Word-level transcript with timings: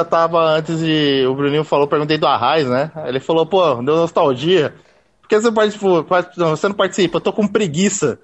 já 0.00 0.04
tava 0.04 0.56
antes 0.56 0.78
de. 0.78 1.26
O 1.26 1.34
Bruninho 1.34 1.64
falou, 1.64 1.86
perguntei 1.86 2.18
do 2.18 2.26
Arraiz, 2.26 2.66
né? 2.66 2.90
Ele 3.06 3.20
falou, 3.20 3.46
pô, 3.46 3.76
deu 3.76 3.96
nostalgia. 3.96 4.74
Por 5.20 5.28
que 5.28 5.40
você, 5.40 5.52
participa, 5.52 6.02
você 6.36 6.68
não 6.68 6.74
participa? 6.74 7.16
Eu 7.18 7.20
tô 7.20 7.32
com 7.32 7.46
preguiça. 7.46 8.18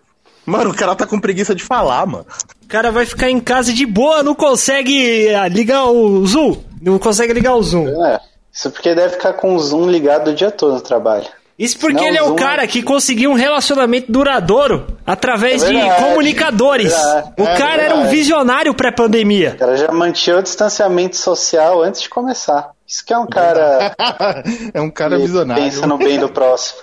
Mano, 0.45 0.71
o 0.71 0.75
cara 0.75 0.95
tá 0.95 1.07
com 1.07 1.21
preguiça 1.21 1.55
de 1.55 1.63
falar, 1.63 2.07
mano. 2.07 2.27
O 2.65 2.69
cara 2.69 2.91
vai 2.91 3.05
ficar 3.05 3.31
em 3.31 3.41
casa 3.41 3.73
de 3.73 3.85
boa, 3.85 4.23
não 4.23 4.35
consegue 4.35 5.29
ah, 5.35 5.49
ligar 5.49 5.87
o 5.87 6.25
Zoom. 6.25 6.57
Não 6.81 6.99
consegue 6.99 7.33
ligar 7.33 7.55
o 7.55 7.63
Zoom. 7.63 7.89
É, 8.05 8.21
isso 8.53 8.71
porque 8.71 8.95
deve 8.95 9.15
ficar 9.15 9.35
com 9.35 9.55
o 9.55 9.59
Zoom 9.59 9.89
ligado 9.89 10.29
o 10.29 10.35
dia 10.35 10.51
todo 10.51 10.75
no 10.75 10.81
trabalho. 10.81 11.27
Isso 11.59 11.79
porque 11.79 11.97
não, 11.97 12.07
ele 12.07 12.19
é 12.19 12.23
o 12.23 12.35
cara 12.35 12.65
é... 12.65 12.67
que 12.67 12.83
conseguiu 12.83 13.31
um 13.31 13.35
relacionamento 13.35 14.13
duradouro 14.13 14.87
através 15.07 15.63
é 15.63 15.69
de 15.69 15.97
comunicadores. 15.97 16.93
É 16.93 17.33
o 17.39 17.45
cara 17.45 17.83
era 17.83 17.95
um 17.97 18.09
visionário 18.09 18.75
pré-pandemia. 18.75 19.53
O 19.55 19.59
cara 19.59 19.77
já 19.77 19.91
mantinha 19.91 20.39
o 20.39 20.43
distanciamento 20.43 21.17
social 21.17 21.83
antes 21.83 22.03
de 22.03 22.09
começar. 22.11 22.71
Isso 22.87 23.05
que 23.05 23.13
é 23.13 23.19
um 23.19 23.27
cara. 23.27 23.95
é 24.73 24.81
um 24.81 24.91
cara 24.91 25.19
visionário. 25.19 25.65
Pensa 25.65 25.87
no 25.87 25.99
bem 25.99 26.19
do 26.19 26.29
próximo. 26.29 26.81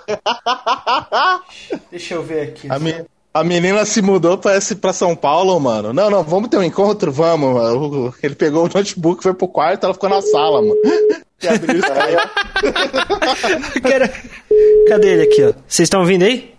Deixa 1.92 2.16
eu 2.16 2.24
ver 2.24 2.42
aqui. 2.50 2.68
A, 2.70 2.78
me... 2.78 3.06
A 3.34 3.44
menina 3.44 3.84
se 3.84 4.00
mudou 4.00 4.38
pra, 4.38 4.58
esse, 4.58 4.76
pra 4.76 4.94
São 4.94 5.16
Paulo, 5.16 5.60
mano. 5.60 5.92
Não, 5.92 6.08
não, 6.08 6.24
vamos 6.24 6.50
ter 6.50 6.58
um 6.58 6.64
encontro? 6.64 7.12
Vamos, 7.12 7.56
mano. 7.56 8.14
Ele 8.22 8.36
pegou 8.36 8.66
o 8.66 8.70
notebook, 8.72 9.24
foi 9.24 9.34
pro 9.34 9.48
quarto, 9.48 9.86
ela 9.86 9.94
ficou 9.94 10.10
na 10.10 10.22
sala, 10.22 10.62
mano. 10.62 10.76
Cadê 14.88 15.08
ele 15.08 15.24
aqui, 15.24 15.44
ó? 15.44 15.52
Vocês 15.68 15.88
estão 15.88 16.00
ouvindo 16.02 16.24
aí? 16.24 16.54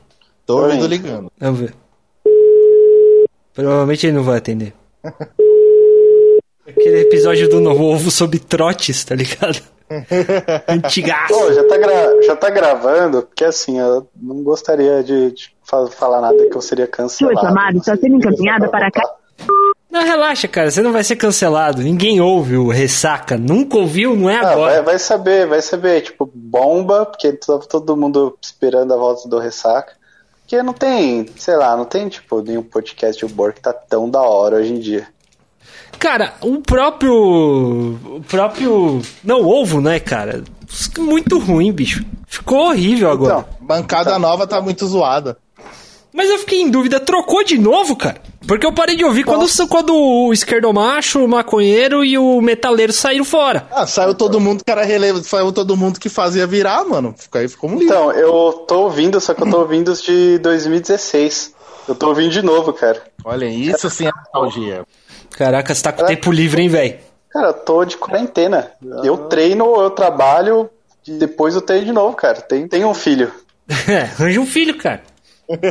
Tô 0.44 0.62
ouvindo 0.62 0.86
ligando. 0.86 1.32
Vamos 1.38 1.60
ver. 1.60 1.72
Provavelmente 3.54 4.06
ele 4.06 4.16
não 4.16 4.24
vai 4.24 4.38
atender. 4.38 4.74
Aquele 6.66 7.02
episódio 7.02 7.46
do 7.48 7.60
Novo 7.60 7.84
Ovo 7.84 8.10
sobre 8.10 8.40
trotes, 8.40 9.04
tá 9.04 9.14
ligado? 9.14 9.62
Antigaço. 10.66 11.32
Pô, 11.32 11.52
já 11.52 11.62
tá, 11.68 11.78
gra... 11.78 12.22
já 12.22 12.34
tá 12.36 12.50
gravando, 12.50 13.22
porque 13.22 13.44
assim, 13.44 13.78
eu 13.78 14.08
não 14.20 14.42
gostaria 14.42 15.04
de, 15.04 15.30
de 15.30 15.53
falar 15.90 16.20
nada 16.20 16.36
que 16.48 16.56
eu 16.56 16.60
seria 16.60 16.86
cancelado. 16.86 17.38
Sua 17.38 17.48
chamada 17.48 17.78
está 17.78 17.96
sendo 17.96 18.16
encaminhada 18.16 18.68
para 18.68 18.90
cá. 18.90 19.02
Não, 19.94 20.02
relaxa, 20.02 20.48
cara, 20.48 20.72
você 20.72 20.82
não 20.82 20.92
vai 20.92 21.04
ser 21.04 21.14
cancelado. 21.14 21.80
Ninguém 21.80 22.20
ouve 22.20 22.56
o 22.56 22.68
Ressaca. 22.68 23.38
Nunca 23.38 23.76
ouviu, 23.76 24.16
não 24.16 24.28
é 24.28 24.36
ah, 24.36 24.50
agora. 24.50 24.72
Vai, 24.74 24.82
vai, 24.82 24.98
saber, 24.98 25.46
vai 25.46 25.62
saber. 25.62 26.00
Tipo, 26.00 26.28
bomba, 26.34 27.06
porque 27.06 27.32
tava 27.32 27.60
todo 27.60 27.96
mundo 27.96 28.36
esperando 28.42 28.92
a 28.92 28.96
volta 28.96 29.28
do 29.28 29.38
Ressaca. 29.38 29.92
Porque 30.40 30.60
não 30.64 30.72
tem, 30.72 31.26
sei 31.36 31.56
lá, 31.56 31.76
não 31.76 31.84
tem, 31.84 32.08
tipo, 32.08 32.42
nenhum 32.42 32.64
podcast 32.64 33.24
de 33.24 33.32
humor 33.32 33.52
que 33.52 33.60
tá 33.60 33.72
tão 33.72 34.10
da 34.10 34.20
hora 34.20 34.56
hoje 34.56 34.72
em 34.72 34.80
dia. 34.80 35.06
Cara, 35.96 36.34
o 36.40 36.60
próprio. 36.60 37.14
O 37.14 38.22
próprio. 38.28 39.00
Não, 39.22 39.46
ovo, 39.46 39.80
né, 39.80 40.00
cara? 40.00 40.42
Muito 40.98 41.38
ruim, 41.38 41.72
bicho. 41.72 42.04
Ficou 42.26 42.70
horrível 42.70 43.10
agora. 43.10 43.38
Então, 43.38 43.66
bancada 43.66 44.10
tá. 44.10 44.18
nova 44.18 44.44
tá 44.44 44.60
muito 44.60 44.84
zoada. 44.88 45.38
Mas 46.14 46.30
eu 46.30 46.38
fiquei 46.38 46.60
em 46.60 46.70
dúvida, 46.70 47.00
trocou 47.00 47.42
de 47.42 47.58
novo, 47.58 47.96
cara? 47.96 48.22
Porque 48.46 48.64
eu 48.64 48.72
parei 48.72 48.94
de 48.94 49.04
ouvir 49.04 49.24
quando, 49.24 49.46
quando 49.68 49.96
o 49.96 50.32
esquerdomacho, 50.32 51.24
o 51.24 51.28
maconheiro 51.28 52.04
e 52.04 52.16
o 52.16 52.40
metaleiro 52.40 52.92
saíram 52.92 53.24
fora. 53.24 53.66
Ah, 53.72 53.84
saiu 53.84 54.14
todo 54.14 54.38
mundo 54.38 54.62
que 54.64 54.70
era 54.70 54.84
relevo, 54.84 55.24
saiu 55.24 55.50
todo 55.50 55.76
mundo 55.76 55.98
que 55.98 56.08
fazia 56.08 56.46
virar, 56.46 56.84
mano. 56.84 57.16
Aí 57.32 57.48
ficou 57.48 57.68
um 57.68 57.82
Então, 57.82 58.12
eu 58.12 58.52
tô 58.68 58.82
ouvindo, 58.82 59.20
só 59.20 59.34
que 59.34 59.42
eu 59.42 59.50
tô 59.50 59.58
ouvindo 59.58 59.88
os 59.88 60.00
de 60.00 60.38
2016. 60.38 61.52
Eu 61.88 61.96
tô 61.96 62.10
ouvindo 62.10 62.30
de 62.30 62.42
novo, 62.42 62.72
cara. 62.72 63.02
Olha, 63.24 63.46
isso 63.46 63.90
sim 63.90 64.06
é 64.06 64.12
nostalgia. 64.14 64.84
Caraca, 65.30 65.74
você 65.74 65.82
tá 65.82 65.92
com 65.92 66.04
é. 66.04 66.06
tempo 66.06 66.30
livre, 66.30 66.62
hein, 66.62 66.68
velho? 66.68 66.98
Cara, 67.28 67.48
eu 67.48 67.54
tô 67.54 67.84
de 67.84 67.96
quarentena. 67.96 68.70
Eu 69.02 69.16
treino, 69.16 69.82
eu 69.82 69.90
trabalho, 69.90 70.70
depois 71.04 71.56
eu 71.56 71.60
treino 71.60 71.86
de 71.86 71.92
novo, 71.92 72.14
cara. 72.14 72.40
Tem, 72.40 72.68
tem 72.68 72.84
um 72.84 72.94
filho. 72.94 73.32
É, 73.88 74.02
arranja 74.14 74.40
um 74.40 74.46
filho, 74.46 74.78
cara. 74.78 75.02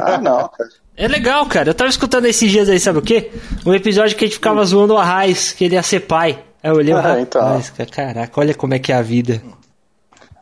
Ah, 0.02 0.18
não, 0.18 0.48
cara. 0.48 0.70
É 0.96 1.08
legal, 1.08 1.46
cara. 1.48 1.70
Eu 1.70 1.74
tava 1.74 1.90
escutando 1.90 2.26
esses 2.26 2.52
dias 2.52 2.70
aí, 2.70 2.80
sabe 2.80 3.00
o 3.00 3.02
quê? 3.02 3.32
Um 3.66 3.74
episódio 3.74 4.16
que 4.16 4.24
a 4.24 4.28
gente 4.28 4.36
ficava 4.36 4.64
zoando 4.64 4.94
o 4.94 4.98
Arraiz, 4.98 5.52
que 5.52 5.66
ele 5.66 5.76
ia 5.76 5.84
ser 5.84 6.02
pai. 6.02 6.44
Aí 6.62 6.72
eu 6.72 6.76
olhei 6.76 6.94
o 6.94 6.98
ah, 6.98 7.20
então. 7.20 7.62
caraca, 7.92 8.40
olha 8.40 8.54
como 8.54 8.74
é 8.74 8.80
que 8.80 8.92
é 8.92 8.96
a 8.96 9.02
vida. 9.02 9.42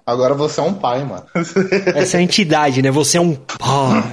Agora 0.05 0.33
você 0.33 0.59
é 0.59 0.63
um 0.63 0.73
pai, 0.73 1.03
mano. 1.03 1.25
Essa 1.95 2.17
é 2.17 2.19
a 2.19 2.23
entidade, 2.23 2.81
né? 2.81 2.91
Você 2.91 3.17
é 3.17 3.21
um 3.21 3.33
pai. 3.35 4.03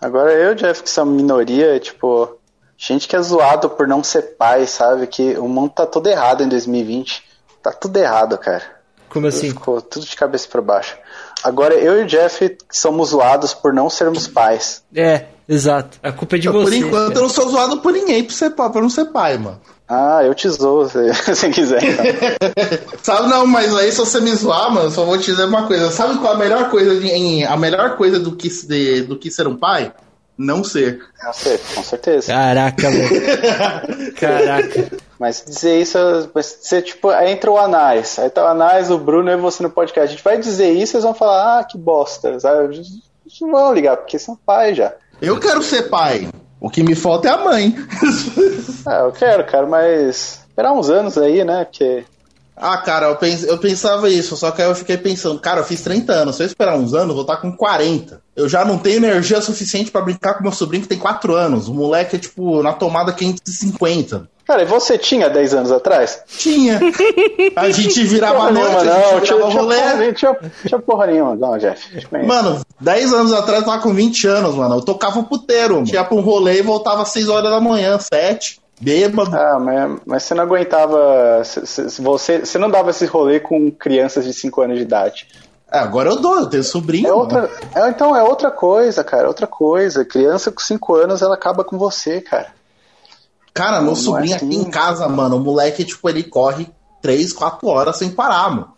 Agora 0.00 0.32
eu, 0.32 0.54
Jeff, 0.54 0.82
que 0.82 0.90
sou 0.90 1.06
minoria, 1.06 1.78
tipo, 1.80 2.36
gente 2.76 3.08
que 3.08 3.16
é 3.16 3.22
zoado 3.22 3.70
por 3.70 3.86
não 3.86 4.04
ser 4.04 4.36
pai, 4.36 4.66
sabe? 4.66 5.06
Que 5.06 5.38
o 5.38 5.48
mundo 5.48 5.70
tá 5.70 5.86
todo 5.86 6.08
errado 6.08 6.42
em 6.42 6.48
2020. 6.48 7.22
Tá 7.62 7.72
tudo 7.72 7.96
errado, 7.96 8.36
cara. 8.36 8.64
Como 9.08 9.26
assim? 9.26 9.48
Ficou 9.50 9.80
tudo 9.80 10.04
de 10.04 10.16
cabeça 10.16 10.48
para 10.48 10.60
baixo. 10.60 10.96
Agora 11.42 11.74
eu 11.74 12.00
e 12.00 12.04
o 12.04 12.06
Jeff 12.06 12.56
somos 12.70 13.10
zoados 13.10 13.52
por 13.54 13.72
não 13.72 13.90
sermos 13.90 14.26
pais. 14.28 14.82
É, 14.94 15.26
exato. 15.48 15.98
A 16.02 16.12
culpa 16.12 16.36
é 16.36 16.38
de 16.38 16.48
você. 16.48 16.64
Por 16.64 16.72
enquanto 16.72 17.08
cara. 17.08 17.18
eu 17.18 17.22
não 17.22 17.28
sou 17.28 17.48
zoado 17.48 17.78
por 17.78 17.92
ninguém 17.92 18.22
pra, 18.22 18.34
ser 18.34 18.50
pai, 18.50 18.70
pra 18.70 18.80
não 18.80 18.90
ser 18.90 19.06
pai, 19.06 19.38
mano. 19.38 19.60
Ah, 19.88 20.20
eu 20.24 20.34
te 20.34 20.48
zoo 20.48 20.88
se, 20.90 21.34
se 21.34 21.50
quiser. 21.50 21.82
Então. 21.82 22.96
Sabe, 23.02 23.28
não, 23.28 23.46
mas 23.46 23.74
aí 23.76 23.90
se 23.90 23.98
você 23.98 24.20
me 24.20 24.34
zoar, 24.34 24.72
mano, 24.72 24.90
só 24.90 25.04
vou 25.04 25.18
te 25.18 25.26
dizer 25.26 25.44
uma 25.44 25.66
coisa. 25.66 25.90
Sabe 25.90 26.18
qual 26.18 26.34
a 26.34 26.38
melhor 26.38 26.70
coisa 26.70 26.94
em, 26.94 27.44
a 27.44 27.56
melhor 27.56 27.96
coisa 27.96 28.18
do 28.18 28.34
que, 28.36 28.48
de, 28.48 29.02
do 29.02 29.18
que 29.18 29.30
ser 29.30 29.46
um 29.46 29.56
pai? 29.56 29.92
Não 30.36 30.64
ser. 30.64 31.00
Não 31.22 31.32
ser, 31.32 31.60
com 31.74 31.82
certeza. 31.82 32.32
Caraca, 32.32 32.90
velho. 32.90 34.14
Caraca. 34.18 34.90
Mas 35.18 35.44
dizer 35.44 35.80
isso, 35.80 35.98
vai 36.32 36.42
ser 36.42 36.82
tipo, 36.82 37.08
aí 37.10 37.30
entra 37.30 37.50
o 37.50 37.58
Anais, 37.58 38.18
aí 38.18 38.30
tá 38.30 38.44
o 38.44 38.48
Anais, 38.48 38.90
o 38.90 38.98
Bruno 38.98 39.30
e 39.30 39.36
você 39.36 39.62
no 39.62 39.70
podcast. 39.70 40.08
A 40.08 40.16
gente 40.16 40.24
vai 40.24 40.38
dizer 40.38 40.72
isso, 40.72 40.96
eles 40.96 41.04
vão 41.04 41.14
falar, 41.14 41.60
ah, 41.60 41.64
que 41.64 41.78
bosta. 41.78 42.40
Sabe? 42.40 42.74
Eles 42.74 42.88
não 43.40 43.50
vão 43.50 43.74
ligar, 43.74 43.96
porque 43.96 44.18
são 44.18 44.36
pais 44.36 44.76
já. 44.76 44.92
Eu 45.20 45.38
quero 45.38 45.62
ser 45.62 45.88
pai. 45.88 46.28
O 46.60 46.70
que 46.70 46.82
me 46.82 46.94
falta 46.94 47.28
é 47.28 47.32
a 47.32 47.38
mãe. 47.38 47.74
é, 48.88 49.00
eu 49.02 49.12
quero, 49.12 49.44
cara, 49.44 49.66
mas 49.66 50.40
esperar 50.48 50.72
uns 50.72 50.90
anos 50.90 51.18
aí, 51.18 51.44
né? 51.44 51.64
Porque 51.64 52.04
ah, 52.56 52.78
cara, 52.78 53.06
eu, 53.06 53.16
pens 53.16 53.42
eu 53.42 53.58
pensava 53.58 54.08
isso, 54.08 54.36
só 54.36 54.50
que 54.50 54.62
aí 54.62 54.68
eu 54.68 54.74
fiquei 54.74 54.96
pensando, 54.96 55.40
cara, 55.40 55.60
eu 55.60 55.64
fiz 55.64 55.80
30 55.80 56.12
anos, 56.12 56.36
se 56.36 56.42
eu 56.42 56.46
esperar 56.46 56.76
uns 56.76 56.94
anos, 56.94 57.08
eu 57.08 57.14
vou 57.14 57.22
estar 57.22 57.38
com 57.38 57.56
40. 57.56 58.21
Eu 58.34 58.48
já 58.48 58.64
não 58.64 58.78
tenho 58.78 58.96
energia 58.96 59.40
suficiente 59.40 59.90
para 59.90 60.00
brincar 60.00 60.34
com 60.34 60.42
meu 60.42 60.52
sobrinho 60.52 60.82
que 60.82 60.88
tem 60.88 60.98
4 60.98 61.34
anos. 61.34 61.68
O 61.68 61.74
moleque 61.74 62.16
é, 62.16 62.18
tipo, 62.18 62.62
na 62.62 62.72
tomada 62.72 63.12
550. 63.12 64.30
Cara, 64.46 64.62
e 64.62 64.66
você 64.66 64.98
tinha 64.98 65.28
10 65.30 65.54
anos 65.54 65.72
atrás? 65.72 66.22
Tinha. 66.26 66.80
A 67.54 67.70
gente 67.70 68.02
virava 68.04 68.50
noite, 68.50 68.84
não, 68.84 69.16
a 69.16 69.20
gente 69.20 69.34
virava 69.34 69.50
tinha, 69.50 69.60
rolê. 69.60 69.76
Tinha, 69.76 70.12
tinha, 70.12 70.36
tinha 70.66 70.80
porra 70.80 71.06
nenhuma, 71.06 71.36
não, 71.36 71.56
Jeff. 71.58 72.06
Mano, 72.26 72.60
10 72.80 73.12
anos 73.12 73.32
atrás 73.32 73.60
eu 73.60 73.66
tava 73.66 73.82
com 73.82 73.94
20 73.94 74.26
anos, 74.26 74.54
mano. 74.54 74.76
Eu 74.76 74.82
tocava 74.82 75.22
puteiro, 75.22 75.76
mano. 75.76 75.88
Ia 75.88 76.02
pra 76.02 76.16
um 76.16 76.20
rolê 76.20 76.58
e 76.58 76.62
voltava 76.62 77.02
às 77.02 77.08
6 77.10 77.28
horas 77.28 77.50
da 77.50 77.60
manhã, 77.60 77.98
7 77.98 78.62
bêbado. 78.82 79.34
Ah, 79.34 79.60
mas, 79.60 80.00
mas 80.04 80.22
você 80.24 80.34
não 80.34 80.42
aguentava. 80.42 81.42
Você, 81.44 82.38
você 82.40 82.58
não 82.58 82.68
dava 82.68 82.90
esse 82.90 83.06
rolê 83.06 83.38
com 83.38 83.70
crianças 83.70 84.24
de 84.24 84.34
5 84.34 84.60
anos 84.60 84.76
de 84.76 84.82
idade. 84.82 85.28
É, 85.72 85.78
agora 85.78 86.10
eu 86.10 86.20
dou, 86.20 86.40
eu 86.40 86.46
tenho 86.46 86.62
sobrinho. 86.62 87.08
É 87.08 87.12
outra, 87.12 87.50
é, 87.74 87.88
então, 87.88 88.14
é 88.14 88.22
outra 88.22 88.50
coisa, 88.50 89.02
cara, 89.02 89.26
outra 89.26 89.46
coisa. 89.46 90.04
Criança 90.04 90.52
com 90.52 90.60
5 90.60 90.94
anos, 90.94 91.22
ela 91.22 91.34
acaba 91.34 91.64
com 91.64 91.78
você, 91.78 92.20
cara. 92.20 92.48
Cara, 93.54 93.80
meu 93.80 93.90
não, 93.90 93.96
sobrinho 93.96 94.28
não 94.28 94.34
é 94.34 94.36
assim. 94.36 94.46
aqui 94.46 94.56
em 94.56 94.70
casa, 94.70 95.08
mano, 95.08 95.36
o 95.36 95.40
moleque, 95.40 95.84
tipo, 95.84 96.08
ele 96.08 96.22
corre 96.22 96.68
3, 97.00 97.32
4 97.32 97.66
horas 97.68 97.96
sem 97.96 98.10
parar, 98.10 98.50
mano. 98.50 98.72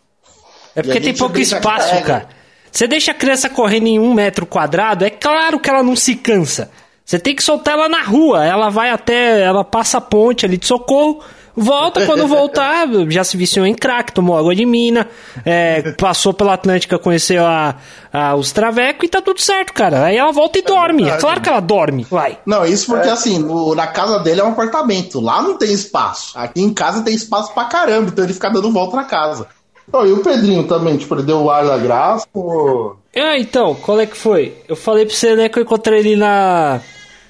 É 0.75 0.83
porque 0.83 1.01
tem 1.01 1.15
pouco 1.15 1.39
espaço, 1.39 2.03
cara. 2.03 2.29
Você 2.71 2.89
deixa 2.89 3.13
a 3.13 3.15
criança 3.15 3.49
correndo 3.49 3.87
em 3.87 3.99
um 4.01 4.13
metro 4.13 4.45
quadrado, 4.47 5.05
é 5.05 5.11
claro 5.11 5.61
que 5.61 5.71
ela 5.71 5.83
não 5.83 5.95
se 5.95 6.17
cansa. 6.17 6.71
Você 7.05 7.19
tem 7.19 7.35
que 7.35 7.43
soltar 7.43 7.75
ela 7.75 7.89
na 7.89 8.03
rua. 8.03 8.45
Ela 8.45 8.71
vai 8.71 8.91
até. 8.91 9.43
Ela 9.43 9.63
passa 9.63 9.99
a 9.99 10.01
ponte 10.01 10.47
ali 10.47 10.57
de 10.57 10.67
socorro. 10.67 11.23
Volta, 11.57 12.05
quando 12.05 12.27
voltar, 12.27 12.87
já 13.09 13.23
se 13.23 13.37
viciou 13.37 13.65
em 13.65 13.75
crack, 13.75 14.13
tomou 14.13 14.37
água 14.37 14.55
de 14.55 14.67
mina, 14.67 15.09
é, 15.45 15.93
passou 15.93 16.35
pela 16.35 16.55
Atlântica, 16.55 16.99
conheceu 16.99 17.47
a, 17.47 17.77
a, 18.13 18.35
os 18.35 18.51
travecos 18.51 19.07
e 19.07 19.09
tá 19.09 19.21
tudo 19.21 19.41
certo, 19.41 19.73
cara. 19.73 20.05
Aí 20.05 20.17
ela 20.17 20.33
volta 20.33 20.59
e 20.59 20.63
é 20.63 20.65
dorme. 20.65 21.09
É 21.09 21.17
claro 21.17 21.41
que 21.41 21.49
ela 21.49 21.61
dorme. 21.61 22.07
Vai. 22.11 22.39
Não, 22.45 22.65
isso 22.65 22.87
porque 22.87 23.09
é. 23.09 23.13
assim, 23.13 23.39
no, 23.39 23.75
na 23.75 23.87
casa 23.87 24.19
dele 24.19 24.41
é 24.41 24.45
um 24.45 24.51
apartamento. 24.51 25.21
Lá 25.21 25.41
não 25.41 25.57
tem 25.57 25.73
espaço. 25.73 26.37
Aqui 26.37 26.61
em 26.61 26.75
casa 26.75 27.03
tem 27.03 27.15
espaço 27.15 27.55
pra 27.55 27.65
caramba, 27.67 28.11
então 28.11 28.25
ele 28.25 28.35
fica 28.35 28.51
dando 28.51 28.73
volta 28.73 28.97
na 28.97 29.05
casa. 29.05 29.47
Oh, 29.93 30.05
e 30.05 30.13
o 30.13 30.23
Pedrinho 30.23 30.67
também, 30.67 30.97
tipo, 30.97 31.15
ele 31.15 31.23
deu 31.23 31.43
o 31.43 31.51
ar 31.51 31.65
da 31.67 31.79
graça. 31.79 32.27
Ou... 32.33 32.97
Ah, 33.15 33.39
então, 33.39 33.75
qual 33.77 34.01
é 34.01 34.07
que 34.07 34.17
foi? 34.17 34.57
Eu 34.67 34.75
falei 34.75 35.07
pra 35.07 35.15
você, 35.15 35.37
né, 35.37 35.49
que 35.49 35.59
eu 35.59 35.63
encontrei 35.63 36.01
ele 36.01 36.17
na 36.17 36.81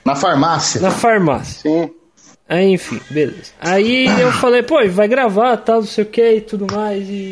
na 0.05 0.15
farmácia? 0.15 0.81
Na 0.81 0.91
farmácia. 0.91 1.63
Sim. 1.63 1.91
Aí, 2.49 2.73
enfim, 2.73 3.01
beleza. 3.11 3.53
Aí 3.59 4.07
eu 4.21 4.31
falei, 4.33 4.63
pô, 4.63 4.77
vai 4.89 5.09
gravar, 5.09 5.57
tal, 5.57 5.77
não 5.77 5.87
sei 5.87 6.05
o 6.05 6.09
que 6.09 6.33
e 6.35 6.41
tudo 6.41 6.67
mais 6.73 7.09
e 7.09 7.31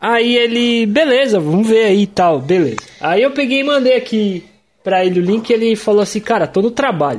Aí 0.00 0.36
ele, 0.36 0.86
beleza, 0.86 1.40
vamos 1.40 1.66
ver 1.66 1.86
aí 1.86 2.02
e 2.02 2.06
tal, 2.06 2.40
beleza. 2.40 2.76
Aí 3.00 3.22
eu 3.22 3.32
peguei 3.32 3.60
e 3.60 3.64
mandei 3.64 3.96
aqui 3.96 4.44
pra 4.84 5.04
ele 5.04 5.20
o 5.20 5.22
link 5.22 5.50
ele 5.50 5.74
falou 5.74 6.00
assim, 6.00 6.20
cara, 6.20 6.46
tô 6.46 6.62
no 6.62 6.70
trabalho. 6.70 7.18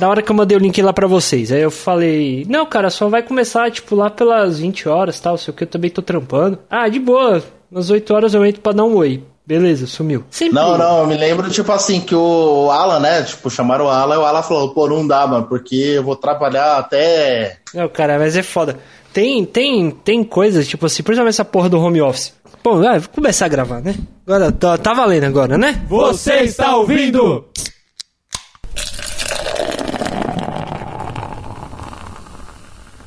Na 0.00 0.08
hora 0.08 0.22
que 0.22 0.30
eu 0.30 0.34
mandei 0.34 0.56
o 0.56 0.60
link 0.60 0.80
lá 0.80 0.92
pra 0.92 1.06
vocês, 1.06 1.52
aí 1.52 1.60
eu 1.60 1.70
falei, 1.70 2.46
não, 2.48 2.64
cara, 2.64 2.88
só 2.88 3.08
vai 3.08 3.22
começar, 3.22 3.70
tipo, 3.70 3.94
lá 3.94 4.08
pelas 4.08 4.58
20 4.58 4.88
horas, 4.88 5.20
tal, 5.20 5.36
sei 5.36 5.52
o 5.52 5.56
que, 5.56 5.64
eu 5.64 5.68
também 5.68 5.90
tô 5.90 6.00
trampando. 6.00 6.58
Ah, 6.68 6.88
de 6.88 6.98
boa, 6.98 7.44
às 7.74 7.90
8 7.90 8.14
horas 8.14 8.32
eu 8.34 8.44
entro 8.44 8.62
pra 8.62 8.72
dar 8.72 8.84
um 8.84 8.96
oi. 8.96 9.22
Beleza, 9.46 9.86
sumiu. 9.86 10.24
Sempre. 10.30 10.54
Não, 10.54 10.78
não, 10.78 11.00
eu 11.00 11.06
me 11.06 11.18
lembro, 11.18 11.50
tipo 11.50 11.70
assim, 11.70 12.00
que 12.00 12.14
o 12.14 12.70
Alan, 12.70 12.98
né? 12.98 13.22
Tipo, 13.22 13.50
chamaram 13.50 13.84
o 13.84 13.90
Alan 13.90 14.14
e 14.14 14.18
o 14.18 14.24
Alan 14.24 14.42
falou, 14.42 14.72
pô, 14.72 14.88
não 14.88 15.06
dá, 15.06 15.26
mano, 15.26 15.46
porque 15.46 15.74
eu 15.74 16.02
vou 16.02 16.16
trabalhar 16.16 16.78
até. 16.78 17.58
Não, 17.74 17.86
cara, 17.88 18.18
mas 18.18 18.36
é 18.36 18.42
foda. 18.42 18.78
Tem, 19.12 19.44
tem, 19.44 19.90
tem 19.90 20.24
coisas, 20.24 20.66
tipo 20.66 20.86
assim, 20.86 21.02
principalmente 21.02 21.34
essa 21.34 21.44
porra 21.44 21.68
do 21.68 21.78
home 21.78 22.00
office. 22.00 22.32
Bom, 22.64 22.80
vai, 22.80 22.98
vou 22.98 23.10
começar 23.10 23.44
a 23.44 23.48
gravar, 23.48 23.82
né? 23.82 23.94
Agora, 24.26 24.50
tá, 24.50 24.78
tá 24.78 24.94
valendo 24.94 25.24
agora, 25.24 25.58
né? 25.58 25.84
Você 25.88 26.36
está 26.36 26.76
ouvindo? 26.76 27.46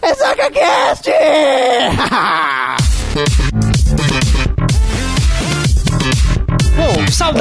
Exaca 0.04 0.48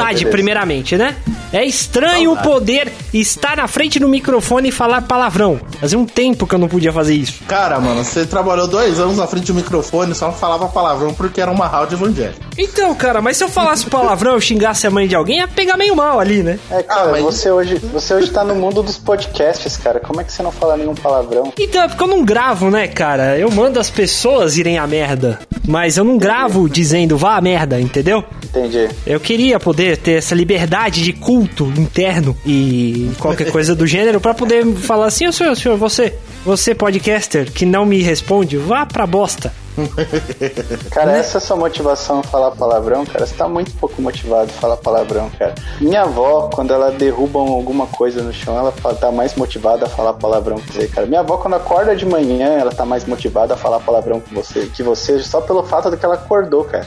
saudade 0.06 0.26
primeiramente, 0.26 0.96
né? 0.96 1.16
É 1.52 1.64
estranho 1.64 2.32
o 2.32 2.36
poder 2.36 2.92
estar 3.20 3.56
na 3.56 3.66
frente 3.66 3.98
do 3.98 4.08
microfone 4.08 4.68
e 4.68 4.72
falar 4.72 5.02
palavrão. 5.02 5.60
Fazia 5.80 5.98
um 5.98 6.06
tempo 6.06 6.46
que 6.46 6.54
eu 6.54 6.58
não 6.58 6.68
podia 6.68 6.92
fazer 6.92 7.14
isso. 7.14 7.42
Cara, 7.46 7.78
mano, 7.80 8.04
você 8.04 8.26
trabalhou 8.26 8.66
dois 8.66 8.98
anos 8.98 9.16
na 9.16 9.26
frente 9.26 9.46
do 9.46 9.54
microfone 9.54 10.12
e 10.12 10.14
só 10.14 10.26
não 10.26 10.34
falava 10.34 10.68
palavrão 10.68 11.12
porque 11.14 11.40
era 11.40 11.50
uma 11.50 11.66
rádio 11.66 11.96
evangélica. 11.96 12.40
Então, 12.58 12.94
cara, 12.94 13.20
mas 13.20 13.36
se 13.36 13.44
eu 13.44 13.48
falasse 13.48 13.86
palavrão 13.86 14.32
eu 14.32 14.40
xingasse 14.40 14.86
a 14.86 14.90
mãe 14.90 15.06
de 15.06 15.14
alguém, 15.14 15.38
ia 15.38 15.48
pegar 15.48 15.76
meio 15.76 15.94
mal 15.94 16.18
ali, 16.18 16.42
né? 16.42 16.58
É, 16.70 16.82
cara, 16.82 17.08
ah, 17.08 17.12
mas... 17.12 17.22
você, 17.22 17.50
hoje, 17.50 17.76
você 17.78 18.14
hoje 18.14 18.30
tá 18.30 18.44
no 18.44 18.54
mundo 18.54 18.82
dos 18.82 18.98
podcasts, 18.98 19.76
cara. 19.76 20.00
Como 20.00 20.20
é 20.20 20.24
que 20.24 20.32
você 20.32 20.42
não 20.42 20.52
fala 20.52 20.76
nenhum 20.76 20.94
palavrão? 20.94 21.52
Então, 21.58 21.82
é 21.82 21.88
porque 21.88 22.02
eu 22.02 22.08
não 22.08 22.24
gravo, 22.24 22.70
né, 22.70 22.88
cara? 22.88 23.38
Eu 23.38 23.50
mando 23.50 23.78
as 23.78 23.90
pessoas 23.90 24.56
irem 24.56 24.78
à 24.78 24.86
merda. 24.86 25.38
Mas 25.66 25.96
eu 25.96 26.04
não 26.04 26.16
gravo 26.16 26.68
dizendo 26.68 27.16
vá 27.16 27.36
à 27.36 27.40
merda, 27.40 27.80
entendeu? 27.80 28.24
Entendi. 28.44 28.88
Eu 29.06 29.18
queria 29.20 29.58
poder 29.58 29.96
ter 29.96 30.12
essa 30.12 30.34
liberdade 30.34 31.02
de 31.02 31.12
culto 31.12 31.72
interno 31.76 32.36
e 32.44 33.05
qualquer 33.14 33.50
coisa 33.50 33.74
do 33.74 33.86
gênero 33.86 34.20
para 34.20 34.34
poder 34.34 34.64
falar 34.76 35.06
assim, 35.06 35.26
ô 35.26 35.32
senhor, 35.32 35.54
senhor, 35.56 35.76
você, 35.76 36.14
você 36.44 36.74
podcaster 36.74 37.50
que 37.50 37.64
não 37.64 37.86
me 37.86 38.02
responde, 38.02 38.56
vá 38.56 38.84
pra 38.86 39.06
bosta. 39.06 39.52
cara, 40.90 41.16
essa 41.16 41.36
é 41.36 41.38
a 41.38 41.40
sua 41.40 41.56
motivação 41.56 42.20
a 42.20 42.22
falar 42.22 42.50
palavrão, 42.52 43.04
cara. 43.04 43.26
Você 43.26 43.34
tá 43.34 43.48
muito 43.48 43.72
pouco 43.72 44.00
motivado 44.00 44.50
a 44.50 44.60
falar 44.60 44.76
palavrão, 44.76 45.30
cara. 45.38 45.54
Minha 45.80 46.02
avó, 46.02 46.50
quando 46.52 46.72
ela 46.72 46.90
derruba 46.90 47.38
alguma 47.38 47.86
coisa 47.86 48.22
no 48.22 48.32
chão, 48.32 48.56
ela 48.56 48.72
tá 48.72 49.10
mais 49.12 49.34
motivada 49.34 49.86
a 49.86 49.88
falar 49.88 50.14
palavrão 50.14 50.56
que 50.56 50.72
você, 50.72 50.88
cara. 50.88 51.06
Minha 51.06 51.20
avó, 51.20 51.36
quando 51.36 51.54
acorda 51.54 51.94
de 51.94 52.06
manhã, 52.06 52.58
ela 52.58 52.72
tá 52.72 52.84
mais 52.84 53.04
motivada 53.04 53.54
a 53.54 53.56
falar 53.56 53.80
palavrão 53.80 54.20
que 54.20 54.34
você, 54.34 54.66
que 54.66 54.82
você 54.82 55.18
só 55.20 55.40
pelo 55.40 55.62
fato 55.62 55.90
de 55.90 55.96
que 55.96 56.04
ela 56.04 56.14
acordou, 56.14 56.64
cara. 56.64 56.86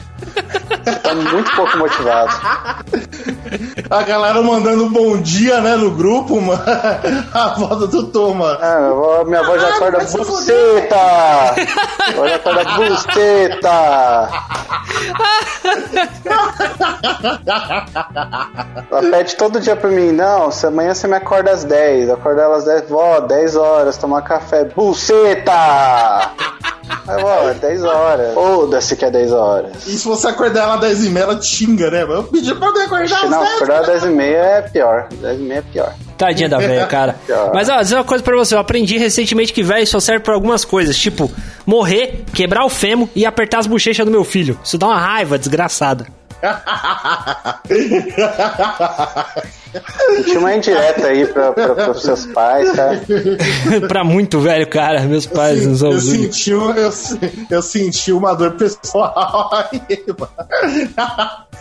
Você 0.84 0.96
tá 0.96 1.14
muito 1.14 1.50
pouco 1.54 1.78
motivado. 1.78 2.30
A 3.90 4.02
galera 4.02 4.40
mandando 4.40 4.88
bom 4.90 5.20
dia, 5.20 5.60
né, 5.60 5.74
no 5.74 5.90
grupo, 5.90 6.40
mano. 6.40 6.62
A 7.34 7.54
foto 7.56 7.88
do 7.88 8.04
Tom, 8.04 8.34
mano. 8.34 8.58
Ah, 8.62 8.78
minha 8.78 8.90
avó, 8.90 9.24
minha 9.24 9.40
avó 9.40 9.58
já 9.58 9.66
ah, 9.66 9.74
acorda 9.74 9.98
buceta! 9.98 10.96
Já 12.28 12.36
acorda 12.36 12.64
buceta! 12.88 14.28
Ela 18.90 19.10
pede 19.10 19.36
todo 19.36 19.60
dia 19.60 19.76
pra 19.76 19.90
mim, 19.90 20.12
não, 20.12 20.50
se 20.50 20.66
amanhã 20.66 20.94
você 20.94 21.06
me 21.06 21.16
acorda 21.16 21.50
às 21.50 21.64
10, 21.64 22.10
acorda 22.10 22.42
ela 22.42 22.56
às 22.56 22.64
10, 22.64 22.88
vó, 22.88 23.20
10 23.20 23.56
horas, 23.56 23.96
tomar 23.96 24.22
café, 24.22 24.64
buceta! 24.64 26.30
Aí, 27.06 27.22
ó, 27.22 27.48
é 27.48 27.54
10 27.54 27.84
horas. 27.84 28.34
Foda-se 28.34 28.96
que 28.96 29.04
é 29.04 29.10
10 29.10 29.32
horas. 29.32 29.86
E 29.86 29.98
se 29.98 30.06
você 30.06 30.28
acordar 30.28 30.64
ela 30.64 30.74
às 30.74 30.80
10 30.80 31.04
e 31.04 31.10
meia, 31.10 31.24
ela 31.24 31.36
te 31.36 31.46
xinga, 31.46 31.90
né? 31.90 32.02
Eu 32.02 32.24
pedi 32.24 32.54
pra 32.54 32.68
poder 32.68 32.82
acordar 32.82 33.24
às 33.24 33.30
Não, 33.30 33.42
acordar 33.42 33.80
às 33.80 33.86
10 33.86 34.04
e 34.04 34.08
meia 34.08 34.36
é 34.36 34.62
pior. 34.62 35.08
10 35.10 35.38
e 35.38 35.42
meia 35.42 35.58
é 35.58 35.62
pior. 35.62 35.94
Tadinha 36.20 36.50
da 36.50 36.58
velha, 36.58 36.84
cara. 36.86 37.16
Mas, 37.54 37.70
ó, 37.70 37.80
dizer 37.80 37.94
uma 37.94 38.04
coisa 38.04 38.22
pra 38.22 38.36
você. 38.36 38.54
Eu 38.54 38.58
aprendi 38.58 38.98
recentemente 38.98 39.54
que 39.54 39.62
velho 39.62 39.86
só 39.86 39.98
serve 39.98 40.22
pra 40.22 40.34
algumas 40.34 40.66
coisas. 40.66 40.96
Tipo, 40.98 41.32
morrer, 41.64 42.24
quebrar 42.34 42.66
o 42.66 42.68
fêmur 42.68 43.08
e 43.16 43.24
apertar 43.24 43.60
as 43.60 43.66
bochechas 43.66 44.04
do 44.04 44.12
meu 44.12 44.22
filho. 44.22 44.60
Isso 44.62 44.76
dá 44.76 44.88
uma 44.88 45.00
raiva 45.00 45.38
desgraçada. 45.38 46.06
Tinha 50.24 50.38
uma 50.38 50.54
indireta 50.56 51.06
aí 51.06 51.26
pra, 51.26 51.52
pra, 51.52 51.74
pros 51.74 52.02
seus 52.02 52.26
pais, 52.26 52.70
cara. 52.72 53.00
pra 53.88 54.02
muito 54.04 54.40
velho, 54.40 54.66
cara. 54.66 55.02
Meus 55.02 55.26
pais 55.26 55.82
eu, 55.82 55.92
eu 55.92 56.00
senti, 56.00 56.50
eu, 56.50 56.74
eu 57.50 57.62
senti 57.62 58.10
uma 58.12 58.34
dor 58.34 58.52
pessoal 58.52 59.50
aí, 59.52 59.80
mano. 60.18 60.30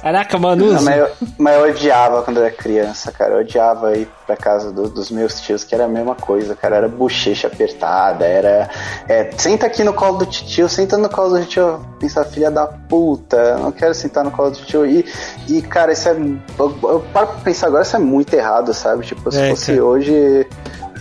Caraca, 0.02 0.38
mano. 0.38 0.74
Não, 0.74 0.82
mas, 0.82 0.98
eu, 0.98 1.10
mas 1.38 1.56
eu 1.56 1.70
odiava 1.70 2.22
quando 2.24 2.38
eu 2.38 2.46
era 2.46 2.54
criança, 2.54 3.12
cara. 3.12 3.34
Eu 3.36 3.40
odiava 3.40 3.98
ir 3.98 4.08
pra 4.26 4.36
casa 4.38 4.72
do, 4.72 4.90
dos 4.90 5.12
meus 5.12 5.42
tios, 5.42 5.64
que 5.64 5.76
era 5.76 5.86
a 5.86 5.88
mesma 5.88 6.16
coisa, 6.16 6.56
cara. 6.56 6.78
Era 6.78 6.88
bochecha 6.88 7.48
apertada, 7.48 8.26
era. 8.26 8.70
É, 9.08 9.30
senta 9.38 9.66
aqui 9.66 9.84
no 9.84 9.94
colo 9.94 10.20
do 10.20 10.26
tio, 10.26 10.70
senta 10.70 10.98
no 10.98 11.10
colo 11.10 11.38
do 11.38 11.46
tio. 11.46 11.86
Pensa, 12.00 12.24
filha 12.24 12.50
da 12.50 12.66
puta, 12.66 13.58
não 13.58 13.72
quero 13.72 13.94
sentar 13.94 14.24
no 14.24 14.32
colo 14.32 14.52
do 14.52 14.58
tio. 14.60 14.86
E, 14.86 15.06
e 15.48 15.62
cara, 15.62 15.92
isso 15.92 16.08
é. 16.08 16.12
Eu, 16.12 16.78
eu 16.84 17.06
paro 17.14 17.28
pra 17.28 17.42
pensar 17.44 17.68
agora, 17.68 17.84
isso 17.84 17.96
é 17.96 18.00
muito 18.00 18.34
errado, 18.34 18.74
sabe? 18.74 19.06
Tipo, 19.06 19.32
se 19.32 19.40
é, 19.40 19.50
fosse 19.50 19.74
cara. 19.74 19.86
hoje. 19.86 20.48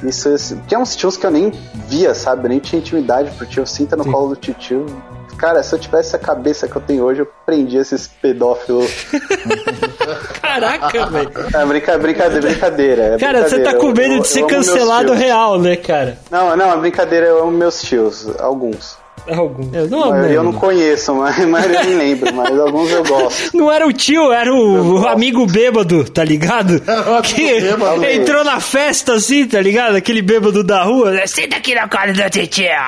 Isso, 0.03 0.57
tinha 0.69 0.79
uns 0.79 0.95
tios 0.95 1.17
que 1.17 1.27
eu 1.27 1.31
nem 1.31 1.53
via, 1.89 2.15
sabe? 2.15 2.45
Eu 2.45 2.51
nem 2.51 2.61
tinha 2.61 2.81
intimidade 2.81 3.31
pro 3.33 3.47
tio. 3.47 3.67
Senta 3.67 3.97
no 3.97 4.05
Sim. 4.05 4.13
colo 4.13 4.29
do 4.29 4.37
tio, 4.37 4.87
Cara, 5.39 5.63
se 5.63 5.73
eu 5.73 5.79
tivesse 5.79 6.17
a 6.17 6.19
cabeça 6.19 6.67
que 6.67 6.75
eu 6.75 6.83
tenho 6.83 7.05
hoje, 7.05 7.21
eu 7.21 7.29
prendia 7.47 7.81
esses 7.81 8.09
pedófilos. 8.09 8.91
Caraca, 10.43 11.07
velho. 11.07 11.31
É 11.55 11.65
brinca, 11.65 11.97
brincadeira, 11.97 12.49
brincadeira. 12.49 13.03
É 13.03 13.19
cara, 13.19 13.41
brincadeira. 13.41 13.49
você 13.49 13.59
tá 13.61 13.75
com 13.75 13.87
medo 13.93 14.15
eu, 14.15 14.21
de 14.21 14.29
ser 14.29 14.45
cancelado 14.47 15.13
real, 15.13 15.61
né, 15.61 15.77
cara? 15.77 16.19
Não, 16.29 16.57
não, 16.57 16.73
a 16.73 16.77
brincadeira 16.77 17.27
eu 17.27 17.43
amo 17.43 17.53
meus 17.53 17.81
tios, 17.81 18.29
alguns. 18.41 18.99
Alguns. 19.31 19.75
Eu 19.75 19.89
não, 19.89 20.17
eu 20.27 20.43
não 20.43 20.53
conheço, 20.53 21.15
mas, 21.15 21.39
mas 21.47 21.65
eu 21.67 21.85
nem 21.85 21.95
lembro, 21.95 22.35
mas 22.35 22.59
alguns 22.59 22.91
eu 22.91 23.05
gosto. 23.05 23.55
Não 23.57 23.71
era 23.71 23.87
o 23.87 23.93
tio, 23.93 24.33
era 24.33 24.53
o, 24.53 25.01
o 25.01 25.09
amigo 25.09 25.45
bêbado, 25.47 26.09
tá 26.09 26.25
ligado? 26.25 26.81
que 27.23 27.61
bêbado. 27.61 28.05
entrou 28.05 28.43
na 28.43 28.59
festa 28.59 29.15
assim, 29.15 29.47
tá 29.47 29.61
ligado? 29.61 29.97
Aquele 29.97 30.23
bêbado 30.23 30.65
da 30.65 30.83
rua. 30.83 31.27
Senta 31.27 31.57
aqui 31.57 31.75
na 31.75 31.87
cara 31.89 32.13
da 32.13 32.31
titia. 32.31 32.79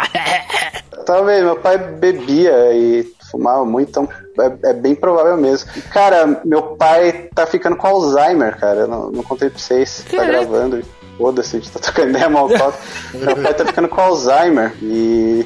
Talvez, 1.11 1.43
meu 1.43 1.57
pai 1.57 1.77
bebia 1.77 2.73
e 2.73 3.03
fumava 3.29 3.65
muito, 3.65 3.89
então 3.89 4.09
é, 4.39 4.71
é, 4.71 4.73
bem 4.73 4.95
provável 4.95 5.37
mesmo. 5.37 5.69
Cara, 5.93 6.41
meu 6.45 6.77
pai 6.77 7.29
tá 7.35 7.45
ficando 7.47 7.75
com 7.75 7.89
Alzheimer, 7.89 8.57
cara. 8.57 8.83
Eu 8.83 8.87
não, 8.87 9.11
não 9.11 9.23
contei 9.25 9.51
pra 9.51 9.59
vocês. 9.59 10.05
Tá 10.09 10.25
gravando. 10.25 10.85
Foda-se, 11.19 11.57
a 11.57 11.59
gente 11.59 11.73
tá 11.73 11.81
tocando 11.81 12.11
ideia 12.11 12.31
mal 12.31 12.47
Meu 13.13 13.37
pai 13.43 13.55
tá 13.55 13.67
ficando 13.67 13.89
com 13.89 14.01
Alzheimer 14.01 14.73
e 14.81 15.45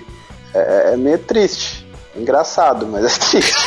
é, 0.52 0.92
é 0.92 0.96
meio 0.98 1.18
triste. 1.18 1.83
Engraçado, 2.16 2.86
mas 2.86 3.04
é 3.04 3.18
triste. 3.18 3.54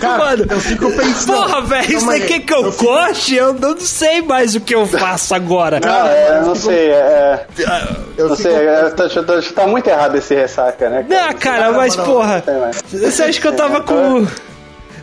Cara, 0.00 0.18
Mano, 0.18 0.46
eu 0.50 0.60
fico 0.60 0.90
pensando. 0.92 1.36
Porra, 1.36 1.60
velho, 1.62 2.00
você 2.00 2.20
quer 2.20 2.40
que 2.40 2.52
eu, 2.52 2.64
eu 2.64 2.72
corte? 2.72 3.34
Eu 3.34 3.54
não 3.54 3.78
sei 3.80 4.22
mais 4.22 4.54
o 4.54 4.60
que 4.60 4.74
eu 4.74 4.86
faço 4.86 5.34
agora. 5.34 5.80
Não, 5.80 6.06
é, 6.06 6.38
eu 6.38 6.46
não 6.46 6.54
fico... 6.54 6.66
sei. 6.66 6.90
É, 6.90 7.46
eu 8.16 8.28
não 8.28 8.36
sei, 8.36 8.54
é, 8.54 8.90
tá, 8.90 9.08
tá, 9.08 9.22
tá, 9.54 9.66
muito 9.66 9.88
errado 9.88 10.16
esse 10.16 10.34
ressaca, 10.34 10.90
né? 10.90 11.06
Cara? 11.08 11.26
Não, 11.26 11.38
cara, 11.38 11.72
mas 11.72 11.96
porra. 11.96 12.44
Você 12.90 13.22
acha 13.22 13.40
que 13.40 13.46
eu 13.46 13.56
tava 13.56 13.80
com. 13.80 14.26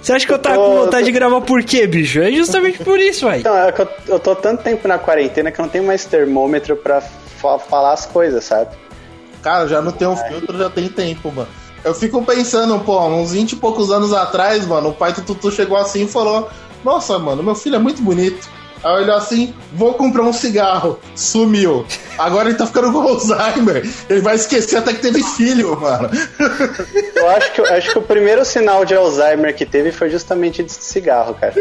Você 0.02 0.14
acha 0.14 0.26
que 0.26 0.34
eu 0.34 0.40
tava 0.40 0.56
com 0.56 0.84
vontade 0.84 1.06
de 1.06 1.12
gravar 1.12 1.42
por 1.42 1.64
quê, 1.64 1.88
bicho? 1.88 2.22
É 2.22 2.32
justamente 2.32 2.84
por 2.84 3.00
isso, 3.00 3.28
velho. 3.28 3.40
Então, 3.40 3.58
é 3.58 3.72
que 3.72 3.82
eu, 3.82 3.90
eu 4.08 4.20
tô 4.20 4.36
tanto 4.36 4.64
tempo 4.64 4.88
na 4.88 4.98
quarentena 4.98 5.52
que 5.52 5.60
eu 5.60 5.64
não 5.64 5.70
tenho 5.70 5.84
mais 5.84 6.06
termômetro 6.06 6.78
pra 6.78 7.02
falar 7.70 7.94
as 7.94 8.06
coisas, 8.06 8.44
sabe? 8.44 8.70
Cara, 9.48 9.66
já 9.66 9.82
não 9.82 9.94
tem 9.94 10.06
um 10.06 10.18
filtro, 10.18 10.58
já 10.58 10.70
tem 10.70 10.90
tempo, 10.90 11.32
mano. 11.32 11.48
Eu 11.82 11.94
fico 11.94 12.22
pensando, 12.22 12.78
pô, 12.82 13.00
uns 13.08 13.32
20 13.32 13.54
e 13.54 13.56
poucos 13.56 13.90
anos 13.90 14.12
atrás, 14.12 14.68
mano, 14.68 14.90
o 14.90 14.94
pai 14.94 15.14
do 15.14 15.22
Tutu 15.22 15.50
chegou 15.50 15.78
assim 15.78 16.04
e 16.04 16.08
falou: 16.08 16.50
Nossa, 16.84 17.18
mano, 17.18 17.42
meu 17.42 17.56
filho 17.56 17.78
é 17.78 17.80
muito 17.80 18.02
bonito. 18.02 18.50
Aí 18.84 19.04
olhou 19.04 19.16
assim, 19.16 19.56
vou 19.72 19.94
comprar 19.94 20.24
um 20.24 20.34
cigarro. 20.34 21.00
Sumiu. 21.16 21.86
Agora 22.18 22.50
ele 22.50 22.58
tá 22.58 22.68
ficando 22.68 22.92
com 22.92 23.00
Alzheimer. 23.00 23.90
Ele 24.10 24.20
vai 24.20 24.36
esquecer 24.36 24.80
até 24.80 24.94
que 24.94 25.00
teve 25.00 25.24
filho, 25.24 25.80
mano. 25.80 26.10
Eu 27.16 27.30
acho 27.30 27.54
que, 27.54 27.62
acho 27.62 27.92
que 27.94 28.00
o 28.00 28.02
primeiro 28.02 28.44
sinal 28.44 28.84
de 28.84 28.96
Alzheimer 28.96 29.56
que 29.56 29.66
teve 29.66 29.94
foi 29.94 30.10
justamente 30.10 30.62
de 30.62 30.74
cigarro, 30.74 31.34
cara. 31.34 31.56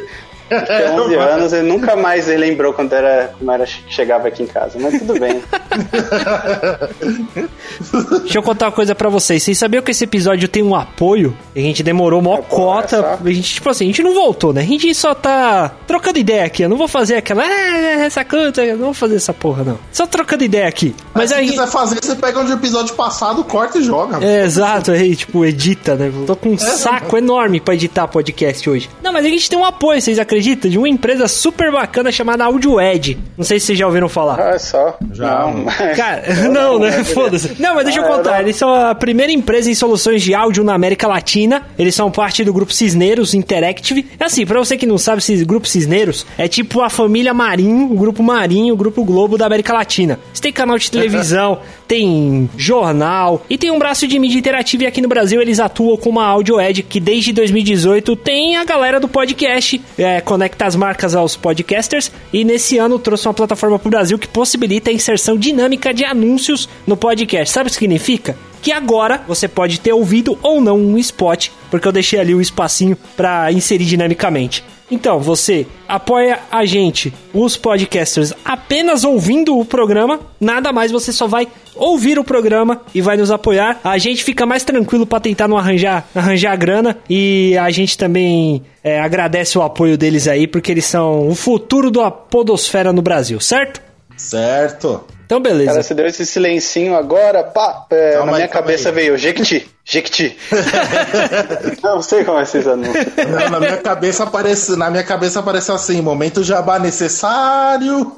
Tem 0.49 1.01
11 1.01 1.15
anos 1.17 1.53
e 1.53 1.63
nunca 1.63 1.97
mais 1.97 2.29
ele 2.29 2.47
lembrou 2.47 2.73
quando 2.73 2.93
era, 2.93 3.33
como 3.39 3.51
era 3.51 3.67
chegava 3.67 4.29
aqui 4.29 4.43
em 4.43 4.47
casa, 4.47 4.79
mas 4.81 4.99
tudo 4.99 5.19
bem. 5.19 5.43
Deixa 8.23 8.39
eu 8.39 8.43
contar 8.43 8.67
uma 8.67 8.73
coisa 8.73 8.95
pra 8.95 9.09
vocês. 9.09 9.43
Vocês 9.43 9.59
sabiam 9.59 9.83
que 9.83 9.91
esse 9.91 10.05
episódio 10.05 10.49
tem 10.49 10.63
um 10.63 10.75
apoio? 10.75 11.37
A 11.55 11.59
gente 11.59 11.83
demorou 11.83 12.23
mó 12.23 12.39
É, 12.39 12.43
cota. 12.43 13.19
é 13.25 13.29
A 13.29 13.33
gente, 13.33 13.55
tipo 13.55 13.69
assim, 13.69 13.85
a 13.85 13.87
gente 13.89 14.03
não 14.03 14.15
voltou, 14.15 14.53
né? 14.53 14.63
A 14.63 14.65
gente 14.65 14.95
só 14.95 15.15
tá 15.15 15.73
trocando 15.87 16.19
ideia 16.19 16.45
aqui. 16.45 16.63
Eu 16.63 16.69
não 16.69 16.77
vou 16.77 16.89
fazer 16.89 17.17
aquela. 17.17 17.43
"Ah, 17.43 18.05
essa 18.05 18.25
conta, 18.25 18.65
eu 18.65 18.77
não 18.77 18.87
vou 18.87 18.95
fazer 18.95 19.17
essa 19.17 19.33
porra, 19.35 19.65
não. 19.65 19.79
Só 19.93 20.07
trocando 20.07 20.45
ideia 20.45 20.67
aqui. 20.69 20.95
Mas 21.15 21.27
Mas 21.27 21.31
se 21.31 21.35
aí. 21.37 21.51
quiser 21.51 21.67
fazer, 21.67 21.99
você 22.03 22.15
pega 22.15 22.39
um 22.41 22.45
de 22.45 22.53
episódio 22.53 22.95
passado, 22.95 23.43
corta 23.45 23.79
e 23.79 23.83
joga. 23.83 24.25
É, 24.25 24.45
exato, 24.45 24.93
aí, 24.93 25.15
tipo, 25.17 25.45
edita, 25.45 25.95
né? 25.97 26.13
Tô 26.27 26.37
com 26.37 26.51
um 26.51 26.59
saco 26.59 27.17
enorme 27.17 27.61
pra 27.61 27.75
editar 27.75 28.07
podcast 28.09 28.69
hoje. 28.71 28.89
Não, 29.03 29.13
mas 29.13 29.25
a 29.25 29.29
gente 29.29 29.49
tem 29.51 29.59
um 29.59 29.65
apoio, 29.65 30.01
vocês 30.01 30.19
acreditam? 30.19 30.36
De 30.41 30.79
uma 30.79 30.89
empresa 30.89 31.27
super 31.29 31.71
bacana 31.73 32.11
chamada 32.13 32.45
AudioEd. 32.45 33.19
Não 33.37 33.45
sei 33.45 33.59
se 33.61 33.67
vocês 33.67 33.79
já 33.79 33.87
ouviram 33.87 34.09
falar. 34.09 34.39
Ah, 34.41 34.55
é 34.55 34.59
só. 34.59 34.97
Já. 35.13 35.41
Não, 35.41 35.65
mas- 35.65 35.77
Cara, 35.97 36.23
não, 36.51 36.79
né? 36.79 37.05
Foda-se. 37.05 37.61
Não, 37.61 37.75
mas 37.75 37.85
deixa 37.85 38.01
eu 38.01 38.05
Ah, 38.05 38.17
contar. 38.17 38.41
Eles 38.43 38.57
são 38.57 38.73
a 38.73 38.95
primeira 38.95 39.33
empresa 39.33 39.71
em 39.71 39.75
soluções 39.75 40.23
de 40.23 40.35
áudio 40.35 40.63
na 40.65 40.75
América 40.75 41.07
Latina. 41.09 41.63
Eles 41.79 41.95
são 41.95 42.11
parte 42.11 42.45
do 42.45 42.53
grupo 42.53 42.73
Cisneros 42.73 43.35
Interactive. 43.35 44.07
É 44.19 44.25
assim, 44.25 44.45
pra 44.47 44.59
você 44.59 44.77
que 44.77 44.87
não 44.87 44.99
sabe, 44.99 45.19
esse 45.19 45.45
grupo 45.45 45.67
Cisneros 45.69 46.27
é 46.39 46.49
tipo 46.49 46.81
a 46.83 46.91
família 46.91 47.33
Marinho, 47.35 47.93
o 47.93 47.97
grupo 47.97 48.23
Marinho, 48.23 48.75
o 48.75 48.77
grupo 48.77 49.05
Globo 49.05 49.37
da 49.39 49.47
América 49.47 49.73
Latina. 49.73 50.19
Eles 50.29 50.41
têm 50.41 50.53
canal 50.53 50.79
de 50.79 50.91
televisão, 50.91 51.59
tem 51.89 52.49
jornal 52.57 53.43
e 53.49 53.57
tem 53.57 53.71
um 53.71 53.79
braço 53.79 54.07
de 54.07 54.19
mídia 54.19 54.39
interativa. 54.39 54.85
E 54.85 54.87
aqui 54.87 55.01
no 55.01 55.09
Brasil 55.09 55.41
eles 55.41 55.59
atuam 55.61 55.97
com 55.97 56.11
uma 56.11 56.27
AudioEd 56.27 56.83
que 56.83 57.01
desde 57.01 57.33
2018 57.33 58.17
tem 58.17 58.57
a 58.57 58.65
galera 58.65 58.99
do 59.01 59.09
podcast, 59.09 59.81
é, 59.99 60.21
conecta 60.27 60.67
as 60.67 60.75
marcas 60.75 61.15
aos 61.15 61.37
podcasters. 61.37 62.11
E 62.33 62.45
nesse 62.45 62.77
ano 62.77 62.99
trouxe 62.99 63.27
uma 63.27 63.33
plataforma 63.33 63.79
pro 63.79 63.89
Brasil 63.89 64.19
que 64.19 64.29
possibilita 64.29 64.91
a 64.91 64.93
inserção 64.93 65.39
dinâmica 65.39 65.95
de 65.95 66.05
anúncios 66.05 66.69
no 66.87 66.97
podcast. 66.97 67.55
Sabe 67.55 67.69
o 67.69 67.71
que 67.71 67.79
significa? 67.79 68.37
Que 68.61 68.73
agora 68.73 69.23
você 69.27 69.47
pode 69.47 69.79
ter 69.79 69.93
ouvido 69.93 70.37
ou 70.43 70.61
não 70.61 70.79
um 70.79 70.99
spot, 70.99 71.51
porque 71.71 71.87
eu 71.87 71.93
deixei 71.93 72.19
ali 72.19 72.35
o 72.35 72.41
espacinho 72.41 72.99
para 73.17 73.53
inserir 73.53 73.85
dinamicamente. 73.85 74.65
Então, 74.91 75.19
você 75.19 75.67
apoia 75.89 76.39
a 76.51 76.65
gente, 76.65 77.13
os 77.35 77.57
podcasters, 77.57 78.33
apenas 78.45 79.03
ouvindo 79.03 79.59
o 79.59 79.65
programa, 79.65 80.21
nada 80.41 80.73
mais, 80.73 80.93
você 80.93 81.13
só 81.13 81.27
vai 81.27 81.49
ouvir 81.75 82.19
o 82.19 82.25
programa 82.25 82.83
e 82.95 83.01
vai 83.01 83.17
nos 83.17 83.31
apoiar. 83.31 83.81
A 83.83 83.99
gente 83.99 84.23
fica 84.23 84.47
mais 84.47 84.63
tranquilo 84.65 85.07
para 85.07 85.21
tentar 85.21 85.49
não 85.49 85.59
arranjar, 85.59 86.09
arranjar 86.15 86.57
grana 86.57 86.99
e 87.11 87.57
a 87.59 87.71
gente 87.71 87.99
também 87.99 88.63
é, 88.83 89.01
agradece 89.01 89.59
o 89.59 89.63
apoio 89.63 89.99
deles 89.99 90.29
aí, 90.29 90.47
porque 90.47 90.71
eles 90.71 90.87
são 90.87 91.29
o 91.29 91.35
futuro 91.35 91.91
da 91.91 92.11
podosfera 92.11 92.93
no 92.93 93.03
Brasil, 93.03 93.41
certo? 93.41 93.83
Certo. 94.17 95.05
Então, 95.27 95.41
beleza. 95.41 95.73
Cara, 95.73 95.83
você 95.83 95.93
deu 95.93 96.07
esse 96.07 96.25
silencinho 96.25 96.97
agora, 96.97 97.43
pá, 97.43 97.85
é, 97.91 98.13
Calma 98.13 98.27
na 98.27 98.33
aí, 98.33 98.43
minha 98.45 98.49
cabeça 98.49 98.91
aí. 98.91 98.95
veio 98.95 99.19
Jequiti, 99.19 99.69
Jequiti. 99.85 100.39
não 101.83 102.01
sei 102.01 102.25
como 102.25 102.39
é 102.39 102.43
esses 102.43 102.65
anúncios. 102.67 103.07
Não, 103.29 103.51
na 103.51 103.59
minha 103.59 103.77
cabeça 103.79 104.23
aparece, 104.23 104.77
na 104.77 104.89
minha 104.89 105.03
cabeça 105.03 105.41
apareceu 105.41 105.75
assim, 105.75 106.01
momento 106.01 106.45
jabá 106.45 106.79
necessário. 106.79 108.13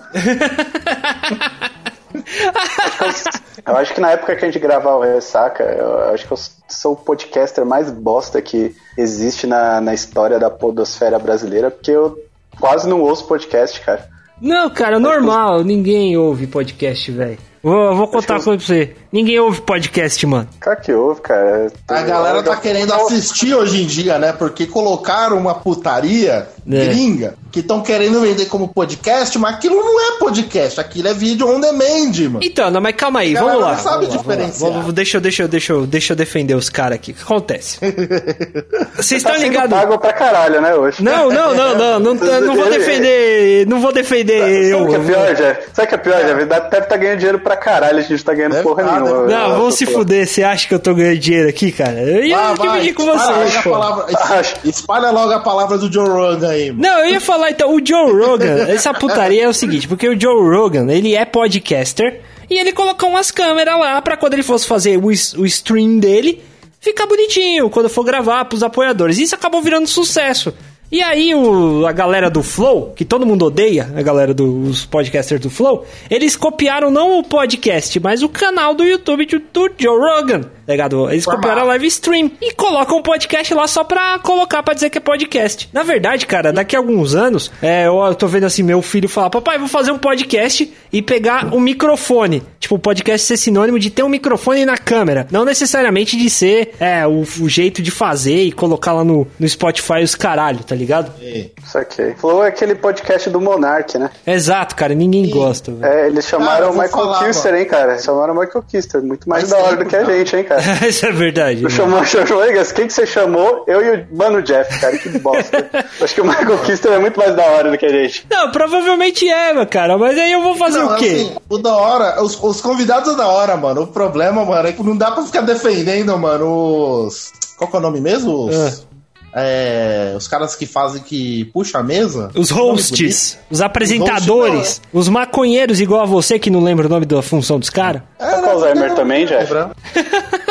Eu 3.67 3.77
acho 3.77 3.95
que 3.95 4.01
na 4.01 4.11
época 4.11 4.37
que 4.37 4.45
a 4.45 4.49
gente 4.49 4.59
gravava 4.59 4.97
o 4.97 5.03
Ressaca, 5.03 5.63
eu 5.65 6.13
acho 6.13 6.27
que 6.27 6.33
eu 6.33 6.39
sou 6.69 6.93
o 6.93 6.97
podcaster 6.97 7.65
mais 7.65 7.91
bosta 7.91 8.41
que 8.43 8.75
existe 8.97 9.47
na, 9.47 9.81
na 9.81 9.95
história 9.95 10.39
da 10.39 10.51
podosfera 10.51 11.19
brasileira, 11.19 11.71
porque 11.71 11.91
eu 11.91 12.19
quase 12.61 12.87
não 12.89 13.01
ouço 13.01 13.27
podcast, 13.27 13.81
cara. 13.81 14.18
Não, 14.41 14.71
cara, 14.71 14.99
normal. 14.99 15.65
Ninguém 15.65 16.17
ouve 16.17 16.47
podcast, 16.47 17.11
velho. 17.11 17.39
Vou, 17.61 17.97
vou 17.97 18.07
contar 18.09 18.35
uma 18.35 18.45
coisa 18.45 18.57
pra 18.59 18.67
você. 18.67 18.95
Ninguém 19.13 19.39
ouve 19.41 19.61
podcast, 19.63 20.25
mano. 20.27 20.49
Cara 20.61 20.77
que 20.77 20.93
ouve, 20.93 21.21
cara. 21.21 21.73
A 21.89 22.03
galera 22.03 22.43
tá 22.43 22.57
querendo 22.57 22.93
assistir 22.95 23.53
hoje 23.53 23.83
em 23.83 23.87
dia, 23.87 24.17
né? 24.19 24.33
Porque 24.33 24.65
colocaram 24.67 25.37
uma 25.37 25.55
putaria 25.55 26.49
É. 26.71 26.87
gringa 26.87 27.35
que 27.59 27.61
estão 27.61 27.83
querendo 27.83 28.21
vender 28.21 28.47
como 28.47 28.69
podcast, 28.69 29.37
mas 29.39 29.55
aquilo 29.55 29.77
não 29.77 30.01
é 30.15 30.19
podcast, 30.19 30.81
aquilo 30.81 31.09
é 31.09 31.15
vídeo 31.15 31.49
on 31.49 31.61
demand, 31.61 32.13
mano. 32.31 32.41
Então, 32.43 32.71
não, 32.71 32.81
mas 32.81 32.95
calma 32.95 33.21
aí, 33.21 33.37
A 33.37 33.41
vamos 33.41 33.61
lá. 33.61 33.73
não 33.73 33.79
sabe 33.83 34.07
vamos 34.07 34.21
diferenciar. 34.21 34.53
vamos 34.59 34.75
lá. 34.75 34.81
Vamos- 34.81 34.95
deixa, 34.95 35.17
eu- 35.17 35.21
deixa, 35.21 35.43
eu- 35.43 35.49
deixa, 35.49 35.73
eu- 35.73 35.87
deixa 35.87 36.13
eu 36.13 36.17
defender 36.17 36.55
os 36.55 36.69
caras 36.69 36.95
aqui. 36.97 37.11
O 37.11 37.15
que 37.15 37.23
acontece? 37.23 37.79
Vocês 38.97 39.23
Tá 39.23 39.31
estão 39.31 39.35
sendo 39.35 39.43
ligados? 39.53 39.71
pago 39.79 39.99
pra 39.99 40.13
caralho, 40.13 40.61
né, 40.61 40.75
hoje? 40.75 41.03
Não, 41.03 41.29
não, 41.31 41.55
não, 41.55 41.75
não, 41.77 42.01
não, 42.01 42.15
não, 42.15 42.41
não 42.41 42.57
vou 42.57 42.69
defender. 42.71 43.67
Não 43.67 43.81
vou 43.81 43.93
defender 43.93 44.41
Sabe 44.41 44.69
eu. 44.71 44.83
o 44.85 44.89
que 44.89 44.95
é 44.95 44.99
pior, 44.99 45.35
Jeff? 45.35 45.61
Sabe 45.73 45.87
o 45.87 45.89
que 45.89 45.95
é 45.95 45.99
pior, 45.99 46.17
Jeff? 46.25 46.45
Deve 46.45 46.67
estar 46.67 46.81
tá 46.83 46.97
ganhando 46.97 47.17
dinheiro 47.19 47.39
pra 47.41 47.57
caralho, 47.57 47.99
a 47.99 48.03
gente 48.03 48.25
tá 48.25 48.35
ganhando 48.35 48.53
Deve 48.53 48.63
porra 48.65 48.85
tá, 48.85 48.93
nenhuma. 49.01 49.27
deve- 49.27 49.33
Não, 49.33 49.51
vamos 49.59 49.75
se 49.75 49.87
fuder. 49.87 50.27
Você 50.27 50.43
acha 50.43 50.69
que 50.69 50.75
eu 50.75 50.79
tô 50.79 50.95
ganhando 50.95 51.19
dinheiro 51.19 51.49
aqui, 51.49 51.73
cara? 51.73 52.01
Eu 52.01 52.25
ia 52.25 52.37
Vai, 52.37 52.55
vai, 52.57 52.69
dividir 52.69 52.95
com 52.95 53.03
espalha 53.03 53.27
logo 53.31 53.39
vocês, 53.43 53.57
a 53.57 53.63
pô. 53.63 53.71
palavra- 53.71 54.07
es- 54.41 54.55
Espalha 54.79 55.11
logo 55.11 55.33
a 55.33 55.41
palavra 55.41 55.79
do 55.79 55.93
Joe 55.93 56.09
Rogan 56.09 56.49
aí, 56.51 56.71
mano. 56.73 56.83
Não, 56.83 57.01
eu 57.01 57.11
ia 57.13 57.21
falar 57.21 57.48
então, 57.51 57.75
o 57.75 57.85
Joe 57.85 58.13
Rogan, 58.13 58.67
essa 58.69 58.93
putaria 58.93 59.45
é 59.45 59.49
o 59.49 59.55
seguinte, 59.55 59.89
porque 59.89 60.09
o 60.09 60.19
Joe 60.19 60.57
Rogan, 60.57 60.91
ele 60.93 61.15
é 61.15 61.25
podcaster 61.25 62.21
e 62.49 62.59
ele 62.59 62.73
colocou 62.73 63.09
umas 63.09 63.31
câmeras 63.31 63.79
lá 63.79 64.01
pra 64.01 64.17
quando 64.17 64.35
ele 64.35 64.43
fosse 64.43 64.67
fazer 64.67 64.99
o, 64.99 65.07
o 65.07 65.47
stream 65.47 65.99
dele, 65.99 66.43
ficar 66.81 67.07
bonitinho 67.07 67.69
quando 67.69 67.89
for 67.89 68.05
gravar 68.05 68.45
pros 68.47 68.63
apoiadores. 68.63 69.19
Isso 69.19 69.35
acabou 69.35 69.61
virando 69.61 69.87
sucesso. 69.87 70.55
E 70.91 71.03
aí 71.03 71.35
o, 71.35 71.87
a 71.87 71.93
galera 71.93 72.31
do 72.31 72.43
Flow, 72.43 72.95
que 72.97 73.05
todo 73.05 73.27
mundo 73.27 73.45
odeia, 73.45 73.93
a 73.95 74.01
galera 74.01 74.33
dos 74.33 74.87
podcasters 74.87 75.41
do 75.41 75.51
Flow, 75.51 75.85
eles 76.09 76.35
copiaram 76.35 76.91
não 76.91 77.19
o 77.19 77.23
podcast, 77.23 78.01
mas 78.01 78.23
o 78.23 78.29
canal 78.29 78.75
do 78.75 78.85
YouTube 78.85 79.27
do, 79.27 79.39
do 79.39 79.71
Joe 79.79 79.99
Rogan, 79.99 80.41
ligado? 80.73 81.11
Eles 81.11 81.25
Formal. 81.25 81.41
copiaram 81.41 81.63
a 81.63 81.65
live 81.67 81.87
stream 81.87 82.31
e 82.41 82.53
colocam 82.53 82.99
um 82.99 83.03
podcast 83.03 83.53
lá 83.55 83.67
só 83.67 83.85
pra 83.85 84.19
colocar 84.19 84.63
pra 84.63 84.75
dizer 84.75 84.91
que 84.91 84.99
é 84.99 85.01
podcast. 85.01 85.69
Na 85.73 85.83
verdade, 85.83 86.27
cara, 86.27 86.53
daqui 86.53 86.77
a 86.77 86.79
alguns 86.79 87.15
anos, 87.15 87.51
é, 87.63 87.87
eu, 87.87 88.15
tô 88.15 88.27
vendo 88.27 88.45
assim, 88.45 88.63
meu 88.63 88.83
filho 88.83 89.09
falar, 89.09 89.31
papai, 89.31 89.59
vou 89.59 89.69
fazer 89.69 89.91
um 89.91 89.99
podcast 89.99 90.73
e 90.93 91.03
pegar 91.03 91.55
um 91.55 91.61
microfone. 91.61 92.43
Tipo, 92.61 92.75
o 92.77 92.79
podcast 92.79 93.27
ser 93.27 93.37
sinônimo 93.37 93.79
de 93.79 93.91
ter 93.91 94.03
um 94.03 94.09
microfone 94.09 94.65
na 94.65 94.77
câmera. 94.77 95.27
Não 95.31 95.45
necessariamente 95.45 96.17
de 96.17 96.29
ser 96.29 96.75
é, 96.79 97.07
o, 97.07 97.21
o 97.21 97.49
jeito 97.49 97.83
de 97.83 97.91
fazer 97.91 98.43
e 98.43 98.53
colocar 98.53 98.93
lá 98.93 99.05
no, 99.05 99.27
no 99.39 99.49
Spotify 99.49 100.03
os 100.03 100.15
caralho, 100.15 100.65
tá 100.65 100.75
ligado? 100.75 101.13
Isso 101.23 101.79
aqui. 101.79 102.15
Flow 102.19 102.45
é 102.45 102.49
aquele 102.49 102.75
podcast 102.75 103.31
do 103.31 103.41
Monark, 103.41 103.97
né? 103.99 104.11
Exato, 104.27 104.75
cara, 104.75 104.95
ninguém 104.95 105.29
gosta. 105.31 105.73
velho. 105.73 105.93
É, 105.93 106.07
eles 106.09 106.27
chamaram 106.27 106.71
o 106.71 106.73
Michael 106.73 106.91
falar, 106.91 107.27
Kister, 107.27 107.55
hein, 107.55 107.65
cara? 107.65 107.99
Chamaram 107.99 108.35
o 108.35 108.39
Michael 108.39 108.65
Kister. 108.69 109.03
Muito 109.03 109.29
mais 109.29 109.49
Faz 109.49 109.53
da 109.53 109.67
hora 109.67 109.77
do 109.77 109.87
que 109.87 109.97
a 109.97 110.05
gente, 110.05 110.37
hein, 110.37 110.45
cara? 110.45 110.58
Isso 110.89 111.07
é 111.07 111.13
verdade. 111.13 111.63
né? 111.63 111.71
Chamou, 111.71 112.05
chamou, 112.05 112.45
Egas, 112.45 112.73
quem 112.73 112.87
que 112.87 112.93
você 112.93 113.07
chamou? 113.07 113.65
Eu 113.67 113.83
e 113.85 113.97
o 114.01 114.17
Mano 114.17 114.43
Jeff, 114.43 114.81
cara, 114.81 114.97
que 114.99 115.09
bosta. 115.19 115.69
Acho 116.01 116.15
que 116.15 116.21
o 116.21 116.25
Michael 116.25 116.59
Kister 116.59 116.93
é 116.93 116.99
muito 116.99 117.19
mais 117.19 117.35
da 117.35 117.45
hora 117.45 117.71
do 117.71 117.79
que 117.79 117.87
a 117.87 117.91
gente. 117.91 118.27
Não, 118.31 118.51
provavelmente 118.51 119.29
é, 119.29 119.65
cara, 119.67 119.97
mas 119.99 120.19
aí 120.19 120.33
eu 120.33 120.43
vou 120.43 120.55
fazer 120.57 120.79
Não, 120.79 120.95
o 120.95 120.97
quê? 120.97 121.07
assim, 121.07 121.37
o 121.49 121.59
da 121.59 121.75
hora, 121.75 122.23
os, 122.23 122.39
os 122.43 122.61
convidados 122.61 123.13
é 123.13 123.17
da 123.17 123.27
hora, 123.27 123.57
mano. 123.57 123.83
O 123.83 123.87
problema, 123.87 124.45
mano, 124.45 124.69
é 124.69 124.73
que 124.73 124.83
não 124.83 124.97
dá 124.97 125.11
pra 125.11 125.23
ficar 125.25 125.43
defendendo, 125.43 126.17
mano, 126.19 127.05
os. 127.07 127.33
Qual 127.57 127.69
que 127.71 127.77
é 127.77 127.79
o 127.79 127.83
nome 127.83 128.01
mesmo? 128.01 128.47
Os, 128.49 128.87
é, 129.35 130.15
os 130.17 130.27
caras 130.27 130.57
que 130.57 130.67
fazem 130.67 131.03
que 131.03 131.45
puxa 131.47 131.79
a 131.79 131.83
mesa. 131.83 132.31
Os 132.35 132.51
hosts, 132.51 133.39
os 133.51 133.61
apresentadores, 133.61 134.59
hosts, 134.59 134.83
os 134.93 135.09
maconheiros 135.09 135.81
igual 135.81 136.03
a 136.03 136.07
você 136.07 136.39
que 136.39 136.51
não 136.51 136.61
lembra 136.61 136.87
o 136.87 136.89
nome 136.89 137.05
da 137.05 137.21
função 137.21 137.59
dos 137.59 137.71
caras. 137.71 138.03
Tá 138.19 138.41
com 138.41 138.51
Alzheimer 138.51 138.95
também, 138.95 139.27
Jeff? 139.27 139.53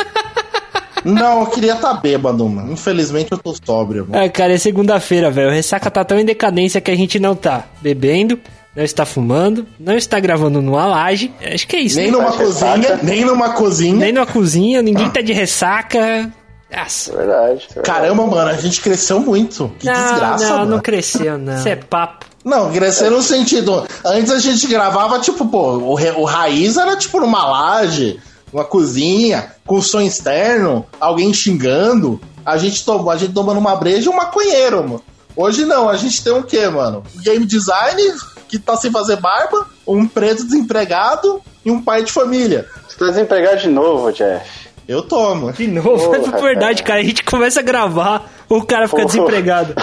Não, 1.08 1.40
eu 1.40 1.46
queria 1.46 1.74
estar 1.74 1.94
tá 1.94 2.00
bêbado, 2.00 2.48
mano. 2.48 2.72
Infelizmente 2.72 3.32
eu 3.32 3.38
tô 3.38 3.54
sóbrio, 3.64 4.06
mano. 4.08 4.24
Ah, 4.24 4.28
cara, 4.28 4.52
é 4.52 4.58
segunda-feira, 4.58 5.30
velho. 5.30 5.48
O 5.48 5.52
Ressaca 5.52 5.90
tá 5.90 6.04
tão 6.04 6.18
em 6.18 6.24
decadência 6.24 6.80
que 6.80 6.90
a 6.90 6.96
gente 6.96 7.18
não 7.18 7.34
tá 7.34 7.64
bebendo, 7.80 8.38
não 8.76 8.84
está 8.84 9.04
fumando, 9.04 9.66
não 9.78 9.96
está 9.96 10.20
gravando 10.20 10.60
numa 10.60 10.86
laje. 10.86 11.32
Acho 11.42 11.66
que 11.66 11.76
é 11.76 11.80
isso, 11.80 11.96
Nem 11.96 12.10
né? 12.10 12.12
numa 12.12 12.32
cozinha, 12.32 12.76
ressaca. 12.76 13.00
nem 13.02 13.24
numa 13.24 13.50
cozinha. 13.50 13.96
Nem 13.96 14.12
numa 14.12 14.26
cozinha, 14.26 14.82
ninguém 14.82 15.10
tá 15.10 15.20
de 15.20 15.32
ressaca. 15.32 16.32
Nossa. 16.70 17.16
Verdade. 17.16 17.66
verdade. 17.74 17.82
Caramba, 17.82 18.26
mano, 18.26 18.50
a 18.50 18.56
gente 18.56 18.80
cresceu 18.80 19.20
muito. 19.20 19.72
Que 19.78 19.86
não, 19.86 19.94
desgraça, 19.94 20.48
não, 20.48 20.58
mano. 20.58 20.70
não 20.72 20.80
cresceu, 20.80 21.38
não. 21.38 21.56
Isso 21.56 21.68
é 21.68 21.76
papo. 21.76 22.26
Não, 22.44 22.70
crescer 22.70 23.10
no 23.10 23.22
sentido. 23.22 23.86
Antes 24.04 24.30
a 24.30 24.38
gente 24.38 24.66
gravava, 24.66 25.18
tipo, 25.18 25.46
pô, 25.46 25.78
o, 25.78 26.20
o 26.20 26.24
raiz 26.24 26.76
era 26.76 26.96
tipo 26.96 27.20
numa 27.20 27.44
laje, 27.46 28.20
uma 28.52 28.64
cozinha, 28.64 29.52
com 29.66 29.80
som 29.80 30.00
externo, 30.00 30.86
alguém 31.00 31.32
xingando, 31.32 32.20
a 32.44 32.56
gente, 32.56 32.84
tomou, 32.84 33.10
a 33.10 33.16
gente 33.16 33.32
tomando 33.32 33.58
uma 33.58 33.76
breja 33.76 34.08
e 34.08 34.12
um 34.12 34.16
maconheiro, 34.16 34.82
mano. 34.82 35.02
Hoje 35.36 35.64
não, 35.64 35.88
a 35.88 35.96
gente 35.96 36.24
tem 36.24 36.32
o 36.32 36.42
quê, 36.42 36.68
mano? 36.68 37.04
Um 37.16 37.22
game 37.22 37.46
design 37.46 38.02
que 38.48 38.58
tá 38.58 38.76
sem 38.76 38.90
fazer 38.90 39.16
barba, 39.16 39.66
um 39.86 40.06
preto 40.06 40.44
desempregado 40.44 41.40
e 41.64 41.70
um 41.70 41.80
pai 41.80 42.02
de 42.02 42.10
família. 42.10 42.66
Você 42.88 42.96
tá 42.96 43.06
desempregado 43.06 43.58
de 43.58 43.68
novo, 43.68 44.10
Jeff. 44.10 44.68
Eu 44.88 45.02
tomo. 45.02 45.52
De 45.52 45.66
novo, 45.66 46.10
Porra, 46.10 46.38
é 46.38 46.40
verdade, 46.40 46.82
cara. 46.82 47.00
A 47.00 47.04
gente 47.04 47.22
começa 47.22 47.60
a 47.60 47.62
gravar, 47.62 48.28
o 48.48 48.64
cara 48.64 48.88
fica 48.88 49.02
Porra. 49.02 49.12
desempregado. 49.12 49.74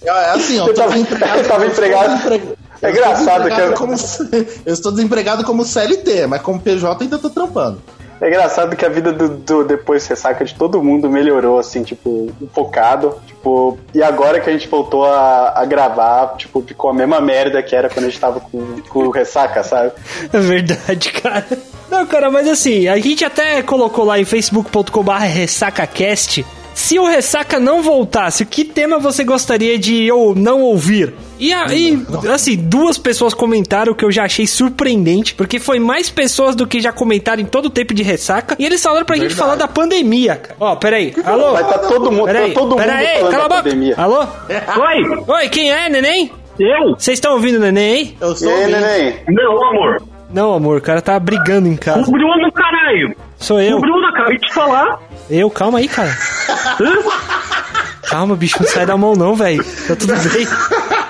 É 0.00 0.30
assim, 0.30 0.56
eu 0.56 0.72
tô 0.72 0.88
desempregado. 0.88 1.40
Eu 1.40 1.48
tava 1.48 1.66
empregado. 1.66 2.56
É 2.82 2.90
engraçado 2.90 3.48
que 3.48 3.60
eu... 3.60 3.72
Como, 3.74 3.94
eu 4.64 4.72
estou 4.72 4.92
desempregado 4.92 5.44
como 5.44 5.64
CLT, 5.64 6.26
mas 6.26 6.42
como 6.42 6.60
PJ 6.60 7.02
ainda 7.02 7.18
tô 7.18 7.30
trampando. 7.30 7.82
É 8.20 8.26
engraçado 8.26 8.74
que 8.74 8.84
a 8.84 8.88
vida 8.88 9.12
do, 9.12 9.28
do 9.28 9.64
depois 9.64 10.06
ressaca 10.06 10.44
de 10.44 10.54
todo 10.54 10.82
mundo 10.82 11.08
melhorou, 11.08 11.58
assim, 11.58 11.84
tipo, 11.84 12.32
um 12.40 12.48
focado. 12.48 13.16
Tipo, 13.26 13.78
e 13.94 14.02
agora 14.02 14.40
que 14.40 14.50
a 14.50 14.52
gente 14.52 14.66
voltou 14.66 15.04
a, 15.04 15.52
a 15.54 15.64
gravar, 15.64 16.34
tipo, 16.36 16.60
ficou 16.62 16.90
a 16.90 16.94
mesma 16.94 17.20
merda 17.20 17.62
que 17.62 17.76
era 17.76 17.88
quando 17.88 18.06
a 18.06 18.08
gente 18.08 18.20
tava 18.20 18.40
com, 18.40 18.80
com 18.88 19.08
ressaca, 19.10 19.62
sabe? 19.62 19.92
É 20.32 20.38
verdade, 20.38 21.12
cara. 21.12 21.46
Não, 21.88 22.04
cara, 22.06 22.30
mas 22.30 22.48
assim, 22.48 22.88
a 22.88 22.98
gente 22.98 23.24
até 23.24 23.62
colocou 23.62 24.04
lá 24.04 24.18
em 24.18 24.24
facebook.com.br 24.24 25.12
ressacacast 25.12 26.44
se 26.78 26.96
o 26.96 27.04
Ressaca 27.04 27.58
não 27.58 27.82
voltasse, 27.82 28.46
que 28.46 28.62
tema 28.64 29.00
você 29.00 29.24
gostaria 29.24 29.76
de 29.76 30.10
ou 30.12 30.32
não 30.32 30.62
ouvir? 30.62 31.12
E 31.36 31.52
aí, 31.52 32.00
assim, 32.32 32.56
duas 32.56 32.96
pessoas 32.96 33.34
comentaram 33.34 33.92
que 33.94 34.04
eu 34.04 34.12
já 34.12 34.24
achei 34.24 34.46
surpreendente, 34.46 35.34
porque 35.34 35.58
foi 35.58 35.80
mais 35.80 36.08
pessoas 36.08 36.54
do 36.54 36.68
que 36.68 36.80
já 36.80 36.92
comentaram 36.92 37.42
em 37.42 37.44
todo 37.44 37.66
o 37.66 37.70
tempo 37.70 37.92
de 37.92 38.04
ressaca. 38.04 38.54
E 38.60 38.64
eles 38.64 38.80
falaram 38.80 39.04
pra 39.04 39.16
Verdade. 39.16 39.34
gente 39.34 39.38
falar 39.38 39.56
da 39.56 39.66
pandemia, 39.66 40.36
cara. 40.36 40.56
Ó, 40.60 40.76
peraí. 40.76 41.12
Alô? 41.24 41.52
Vai 41.52 41.64
tá 41.64 41.78
todo 41.78 42.12
mundo, 42.12 42.26
peraí, 42.26 42.52
tá 42.52 42.60
todo 42.60 42.70
mundo 42.70 42.78
peraí, 42.78 43.20
cala 43.28 43.44
a 43.44 43.48
boca. 43.48 43.62
Pandemia. 43.64 43.94
Alô? 43.96 44.20
Oi? 44.20 45.24
Oi, 45.26 45.48
quem 45.48 45.72
é, 45.72 45.88
neném? 45.88 46.30
Eu? 46.60 46.94
Vocês 46.96 47.18
estão 47.18 47.32
ouvindo 47.32 47.56
o 47.56 47.60
neném, 47.60 47.96
hein? 47.96 48.16
Eu 48.20 48.36
sou 48.36 48.52
o 48.52 48.66
neném. 48.68 49.16
Não, 49.28 49.68
amor. 49.68 50.02
Não, 50.32 50.54
amor, 50.54 50.78
o 50.78 50.82
cara 50.82 51.02
tá 51.02 51.18
brigando 51.18 51.66
em 51.68 51.76
casa. 51.76 52.08
O 52.08 52.12
Bruno, 52.12 52.52
caralho. 52.52 53.16
Sou 53.36 53.60
eu. 53.60 53.78
O 53.78 53.80
Bruno, 53.80 54.06
acabei 54.06 54.38
de 54.38 54.52
falar. 54.52 55.00
Eu, 55.30 55.50
calma 55.50 55.78
aí, 55.78 55.88
cara. 55.88 56.16
calma, 58.04 58.36
bicho, 58.36 58.56
não 58.60 58.68
sai 58.68 58.86
da 58.86 58.96
mão 58.96 59.14
não, 59.14 59.34
velho. 59.34 59.62
Tá 59.86 59.96
tudo 59.96 60.14
bem. 60.14 60.46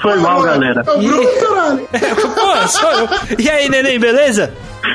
Foi 0.00 0.16
mal, 0.16 0.42
galera. 0.42 0.82
E... 0.98 1.08
Pô, 2.34 2.68
sou 2.68 2.90
eu. 2.92 3.08
E 3.38 3.48
aí, 3.48 3.68
neném, 3.68 3.98
beleza? 3.98 4.52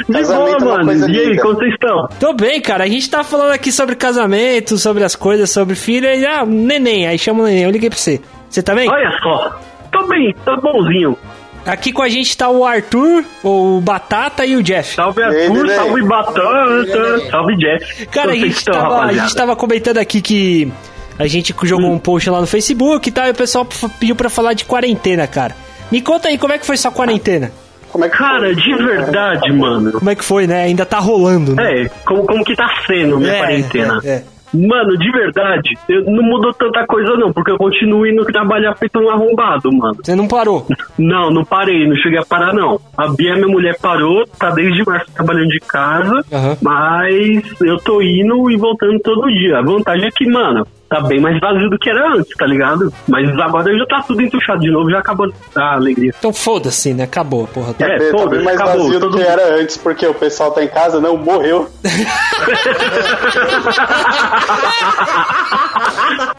De 0.08 0.24
boa, 0.24 0.50
é 0.50 0.60
mano. 0.60 1.10
E 1.10 1.20
aí, 1.20 1.38
como 1.40 1.56
vocês 1.56 1.74
estão? 1.74 2.08
Tô 2.20 2.34
bem, 2.34 2.62
cara. 2.62 2.84
A 2.84 2.88
gente 2.88 3.10
tá 3.10 3.24
falando 3.24 3.52
aqui 3.52 3.72
sobre 3.72 3.96
casamento, 3.96 4.78
sobre 4.78 5.04
as 5.04 5.16
coisas, 5.16 5.50
sobre 5.50 5.76
filho. 5.76 6.08
E, 6.08 6.26
ah, 6.26 6.46
neném. 6.46 7.08
Aí 7.08 7.18
chama 7.18 7.44
o 7.44 7.46
neném. 7.46 7.64
Eu 7.64 7.72
liguei 7.72 7.90
pra 7.90 7.98
você. 7.98 8.22
Você 8.50 8.62
tá 8.62 8.76
bem? 8.76 8.90
Olha 8.90 9.12
só. 9.22 9.60
Tô 9.92 10.08
bem, 10.08 10.36
tô 10.46 10.56
bonzinho. 10.58 11.18
Aqui 11.66 11.92
com 11.92 12.02
a 12.02 12.10
gente 12.10 12.36
tá 12.38 12.50
o 12.50 12.66
Arthur, 12.66 13.24
o 13.44 13.80
Batata 13.82 14.46
e 14.46 14.56
o 14.56 14.64
Jeff. 14.64 14.96
Salve 14.96 15.22
Arthur, 15.22 15.66
Ei, 15.66 15.76
salve 15.76 16.02
Batata, 16.04 17.30
salve 17.30 17.56
Jeff. 17.58 18.06
Cara, 18.08 18.32
a 18.32 18.36
gente, 18.36 18.66
tava, 18.66 19.02
a 19.04 19.14
gente 19.14 19.36
tava 19.36 19.56
comentando 19.56 19.98
aqui 19.98 20.22
que 20.22 20.72
a 21.18 21.28
gente 21.28 21.54
jogou 21.64 21.90
hum. 21.90 21.94
um 21.94 22.00
post 22.00 22.30
lá 22.30 22.40
no 22.40 22.48
Facebook 22.48 23.10
e 23.10 23.12
tal, 23.12 23.28
e 23.28 23.32
o 23.32 23.36
pessoal 23.36 23.68
pediu 24.00 24.16
pra 24.16 24.30
falar 24.30 24.54
de 24.54 24.66
quarentena, 24.66 25.28
cara. 25.28 25.56
Me 25.92 26.02
conta 26.02 26.30
aí, 26.30 26.38
como 26.38 26.54
é 26.54 26.58
que 26.58 26.66
foi 26.66 26.78
sua 26.78 26.92
quarentena? 26.92 27.52
Como 27.92 28.06
é 28.06 28.10
que 28.10 28.18
cara, 28.18 28.54
de 28.54 28.76
verdade, 28.76 29.52
mano. 29.52 29.92
Como 29.94 30.10
é 30.10 30.16
que 30.16 30.24
foi, 30.24 30.46
né? 30.46 30.64
Ainda 30.64 30.86
tá 30.86 31.00
rolando, 31.00 31.56
né? 31.56 31.86
É, 31.86 31.90
como, 32.06 32.24
como 32.24 32.44
que 32.46 32.56
tá 32.56 32.70
sendo 32.86 33.18
minha 33.18 33.34
é, 33.34 33.40
quarentena? 33.40 34.00
É, 34.04 34.10
é. 34.10 34.24
Mano, 34.54 34.98
de 34.98 35.12
verdade, 35.12 35.70
eu, 35.88 36.04
não 36.06 36.24
mudou 36.24 36.54
tanta 36.54 36.86
coisa 36.86 37.16
não, 37.16 37.32
porque 37.32 37.52
eu 37.52 37.58
continuo 37.58 38.06
indo 38.06 38.26
trabalhar 38.26 38.76
feito 38.76 39.00
um 39.00 39.10
arrombado, 39.10 39.72
mano. 39.72 39.98
Você 40.04 40.16
não 40.16 40.28
parou? 40.28 40.66
Não, 40.98 41.30
não 41.30 41.46
parei, 41.46 41.88
não 41.88 41.96
cheguei 41.96 42.20
a 42.20 42.26
parar 42.26 42.54
não. 42.54 42.80
A 42.98 43.08
Bia, 43.08 43.36
minha 43.36 43.48
mulher, 43.48 43.78
parou, 43.80 44.26
tá 44.38 44.50
desde 44.52 44.84
março 44.84 45.12
trabalhando 45.14 45.50
de 45.50 45.60
casa, 45.60 46.26
uhum. 46.32 46.58
mas 46.62 47.62
eu 47.62 47.78
tô 47.78 48.02
indo 48.02 48.50
e 48.52 48.58
voltando 48.58 49.00
todo 49.00 49.32
dia. 49.32 49.60
A 49.60 49.62
vantagem 49.62 50.08
é 50.08 50.12
que, 50.12 50.28
mano, 50.28 50.66
tá 50.90 51.02
bem 51.02 51.22
mais 51.22 51.40
vazio 51.40 51.70
do 51.70 51.78
que 51.78 51.90
era 51.90 52.16
antes, 52.16 52.36
tá 52.36 52.46
ligado? 52.46 52.92
Mas 53.08 53.30
agora 53.40 53.78
já 53.78 53.86
tá 53.86 54.02
tudo 54.02 54.22
entuchado 54.22 54.60
de 54.60 54.72
novo, 54.72 54.90
já 54.90 55.00
acabou 55.00 55.32
a 55.56 55.76
alegria. 55.76 56.12
Então 56.18 56.34
foda-se, 56.34 56.94
né? 56.94 57.04
Acabou, 57.04 57.48
porra. 57.48 57.76
É, 57.80 57.96
é 57.96 58.12
tá 58.12 58.26
bem 58.26 58.44
mais 58.44 58.60
acabou, 58.60 58.86
vazio 58.86 59.00
do 59.00 59.12
que 59.12 59.22
era 59.22 59.56
antes, 59.56 59.78
porque 59.78 60.08
o 60.08 60.14
pessoal 60.14 60.52
tá 60.52 60.64
em 60.64 60.68
casa, 60.68 61.00
não, 61.00 61.16
morreu. 61.16 61.70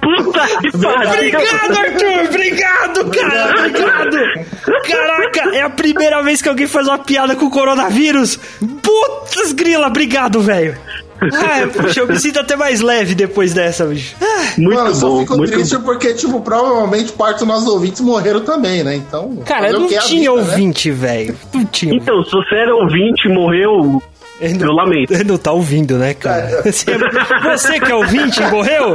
Puta 0.01 0.47
que 0.61 0.73
pariu! 0.73 1.11
Obrigado, 1.11 1.79
Arthur! 1.79 2.25
Obrigado, 2.29 3.11
cara! 3.11 3.55
Obrigado! 3.59 4.17
Caraca, 4.89 5.57
é 5.57 5.63
a 5.63 5.71
primeira 5.71 6.23
vez 6.23 6.43
que 6.43 6.49
alguém 6.49 6.67
faz 6.67 6.89
uma 6.89 6.99
piada 6.99 7.37
com 7.37 7.47
o 7.47 7.51
coronavírus! 7.51 8.37
Putz, 8.83 9.53
grila, 9.53 9.87
obrigado, 9.87 10.41
velho! 10.41 10.77
Ah, 11.23 11.69
puxa, 11.69 12.01
eu 12.01 12.07
me 12.07 12.19
sinto 12.19 12.39
até 12.41 12.57
mais 12.57 12.81
leve 12.81 13.15
depois 13.15 13.53
dessa, 13.53 13.85
bicho. 13.87 14.17
Muito 14.57 14.77
Mano, 14.77 14.91
eu 14.91 14.95
só 14.95 15.09
bom, 15.09 15.21
fico 15.21 15.47
triste 15.47 15.77
bom. 15.77 15.85
porque, 15.85 16.15
tipo, 16.15 16.41
provavelmente 16.41 17.13
parte 17.13 17.39
dos 17.39 17.49
nossos 17.49 17.69
ouvintes 17.69 18.01
morreram 18.01 18.41
também, 18.41 18.83
né? 18.83 18.97
Então. 18.97 19.37
Cara, 19.45 19.73
não 19.73 19.87
tinha 19.87 20.01
vida, 20.03 20.23
né? 20.23 20.31
ouvinte, 20.31 20.89
né? 20.91 20.95
velho. 20.95 21.37
Não 21.53 21.65
tinha. 21.67 21.95
Então, 21.95 22.23
se 22.25 22.31
você 22.31 22.55
era 22.55 22.75
ouvinte 22.75 23.29
e 23.29 23.33
morreu, 23.33 24.03
ele 24.41 24.55
não, 24.55 24.69
eu 24.69 24.73
lamento. 24.73 25.13
Ele 25.13 25.25
não 25.25 25.39
tá 25.39 25.53
ouvindo, 25.53 25.97
né, 25.99 26.15
cara? 26.15 26.63
Você, 26.65 26.87
você 27.43 27.81
que 27.81 27.93
é 27.93 27.95
ouvinte 27.95 28.41
morreu? 28.45 28.95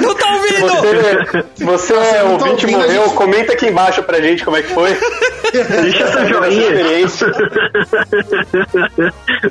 Não 0.00 0.14
tá 0.14 0.34
ouvindo! 0.34 1.44
Você, 1.58 1.64
você 1.64 1.94
é 1.94 2.22
tá 2.22 2.24
ouvinte 2.24 2.66
e 2.66 2.70
morreu, 2.70 3.04
gente... 3.04 3.14
comenta 3.14 3.52
aqui 3.52 3.66
embaixo 3.66 4.02
pra 4.02 4.20
gente 4.20 4.44
como 4.44 4.56
é 4.56 4.62
que 4.62 4.72
foi. 4.72 4.96
Deixa 5.52 6.06
seu 6.08 6.26
joinha. 6.26 6.66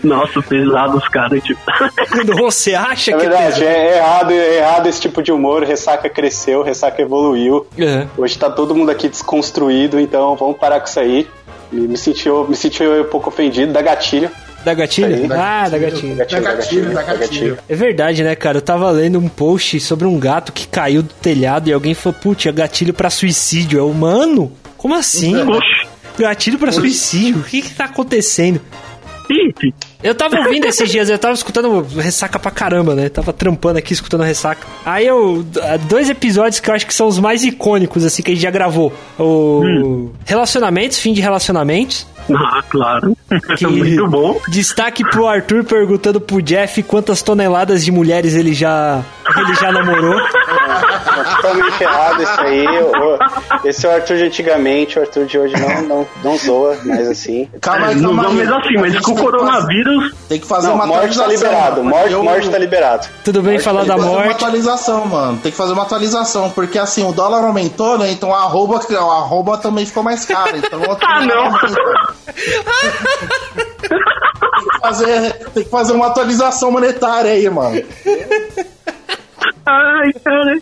Nossa, 0.03 0.41
pesado 0.41 0.97
os 0.97 1.07
caras, 1.07 1.41
tipo. 1.43 1.61
Você 2.37 2.75
acha 2.75 3.11
é 3.11 3.13
que 3.13 3.21
verdade, 3.21 3.63
é, 3.63 3.67
é 3.67 3.97
errado, 3.97 4.31
é 4.31 4.57
errado 4.57 4.87
esse 4.87 4.99
tipo 5.01 5.23
de 5.23 5.31
humor. 5.31 5.63
Ressaca 5.63 6.09
cresceu, 6.09 6.63
ressaca 6.63 7.01
evoluiu. 7.01 7.65
Uhum. 7.77 8.07
Hoje 8.17 8.37
tá 8.37 8.49
todo 8.49 8.75
mundo 8.75 8.91
aqui 8.91 9.07
desconstruído, 9.07 9.99
então 9.99 10.35
vamos 10.35 10.57
parar 10.57 10.79
com 10.79 10.87
isso 10.87 10.99
aí. 10.99 11.27
Me 11.71 11.97
senti, 11.97 12.29
me 12.29 12.55
senti 12.55 12.83
um 12.83 13.03
pouco 13.05 13.29
ofendido, 13.29 13.73
da 13.73 13.81
gatilho. 13.81 14.29
Da 14.65 14.73
gatilho? 14.73 15.13
Aí, 15.13 15.29
ah, 15.31 15.69
da 15.69 15.77
gatilho. 15.77 16.15
Da 16.15 16.25
gatilho, 16.25 16.91
da 16.91 17.03
gatilho. 17.03 17.57
É 17.69 17.75
verdade, 17.75 18.23
né, 18.23 18.35
cara? 18.35 18.57
Eu 18.57 18.61
tava 18.63 18.89
lendo 18.89 19.19
um 19.19 19.29
post 19.29 19.79
sobre 19.79 20.07
um 20.07 20.19
gato 20.19 20.51
que 20.51 20.67
caiu 20.67 21.03
do 21.03 21.13
telhado 21.13 21.69
e 21.69 21.73
alguém 21.73 21.93
falou, 21.93 22.17
putz, 22.19 22.47
é 22.47 22.51
gatilho 22.51 22.91
pra 22.91 23.11
suicídio. 23.11 23.77
É 23.77 23.83
humano? 23.83 24.51
Como 24.75 24.95
assim? 24.95 25.37
Oxi. 25.37 25.87
Gatilho 26.17 26.57
pra 26.57 26.69
Oxi. 26.69 26.79
suicídio? 26.79 27.41
O 27.41 27.43
que 27.43 27.61
que 27.61 27.75
tá 27.75 27.85
acontecendo? 27.85 28.59
Eu 30.03 30.15
tava 30.15 30.37
ouvindo 30.39 30.65
esses 30.65 30.89
dias, 30.89 31.09
eu 31.09 31.17
tava 31.17 31.33
escutando 31.33 31.81
ressaca 31.97 32.39
pra 32.39 32.51
caramba, 32.51 32.95
né? 32.95 33.09
Tava 33.09 33.33
trampando 33.33 33.77
aqui, 33.77 33.93
escutando 33.93 34.23
ressaca. 34.23 34.65
Aí 34.83 35.05
eu. 35.05 35.45
Dois 35.87 36.09
episódios 36.09 36.59
que 36.59 36.69
eu 36.69 36.73
acho 36.73 36.85
que 36.87 36.93
são 36.93 37.07
os 37.07 37.19
mais 37.19 37.43
icônicos, 37.43 38.03
assim, 38.03 38.21
que 38.23 38.31
a 38.31 38.33
gente 38.33 38.43
já 38.43 38.51
gravou. 38.51 38.93
O. 39.17 39.61
Hum. 39.63 40.11
Relacionamentos, 40.25 40.99
fim 40.99 41.13
de 41.13 41.21
relacionamentos. 41.21 42.07
Ah, 42.31 42.63
claro. 42.69 43.14
Que 43.57 43.65
Muito 43.67 44.07
bom. 44.07 44.39
Destaque 44.49 45.03
pro 45.09 45.27
Arthur 45.27 45.63
perguntando 45.63 46.21
pro 46.21 46.41
Jeff 46.41 46.81
quantas 46.83 47.21
toneladas 47.21 47.83
de 47.83 47.91
mulheres 47.91 48.35
ele 48.35 48.53
já, 48.53 49.03
ele 49.37 49.55
já 49.55 49.71
namorou. 49.71 50.19
É, 50.19 51.35
totalmente 51.35 51.81
errado 51.83 52.23
isso 52.23 52.41
aí. 52.41 52.65
esse 53.65 53.85
é 53.85 53.89
o 53.89 53.93
Arthur 53.93 54.17
de 54.17 54.23
antigamente, 54.23 54.99
o 54.99 55.01
Arthur 55.01 55.25
de 55.25 55.39
hoje 55.39 55.55
não, 55.59 55.81
não, 55.83 56.07
não 56.23 56.37
zoa, 56.37 56.77
mas 56.85 57.07
assim. 57.07 57.49
Calma 57.61 57.87
aí, 57.87 58.01
calma 58.01 58.23
não 58.23 58.31
aí. 58.31 58.45
Não 58.45 58.57
assim, 58.59 58.77
mas 58.79 58.99
com 58.99 59.11
o 59.11 59.15
coronavírus. 59.15 60.13
Tem 60.29 60.39
que 60.39 60.47
fazer 60.47 60.67
não, 60.67 60.75
uma 60.75 60.85
morte 60.85 61.17
tá 61.17 61.27
liberado. 61.27 61.83
Morte, 61.83 62.11
eu... 62.11 62.23
morte 62.23 62.49
tá 62.49 62.57
liberado. 62.57 63.07
Tudo 63.23 63.41
bem 63.41 63.53
morte 63.53 63.63
falar 63.63 63.85
tá 63.85 63.95
da 63.95 63.97
morte. 63.97 64.05
Tem 64.05 64.15
que 64.15 64.15
fazer 64.15 64.27
uma 64.27 64.35
atualização, 64.35 65.05
mano. 65.05 65.39
Tem 65.39 65.51
que 65.51 65.57
fazer 65.57 65.73
uma 65.73 65.83
atualização, 65.83 66.49
porque 66.51 66.77
assim, 66.77 67.07
o 67.07 67.11
dólar 67.11 67.43
aumentou, 67.43 67.97
né? 67.97 68.11
Então 68.11 68.33
a 68.33 68.39
arroba, 68.39 68.79
a 68.79 69.17
arroba 69.17 69.57
também 69.57 69.85
ficou 69.85 70.03
mais 70.03 70.25
cara. 70.25 70.57
Então, 70.57 70.79
ah, 71.01 71.25
não! 71.25 71.51
tem, 73.81 74.69
que 74.71 74.79
fazer, 74.79 75.33
tem 75.53 75.63
que 75.63 75.69
fazer 75.69 75.93
uma 75.93 76.07
atualização 76.07 76.71
monetária 76.71 77.31
aí, 77.31 77.49
mano. 77.49 77.83
Ai, 79.65 80.13
cara. 80.23 80.59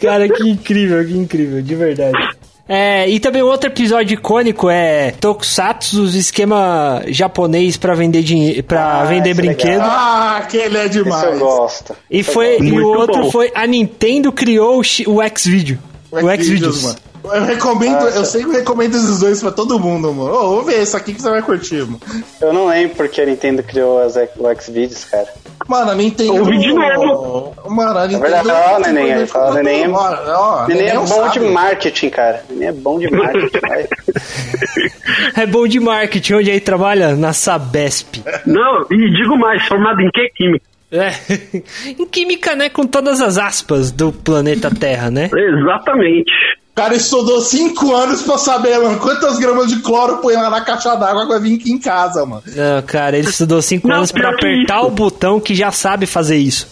Cara, 0.00 0.28
que 0.28 0.48
incrível, 0.48 1.04
que 1.06 1.16
incrível, 1.16 1.62
de 1.62 1.74
verdade. 1.74 2.36
É, 2.68 3.08
e 3.08 3.18
também 3.18 3.42
outro 3.42 3.68
episódio 3.68 4.14
icônico 4.14 4.70
é 4.70 5.10
Tokusatsu, 5.12 6.04
esquema 6.06 7.02
japonês 7.08 7.76
para 7.76 7.94
vender 7.94 8.22
dinheiro, 8.22 8.62
para 8.62 9.00
ah, 9.00 9.04
vender 9.04 9.30
é 9.30 9.34
brinquedo. 9.34 9.82
Ah, 9.82 10.38
aquele 10.38 10.78
é 10.78 10.88
demais. 10.88 11.24
Esse 11.24 11.32
eu 11.32 11.38
gosto. 11.38 11.96
E 12.10 12.22
foi 12.22 12.58
e 12.60 12.72
o 12.72 12.86
outro 12.86 13.22
bom. 13.22 13.30
foi 13.30 13.50
a 13.54 13.66
Nintendo 13.66 14.30
criou 14.30 14.80
o, 14.80 15.10
o 15.10 15.22
X-Video. 15.22 15.78
O 16.10 16.28
X-Videos. 16.30 16.96
Eu 17.24 17.44
recomendo, 17.44 18.00
Nossa. 18.00 18.18
eu 18.18 18.24
sempre 18.24 18.58
recomendo 18.58 18.96
esses 18.96 19.20
dois 19.20 19.40
pra 19.40 19.52
todo 19.52 19.78
mundo, 19.78 20.12
mano. 20.12 20.34
Oh, 20.34 20.48
vou 20.50 20.62
ver 20.64 20.82
isso 20.82 20.96
aqui 20.96 21.14
que 21.14 21.22
você 21.22 21.30
vai 21.30 21.42
curtir, 21.42 21.82
mano. 21.82 22.00
Eu 22.40 22.52
não 22.52 22.66
lembro 22.66 22.96
porque 22.96 23.20
a 23.20 23.26
Nintendo 23.26 23.62
criou 23.62 24.00
as, 24.02 24.16
o 24.16 24.60
Xvideos, 24.60 25.04
cara. 25.04 25.28
Mano, 25.68 25.90
a 25.90 25.94
Nintendo. 25.94 26.34
Ouvi 26.34 26.58
de 26.58 26.72
novo. 26.72 27.54
Mano, 27.68 27.98
a 27.98 28.06
Nintendo. 28.06 28.26
É 28.26 28.30
verdade, 28.30 28.50
ó, 28.50 28.78
neném, 28.78 29.12
aí 29.12 29.26
fala, 29.26 29.54
neném. 29.62 29.88
Ó, 29.88 30.66
neném 30.66 30.88
é 30.88 30.94
bom 30.94 31.06
sabe. 31.06 31.32
de 31.32 31.40
marketing, 31.40 32.10
cara. 32.10 32.44
Neném 32.50 32.68
é 32.68 32.72
bom 32.72 32.98
de 32.98 33.10
marketing, 33.10 33.58
É 35.36 35.46
bom 35.46 35.66
de 35.66 35.80
marketing, 35.80 36.34
onde 36.34 36.50
aí 36.50 36.60
trabalha? 36.60 37.14
Na 37.16 37.32
Sabesp. 37.32 38.22
Não, 38.46 38.86
e 38.90 39.10
digo 39.12 39.36
mais, 39.36 39.66
formado 39.66 40.00
em 40.00 40.10
que 40.10 40.28
química? 40.30 40.64
É. 40.92 41.10
em 41.98 42.06
química, 42.06 42.54
né? 42.54 42.68
Com 42.68 42.86
todas 42.86 43.20
as 43.20 43.38
aspas 43.38 43.90
do 43.90 44.12
planeta 44.12 44.70
Terra, 44.70 45.10
né? 45.10 45.30
Exatamente. 45.34 46.32
O 46.72 46.74
cara 46.74 46.94
estudou 46.94 47.38
cinco 47.42 47.94
anos 47.94 48.22
pra 48.22 48.38
saber, 48.38 48.78
mano, 48.78 48.98
quantas 48.98 49.38
gramas 49.38 49.68
de 49.68 49.80
cloro 49.80 50.16
põe 50.22 50.32
lá 50.34 50.48
na 50.48 50.62
caixa 50.62 50.94
d'água 50.96 51.26
pra 51.26 51.38
vir 51.38 51.56
aqui 51.60 51.70
em 51.70 51.78
casa, 51.78 52.24
mano. 52.24 52.42
Não, 52.46 52.80
cara, 52.82 53.18
ele 53.18 53.28
estudou 53.28 53.60
cinco 53.60 53.86
Não, 53.86 53.96
anos 53.96 54.10
pra 54.10 54.30
apertar 54.30 54.78
isso. 54.78 54.86
o 54.86 54.90
botão 54.90 55.38
que 55.38 55.54
já 55.54 55.70
sabe 55.70 56.06
fazer 56.06 56.38
isso. 56.38 56.66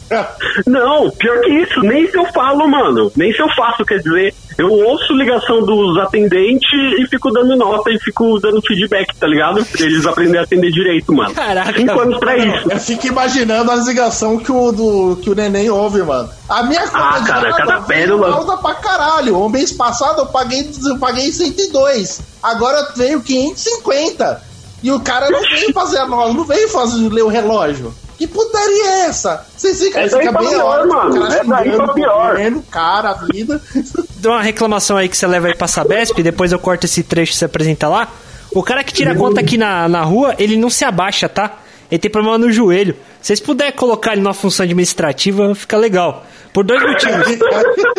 Não, 0.67 1.11
pior 1.11 1.41
que 1.43 1.51
isso, 1.51 1.81
nem 1.81 2.11
se 2.11 2.17
eu 2.17 2.25
falo, 2.33 2.67
mano. 2.67 3.13
Nem 3.15 3.31
se 3.31 3.41
eu 3.43 3.49
faço, 3.55 3.85
quer 3.85 3.99
dizer, 3.99 4.35
eu 4.61 4.71
ouço 4.73 5.13
ligação 5.15 5.63
dos 5.65 5.99
atendentes 5.99 6.69
e 6.99 7.07
fico 7.09 7.31
dando 7.31 7.57
nota 7.57 7.91
e 7.91 7.99
fico 7.99 8.39
dando 8.41 8.61
feedback, 8.63 9.15
tá 9.17 9.27
ligado? 9.27 9.65
Pra 9.65 9.87
eles 9.87 10.05
aprenderem 10.07 10.41
a 10.41 10.45
atender 10.45 10.71
direito, 10.71 11.13
mano. 11.13 11.35
Caraca, 11.35 11.73
Cinco 11.79 11.99
anos 12.01 12.19
pra 12.19 12.37
isso. 12.37 12.71
Eu 12.71 12.79
fico 12.79 13.07
imaginando 13.07 13.71
as 13.71 13.87
ligações 13.87 14.43
que 14.43 14.53
o, 14.53 14.71
do, 14.73 15.17
que 15.23 15.31
o 15.31 15.35
neném 15.35 15.71
ouve, 15.71 16.03
mano. 16.03 16.29
A 16.49 16.63
minha 16.65 16.83
conta 16.83 16.99
Ah, 16.99 17.23
cara, 17.27 17.53
cada 17.55 17.81
pérola. 17.83 18.31
alta 18.31 18.57
pra 18.59 18.75
caralho. 18.75 19.39
O 19.39 19.49
mês 19.49 19.73
passado 19.73 20.21
eu 20.21 20.27
paguei, 20.27 20.69
eu 20.87 20.99
paguei 20.99 21.31
102. 21.33 22.21
Agora 22.43 22.93
veio 22.97 23.21
550. 23.23 24.43
E 24.83 24.91
o 24.91 24.99
cara 25.01 25.29
não 25.31 25.41
veio 25.41 25.73
fazer 25.75 25.99
a 25.99 26.07
nota, 26.07 26.33
não 26.33 26.45
veio 26.45 26.69
fazer, 26.71 27.09
ler 27.11 27.23
o 27.23 27.29
relógio. 27.29 27.93
Que 28.21 28.27
putaria 28.27 28.85
é 28.85 29.07
essa? 29.07 29.47
Vocês 29.57 29.79
ficam, 29.83 30.03
É 30.03 30.07
daí 30.07 30.21
fica 30.21 30.31
pra 30.31 30.43
bem 30.43 30.51
pior, 30.51 30.63
hora, 30.67 30.85
mano. 30.87 31.21
cara 31.23 31.35
É 31.37 31.43
daí 31.43 31.71
pra 31.75 31.89
pior. 31.95 32.37
cara, 32.71 33.11
a 33.13 33.15
vida. 33.33 33.59
Dá 34.21 34.33
uma 34.33 34.43
reclamação 34.43 34.99
aí 34.99 35.09
que 35.09 35.17
você 35.17 35.27
leva 35.27 35.47
aí 35.47 35.55
pra 35.55 35.67
Sabesp, 35.67 36.23
depois 36.23 36.53
eu 36.53 36.59
corto 36.59 36.85
esse 36.85 37.03
trecho 37.03 37.33
que 37.33 37.39
você 37.39 37.47
apresenta 37.47 37.89
lá. 37.89 38.09
O 38.55 38.63
cara 38.63 38.85
que 38.85 38.93
tira 38.93 39.13
a 39.13 39.17
conta 39.17 39.41
aqui 39.41 39.57
na, 39.57 39.89
na 39.89 40.03
rua, 40.03 40.35
ele 40.39 40.59
não 40.59 40.69
se 40.69 40.85
abaixa, 40.85 41.31
tá? 41.31 41.61
Ele 41.91 41.99
tem 41.99 42.11
problema 42.11 42.37
no 42.37 42.53
joelho. 42.53 42.95
Se 43.23 43.29
vocês 43.29 43.41
puderem 43.41 43.73
colocar 43.73 44.13
ele 44.13 44.21
numa 44.21 44.35
função 44.35 44.65
administrativa, 44.65 45.55
fica 45.55 45.79
legal. 45.79 46.27
Por 46.53 46.63
dois 46.63 46.83
motivos. 46.83 47.27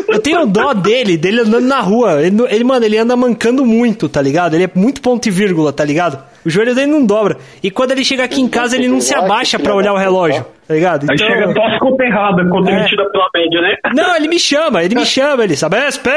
Eu 0.08 0.20
tenho 0.20 0.46
dó 0.46 0.72
dele, 0.76 1.18
dele 1.18 1.42
andando 1.42 1.66
na 1.66 1.80
rua. 1.80 2.22
Ele, 2.22 2.44
ele, 2.48 2.64
mano, 2.64 2.86
ele 2.86 2.98
anda 3.00 3.16
mancando 3.16 3.66
muito, 3.66 4.08
tá 4.08 4.22
ligado? 4.22 4.54
Ele 4.54 4.66
é 4.66 4.72
muito 4.76 5.02
ponto 5.02 5.26
e 5.26 5.32
vírgula, 5.32 5.74
tá 5.74 5.84
ligado? 5.84 6.24
O 6.46 6.50
joelho 6.50 6.74
dele 6.74 6.88
não 6.92 7.06
dobra. 7.06 7.38
E 7.62 7.70
quando 7.70 7.92
ele 7.92 8.04
chega 8.04 8.24
aqui 8.24 8.42
em 8.42 8.48
casa, 8.48 8.76
ele 8.76 8.88
não 8.88 9.00
se 9.02 9.14
abaixa 9.14 9.60
pra 9.60 9.76
olhar 9.76 9.94
o 9.94 9.98
relógio, 9.98 10.46
tá 10.68 10.74
ligado? 10.74 11.06
Aí 11.10 11.16
Então- 11.16 11.28
chega 11.28 11.54
tosse 11.54 11.80
conta 11.80 12.04
errada, 12.04 12.50
conta 12.50 12.72
É. 12.72 12.80
emitida 12.80 13.10
pela 13.12 13.28
média, 13.36 13.62
né? 13.62 13.76
Não, 13.94 14.16
ele 14.16 14.28
me 14.28 14.40
chama, 14.40 14.84
ele 14.84 14.96
me 14.96 15.06
chama, 15.06 15.44
ele 15.44 15.56
sabe, 15.56 15.78
"Espe!" 15.88 16.10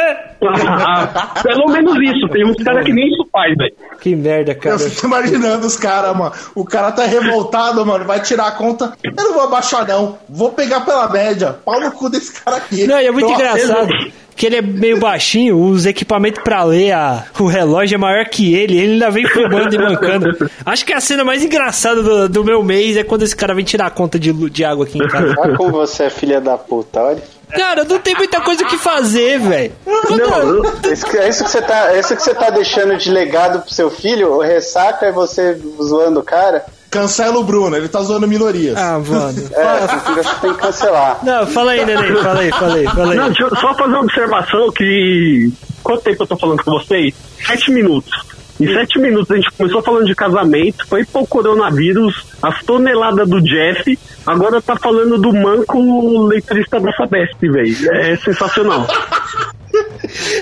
Ah, 0.46 1.40
Pelo 1.42 1.66
menos 1.70 1.94
isso, 2.00 2.28
tem 2.28 2.44
uns 2.46 2.62
caras 2.62 2.84
que 2.84 2.92
nem 2.92 3.08
isso 3.08 3.26
faz, 3.32 3.54
velho. 3.56 3.72
Que 4.00 4.14
merda, 4.14 4.54
cara. 4.54 4.74
Eu 4.76 4.78
fico 4.78 5.06
imaginando 5.06 5.66
os 5.66 5.76
caras, 5.76 6.16
mano. 6.16 6.32
O 6.54 6.64
cara 6.64 6.92
tá 6.92 7.04
revoltado, 7.04 7.84
mano. 7.84 8.04
Vai 8.04 8.20
tirar 8.20 8.48
a 8.48 8.52
conta. 8.52 8.92
Eu 9.02 9.12
não 9.16 9.32
vou 9.34 9.42
abaixar, 9.44 9.86
não. 9.86 10.18
Vou 10.28 10.52
pegar 10.52 10.80
pela 10.82 11.08
média. 11.10 11.56
Pau 11.64 11.80
no 11.80 11.90
cu 11.92 12.08
desse 12.10 12.40
cara 12.42 12.58
aqui. 12.58 12.86
Não, 12.86 13.00
e 13.00 13.06
é 13.06 13.10
muito 13.10 13.28
Nossa, 13.28 13.42
engraçado 13.42 13.88
que 14.36 14.46
ele 14.46 14.56
é 14.56 14.62
meio 14.62 14.98
baixinho, 14.98 15.56
os 15.58 15.86
equipamentos 15.86 16.42
pra 16.42 16.62
ler 16.64 16.92
a- 16.92 17.24
o 17.38 17.46
relógio 17.46 17.94
é 17.94 17.98
maior 17.98 18.24
que 18.26 18.54
ele, 18.54 18.76
ele 18.78 18.92
ainda 18.94 19.10
vem 19.10 19.26
filmando 19.28 19.74
e 19.74 19.78
mancando. 19.78 20.50
Acho 20.66 20.84
que 20.84 20.92
a 20.92 21.00
cena 21.00 21.24
mais 21.24 21.44
engraçada 21.44 22.02
do, 22.02 22.28
do 22.28 22.44
meu 22.44 22.62
mês 22.62 22.96
é 22.96 23.04
quando 23.04 23.22
esse 23.22 23.36
cara 23.36 23.54
vem 23.54 23.64
tirar 23.64 23.86
a 23.86 23.90
conta 23.90 24.18
de, 24.18 24.32
de 24.50 24.64
água 24.64 24.84
aqui 24.84 24.98
em 24.98 25.06
casa. 25.08 25.34
Olha 25.38 25.56
como 25.56 25.70
você 25.72 26.04
é 26.04 26.10
filha 26.10 26.40
da 26.40 26.56
puta, 26.58 27.00
olha. 27.00 27.22
Cara, 27.50 27.84
não 27.84 28.00
tem 28.00 28.14
muita 28.16 28.40
coisa 28.40 28.64
o 28.64 28.66
que 28.66 28.76
fazer, 28.76 29.38
velho. 29.38 29.72
Quando- 29.84 30.90
Isso 30.92 31.06
que- 31.06 31.16
É 31.18 31.28
isso 31.28 31.44
que 31.44 31.50
você 31.50 31.62
tá, 31.62 31.94
é 31.94 32.00
isso 32.00 32.16
que 32.16 32.22
você 32.22 32.34
tá 32.34 32.50
deixando 32.50 32.96
de 32.96 33.10
legado 33.10 33.60
pro 33.60 33.72
seu 33.72 33.90
filho? 33.90 34.32
O 34.32 34.40
ressaca 34.40 35.06
é 35.06 35.12
você 35.12 35.56
zoando 35.80 36.18
o 36.20 36.24
cara? 36.24 36.64
Cancela 36.94 37.36
o 37.38 37.42
Bruno, 37.42 37.76
ele 37.76 37.88
tá 37.88 38.00
zoando 38.02 38.28
minorias. 38.28 38.76
Ah, 38.78 39.00
mano. 39.00 39.50
É, 39.52 40.40
tem 40.40 40.52
que 40.54 40.60
cancelar. 40.60 41.18
Não, 41.24 41.44
fala 41.48 41.72
aí, 41.72 41.84
neném, 41.84 42.14
fala 42.22 42.38
aí, 42.38 42.50
fala 42.52 42.74
aí, 42.74 42.84
fala 42.84 43.10
aí. 43.10 43.18
Não, 43.18 43.26
deixa 43.26 43.42
eu 43.42 43.56
só 43.56 43.74
fazer 43.74 43.94
uma 43.94 44.02
observação 44.02 44.70
que. 44.70 45.52
Quanto 45.82 46.02
tempo 46.02 46.22
eu 46.22 46.26
tô 46.28 46.36
falando 46.36 46.62
com 46.62 46.70
vocês? 46.70 47.12
Sete 47.44 47.72
minutos. 47.72 48.12
Em 48.60 48.72
sete 48.72 49.00
minutos 49.00 49.28
a 49.32 49.34
gente 49.34 49.50
começou 49.50 49.82
falando 49.82 50.06
de 50.06 50.14
casamento, 50.14 50.86
foi 50.86 51.04
pro 51.04 51.26
coronavírus, 51.26 52.24
as 52.40 52.62
toneladas 52.62 53.28
do 53.28 53.42
Jeff, 53.42 53.98
agora 54.24 54.62
tá 54.62 54.76
falando 54.76 55.18
do 55.18 55.32
manco 55.32 56.26
leitorista 56.28 56.78
da 56.78 56.92
Sabesp, 56.92 57.40
velho. 57.40 57.92
É 57.92 58.16
sensacional. 58.18 58.86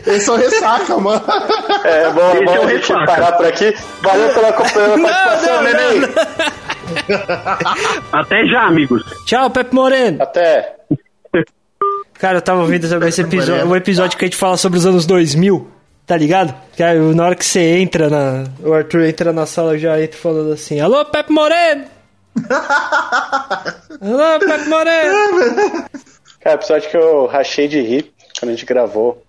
Esse 0.06 0.28
é 0.28 0.32
o 0.32 0.36
ressaca, 0.36 0.98
mano. 0.98 1.22
É 1.84 2.10
bom, 2.10 2.32
Esse 2.34 2.44
bom 2.44 2.54
é 2.54 2.58
o 2.60 2.64
a 2.64 2.66
gente 2.68 2.92
ressaca. 2.92 3.06
parar 3.06 3.32
por 3.32 3.46
aqui. 3.46 3.74
Valeu 4.02 4.28
pela, 4.28 4.52
participação, 4.52 4.96
neném. 5.62 6.02
Até 8.12 8.44
já, 8.46 8.66
amigos. 8.66 9.02
Tchau, 9.26 9.50
Pepe 9.50 9.74
Moreno. 9.74 10.22
Até. 10.22 10.76
Cara, 12.14 12.38
eu 12.38 12.42
tava 12.42 12.60
ouvindo 12.60 12.88
também 12.88 13.08
esse 13.08 13.22
episódio, 13.22 13.66
o 13.66 13.74
episódio 13.74 14.16
que 14.16 14.24
a 14.24 14.28
gente 14.28 14.36
fala 14.36 14.56
sobre 14.56 14.78
os 14.78 14.86
anos 14.86 15.06
2000, 15.06 15.68
tá 16.06 16.16
ligado? 16.16 16.54
Que 16.76 16.82
aí, 16.82 16.98
na 16.98 17.24
hora 17.24 17.34
que 17.34 17.44
você 17.44 17.78
entra 17.78 18.08
na. 18.08 18.44
O 18.62 18.72
Arthur 18.72 19.04
entra 19.04 19.32
na 19.32 19.44
sala 19.44 19.76
já 19.76 20.00
entra 20.00 20.16
falando 20.16 20.52
assim: 20.52 20.80
Alô, 20.80 21.04
Pepe 21.06 21.32
Moreno! 21.32 21.84
Alô, 24.00 24.38
Pepe 24.38 24.68
Moreno! 24.68 25.84
Cara, 26.40 26.56
o 26.56 26.60
episódio 26.60 26.90
que 26.90 26.96
eu 26.96 27.26
rachei 27.26 27.66
de 27.66 27.80
rir 27.80 28.12
quando 28.38 28.50
a 28.50 28.54
gente 28.54 28.66
gravou 28.66 29.22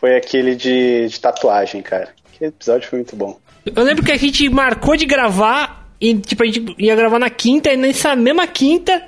foi 0.00 0.16
aquele 0.16 0.56
de, 0.56 1.08
de 1.08 1.20
tatuagem, 1.20 1.82
cara. 1.82 2.08
Aquele 2.34 2.48
episódio 2.48 2.88
foi 2.88 2.98
muito 2.98 3.14
bom. 3.14 3.38
Eu 3.64 3.84
lembro 3.84 4.04
que 4.04 4.12
a 4.12 4.16
gente 4.16 4.48
marcou 4.48 4.96
de 4.96 5.04
gravar 5.04 5.79
e, 6.00 6.14
tipo, 6.16 6.42
a 6.42 6.46
gente 6.46 6.74
ia 6.78 6.94
gravar 6.96 7.18
na 7.18 7.30
quinta 7.30 7.72
e 7.72 7.76
nessa 7.76 8.16
mesma 8.16 8.46
quinta 8.46 9.02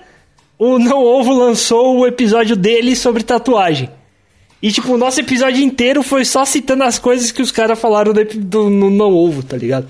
o 0.58 0.78
Não 0.78 1.02
Ovo 1.02 1.32
lançou 1.32 1.98
o 1.98 2.06
episódio 2.06 2.54
dele 2.54 2.94
sobre 2.94 3.22
tatuagem. 3.22 3.90
E, 4.62 4.70
tipo, 4.70 4.92
o 4.92 4.98
nosso 4.98 5.18
episódio 5.20 5.62
inteiro 5.64 6.02
foi 6.02 6.24
só 6.24 6.44
citando 6.44 6.84
as 6.84 6.98
coisas 6.98 7.32
que 7.32 7.42
os 7.42 7.50
caras 7.50 7.78
falaram 7.80 8.12
do, 8.12 8.24
do- 8.24 8.70
no 8.70 8.90
Não 8.90 9.12
Ovo, 9.14 9.42
tá 9.42 9.56
ligado? 9.56 9.88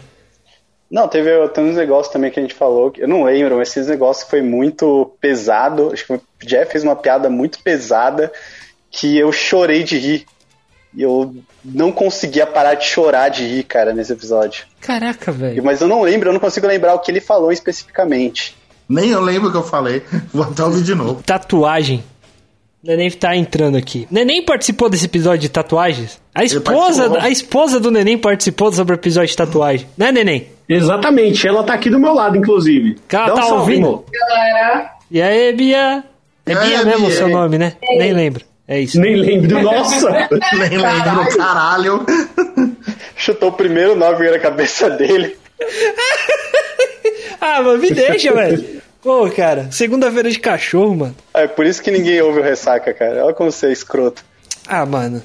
Não, 0.91 1.09
teve 1.09 1.31
tem 1.49 1.65
uns 1.65 1.77
negócios 1.77 2.12
também 2.12 2.31
que 2.31 2.38
a 2.38 2.43
gente 2.43 2.55
falou, 2.55 2.91
que 2.91 3.03
eu 3.03 3.09
não 3.09 3.25
lembro, 3.25 3.57
mas 3.57 3.69
esses 3.71 3.87
negócios 3.88 4.29
foi 4.29 4.43
muito 4.43 5.11
pesado. 5.21 5.91
Acho 5.93 6.07
que 6.07 6.12
o 6.15 6.21
Jeff 6.45 6.71
fez 6.73 6.85
uma 6.85 6.95
piada 6.97 7.29
muito 7.31 7.59
pesada 7.62 8.31
que 8.91 9.17
eu 9.19 9.33
chorei 9.33 9.83
de 9.83 9.99
rir. 9.99 10.27
E 10.94 11.02
eu 11.02 11.35
não 11.64 11.90
conseguia 11.90 12.46
parar 12.46 12.74
de 12.74 12.85
chorar 12.85 13.28
de 13.31 13.46
rir, 13.46 13.64
cara, 13.64 13.94
nesse 13.94 14.12
episódio. 14.12 14.64
Caraca, 14.81 15.33
velho. 15.33 15.62
Mas 15.64 15.81
eu 15.81 15.88
não 15.88 16.02
lembro, 16.02 16.28
eu 16.28 16.33
não 16.33 16.40
consigo 16.40 16.66
lembrar 16.66 16.94
o 16.94 16.98
que 16.98 17.11
ele 17.11 17.20
falou 17.20 17.50
especificamente. 17.50 18.57
Nem 18.88 19.11
eu 19.11 19.20
lembro 19.20 19.48
o 19.48 19.52
que 19.52 19.57
eu 19.57 19.62
falei. 19.62 20.02
Vou 20.33 20.44
até 20.44 20.62
ouvir 20.62 20.83
de 20.83 20.94
novo. 20.94 21.22
Tatuagem. 21.22 22.05
Neném 22.83 23.09
tá 23.12 23.37
entrando 23.37 23.76
aqui. 23.76 24.09
Neném 24.11 24.44
participou 24.44 24.88
desse 24.88 25.05
episódio 25.05 25.38
de 25.38 25.48
tatuagens? 25.48 26.20
A 26.35 26.42
esposa, 26.42 27.20
a 27.20 27.31
esposa 27.31 27.78
do 27.78 27.92
Neném 27.92 28.18
participou 28.18 28.72
sobre 28.72 28.94
o 28.94 28.96
episódio 28.96 29.28
de 29.31 29.37
tatuagem. 29.37 29.87
Né, 29.96 30.11
Neném? 30.11 30.48
Exatamente, 30.68 31.46
ela 31.46 31.62
tá 31.62 31.74
aqui 31.74 31.88
do 31.88 32.00
meu 32.00 32.12
lado, 32.12 32.37
inclusive. 32.37 32.96
Cara, 33.07 33.26
Dá 33.26 33.33
um 33.33 33.37
tá 33.37 33.42
salve, 33.42 33.57
ouvindo? 33.61 33.87
amor. 33.87 34.05
E 35.11 35.22
aí, 35.22 35.52
Bia? 35.52 36.02
É 36.44 36.55
Bia 36.57 36.85
mesmo 36.85 37.07
o 37.07 37.11
seu 37.12 37.28
nome, 37.28 37.57
né? 37.57 37.74
Nem 37.81 38.12
lembro. 38.12 38.44
É 38.73 38.81
isso. 38.81 38.99
Nem 38.99 39.17
lembro, 39.17 39.63
nossa! 39.63 40.09
Nem 40.57 40.79
lembro, 40.79 41.37
caralho. 41.37 42.07
Chutou 43.15 43.51
o 43.51 43.53
primeiro 43.53 43.95
nove 43.95 44.31
na 44.31 44.39
cabeça 44.39 44.89
dele. 44.89 45.37
Ah, 47.45 47.61
mas 47.61 47.81
me 47.81 47.91
deixa, 47.91 48.33
velho. 48.33 48.81
Pô, 49.03 49.29
cara, 49.29 49.67
segunda-feira 49.73 50.31
de 50.31 50.39
cachorro, 50.39 50.95
mano. 50.95 51.17
É 51.35 51.49
por 51.49 51.67
isso 51.67 51.83
que 51.83 51.91
ninguém 51.91 52.23
ouve 52.23 52.39
o 52.39 52.43
ressaca, 52.43 52.95
cara. 52.95 53.25
Olha 53.25 53.35
como 53.35 53.51
você 53.51 53.67
é 53.67 53.73
escroto. 53.73 54.25
Ah, 54.69 54.87
mano. 54.87 55.21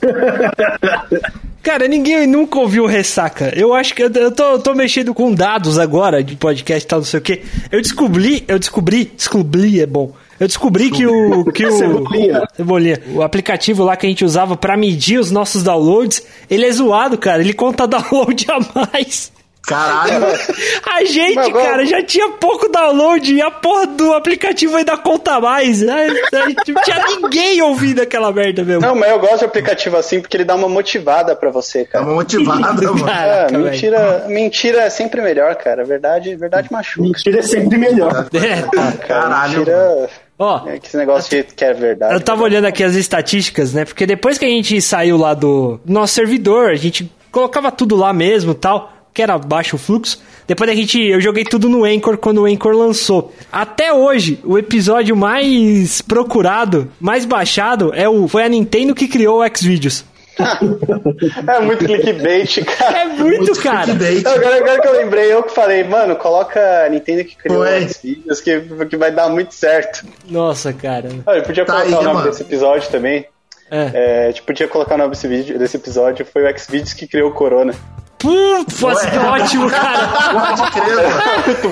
Cara, 1.61 1.87
ninguém 1.87 2.25
nunca 2.25 2.57
ouviu 2.57 2.87
Ressaca. 2.87 3.51
Eu 3.55 3.73
acho 3.73 3.93
que 3.93 4.01
eu, 4.01 4.09
eu 4.09 4.31
tô, 4.31 4.43
eu 4.53 4.59
tô 4.59 4.73
mexendo 4.73 5.13
com 5.13 5.31
dados 5.33 5.77
agora 5.77 6.23
de 6.23 6.35
podcast 6.35 6.83
e 6.83 6.87
tal, 6.87 6.99
não 6.99 7.05
sei 7.05 7.19
o 7.19 7.23
quê. 7.23 7.43
Eu 7.71 7.81
descobri, 7.81 8.43
eu 8.47 8.57
descobri, 8.57 9.11
descobri 9.15 9.79
é 9.79 9.85
bom. 9.85 10.11
Eu 10.39 10.47
descobri 10.47 10.91
que 10.91 11.05
o 11.05 11.45
que 11.45 11.65
o 11.65 11.71
Cebolinha. 11.71 12.43
Cebolinha, 12.55 13.01
o 13.13 13.21
aplicativo 13.21 13.83
lá 13.83 13.95
que 13.95 14.05
a 14.05 14.09
gente 14.09 14.23
usava 14.23 14.55
pra 14.55 14.77
medir 14.77 15.19
os 15.19 15.31
nossos 15.31 15.63
downloads, 15.63 16.23
ele 16.49 16.65
é 16.65 16.71
zoado, 16.71 17.17
cara. 17.17 17.41
Ele 17.41 17.53
conta 17.53 17.85
download 17.87 18.45
a 18.49 18.59
mais. 18.79 19.31
Caralho. 19.67 20.25
A 20.89 21.03
gente, 21.03 21.35
Mas 21.35 21.51
cara, 21.51 21.85
já 21.85 22.01
tinha 22.01 22.29
pouco 22.29 22.69
download 22.69 23.33
e 23.33 23.41
a 23.41 23.51
porra 23.51 23.85
do 23.85 24.13
aplicativo 24.13 24.77
ainda 24.77 24.95
conta 24.95 25.41
mais. 25.41 25.83
Ai, 25.85 26.07
ai, 26.33 26.55
Não 26.69 26.81
tinha 26.83 27.05
ninguém 27.05 27.61
ouvindo 27.61 28.01
aquela 28.01 28.31
merda 28.31 28.63
mesmo. 28.63 28.79
Não, 28.81 28.95
mas 28.95 29.11
eu 29.11 29.19
gosto 29.19 29.39
de 29.39 29.45
aplicativo 29.45 29.97
assim 29.97 30.21
porque 30.21 30.37
ele 30.37 30.45
dá 30.45 30.55
uma 30.55 30.69
motivada 30.69 31.35
pra 31.35 31.51
você, 31.51 31.83
cara. 31.83 32.05
motivado, 32.05 32.81
mano. 32.81 32.99
É, 33.09 33.11
Caraca, 33.11 33.51
velho. 33.57 33.63
mentira, 33.65 34.25
mentira 34.29 34.81
é 34.83 34.89
sempre 34.89 35.21
melhor, 35.21 35.53
cara. 35.55 35.83
Verdade, 35.83 36.33
verdade 36.37 36.71
machuca. 36.71 37.01
Mentira 37.05 37.39
é 37.39 37.43
sempre 37.43 37.77
melhor. 37.77 38.25
É. 38.33 38.61
Cara, 38.73 38.91
Caralho, 38.93 39.57
mentira 39.57 40.09
Ó, 40.39 40.67
é 40.67 40.77
que 40.77 40.87
esse 40.87 40.97
negócio 40.97 41.29
de 41.29 41.43
que 41.51 41.65
é 41.65 41.73
verdade. 41.73 42.13
Eu 42.13 42.21
tava 42.21 42.43
olhando 42.43 42.65
aqui 42.65 42.83
as 42.83 42.95
estatísticas, 42.95 43.73
né? 43.73 43.85
Porque 43.85 44.05
depois 44.05 44.37
que 44.37 44.45
a 44.45 44.49
gente 44.49 44.79
saiu 44.81 45.17
lá 45.17 45.33
do 45.33 45.79
nosso 45.85 46.13
servidor, 46.13 46.69
a 46.69 46.75
gente 46.75 47.11
colocava 47.31 47.71
tudo 47.71 47.95
lá 47.95 48.13
mesmo 48.13 48.53
tal. 48.53 48.93
que 49.13 49.21
era 49.23 49.35
baixo 49.39 49.79
fluxo. 49.79 50.21
Depois 50.45 50.69
a 50.69 50.75
gente, 50.75 51.01
eu 51.01 51.19
joguei 51.19 51.43
tudo 51.43 51.67
no 51.67 51.83
Anchor 51.83 52.17
quando 52.19 52.41
o 52.41 52.45
Anchor 52.45 52.73
lançou. 52.75 53.33
Até 53.51 53.91
hoje, 53.91 54.39
o 54.43 54.59
episódio 54.59 55.15
mais 55.17 56.03
procurado, 56.03 56.87
mais 56.99 57.25
baixado, 57.25 57.91
é 57.95 58.07
o 58.07 58.27
foi 58.27 58.43
a 58.43 58.49
Nintendo 58.49 58.93
que 58.93 59.07
criou 59.07 59.41
o 59.41 59.57
Xvideos. 59.57 60.05
é 61.47 61.59
muito 61.59 61.85
clickbait, 61.85 62.63
cara. 62.65 62.99
É 62.99 63.05
muito, 63.05 63.43
muito 63.43 63.61
cara. 63.61 63.91
Agora, 63.91 64.57
agora, 64.57 64.81
que 64.81 64.87
eu 64.87 64.93
lembrei, 64.93 65.33
eu 65.33 65.43
que 65.43 65.53
falei, 65.53 65.83
mano, 65.83 66.15
coloca 66.15 66.85
a 66.85 66.89
Nintendo 66.89 67.23
que 67.23 67.35
criou 67.35 67.63
os 67.63 67.97
vídeos 67.97 68.41
que, 68.41 68.61
que 68.89 68.97
vai 68.97 69.11
dar 69.11 69.29
muito 69.29 69.53
certo. 69.53 70.05
Nossa, 70.27 70.71
cara. 70.73 71.09
Ah, 71.25 71.37
eu 71.37 71.43
podia 71.43 71.65
tá 71.65 71.73
colocar 71.73 71.87
aí, 71.87 71.93
o 71.93 72.03
nome 72.03 72.15
mano. 72.15 72.29
desse 72.29 72.43
episódio 72.43 72.89
também. 72.89 73.25
É. 73.69 73.91
é. 73.93 74.23
a 74.25 74.27
gente 74.27 74.43
podia 74.43 74.67
colocar 74.67 74.95
o 74.95 74.97
nome 74.97 75.11
desse, 75.11 75.27
vídeo, 75.27 75.59
desse 75.59 75.77
episódio, 75.77 76.25
foi 76.25 76.43
o 76.43 76.59
Xvideos 76.59 76.93
que 76.93 77.07
criou 77.07 77.29
o 77.29 77.33
Corona. 77.33 77.73
Putz, 78.19 79.05
que 79.05 79.17
ótimo, 79.17 79.69
cara. 79.69 80.07
Pode 80.33 80.71
crer, 80.71 80.95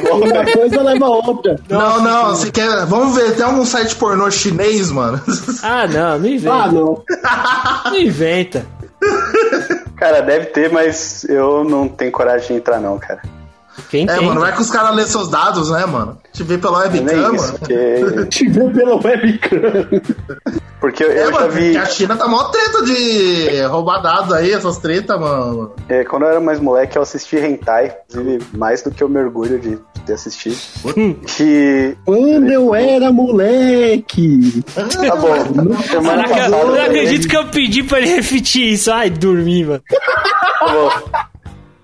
mano. 0.03 0.25
Uma 0.25 0.45
coisa 0.45 0.81
leva 0.81 1.05
a 1.05 1.09
outra. 1.09 1.59
Não, 1.67 2.01
não, 2.01 2.27
você 2.29 2.51
quer. 2.51 2.85
Vamos 2.85 3.15
ver, 3.15 3.35
tem 3.35 3.45
algum 3.45 3.65
site 3.65 3.95
pornô 3.95 4.29
chinês, 4.29 4.91
mano? 4.91 5.19
Ah, 5.63 5.87
não, 5.87 6.19
não 6.19 6.27
inventa. 6.27 6.55
Ah, 6.55 6.71
não. 6.71 7.03
Não 7.85 7.97
inventa. 7.99 8.65
Cara, 9.97 10.21
deve 10.21 10.47
ter, 10.47 10.71
mas 10.71 11.23
eu 11.25 11.63
não 11.63 11.87
tenho 11.87 12.11
coragem 12.11 12.47
de 12.47 12.53
entrar, 12.55 12.79
não, 12.79 12.99
cara. 12.99 13.21
Quem 13.89 14.07
é, 14.09 14.19
mano, 14.19 14.39
vai 14.39 14.53
que 14.53 14.61
os 14.61 14.69
caras 14.69 14.95
lêem 14.95 15.07
seus 15.07 15.29
dados, 15.29 15.69
né, 15.69 15.85
mano? 15.85 16.17
Te 16.31 16.43
vê 16.43 16.57
pela 16.57 16.79
webcam, 16.79 17.33
mano. 17.33 17.59
Porque... 17.59 18.25
Te 18.29 18.47
vê 18.47 18.69
pela 18.69 18.95
webcam. 18.95 20.01
Porque 20.79 21.03
eu, 21.03 21.11
é, 21.11 21.25
eu 21.25 21.31
mano, 21.31 21.51
já 21.51 21.59
vi. 21.59 21.77
a 21.77 21.85
China 21.85 22.15
tá 22.15 22.27
mó 22.27 22.43
treta 22.45 22.83
de 22.83 23.61
roubar 23.63 24.01
dados 24.01 24.33
aí, 24.33 24.51
essas 24.51 24.77
tretas, 24.77 25.19
mano. 25.19 25.73
É, 25.89 26.03
quando 26.03 26.23
eu 26.23 26.29
era 26.29 26.39
mais 26.39 26.59
moleque, 26.59 26.97
eu 26.97 27.01
assisti 27.01 27.37
Hentai, 27.37 27.95
inclusive 28.09 28.45
mais 28.53 28.81
do 28.81 28.91
que 28.91 29.03
eu 29.03 29.09
me 29.09 29.19
orgulho 29.19 29.59
de 29.59 29.77
ter 30.05 30.13
assistido. 30.13 30.57
que. 31.25 31.97
Quando 32.05 32.51
eu 32.51 32.75
era 32.75 33.11
moleque! 33.11 34.63
Tá 34.73 35.15
bom. 35.15 35.33
Caraca, 36.03 36.45
eu 36.45 36.67
não 36.67 36.81
acredito 36.81 37.27
que 37.27 37.35
eu 37.35 37.47
pedi 37.47 37.83
pra 37.83 37.99
ele 37.99 38.15
repetir 38.15 38.73
isso. 38.73 38.91
Ai, 38.91 39.09
dormi, 39.09 39.65
mano. 39.65 39.81
Tá 40.59 40.67
bom. 40.67 40.89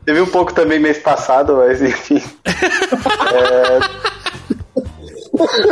Teve 0.06 0.22
um 0.22 0.26
pouco 0.26 0.54
também 0.54 0.80
mês 0.80 0.98
passado, 0.98 1.58
mas 1.58 1.82
enfim. 1.82 2.22
é... 2.46 4.12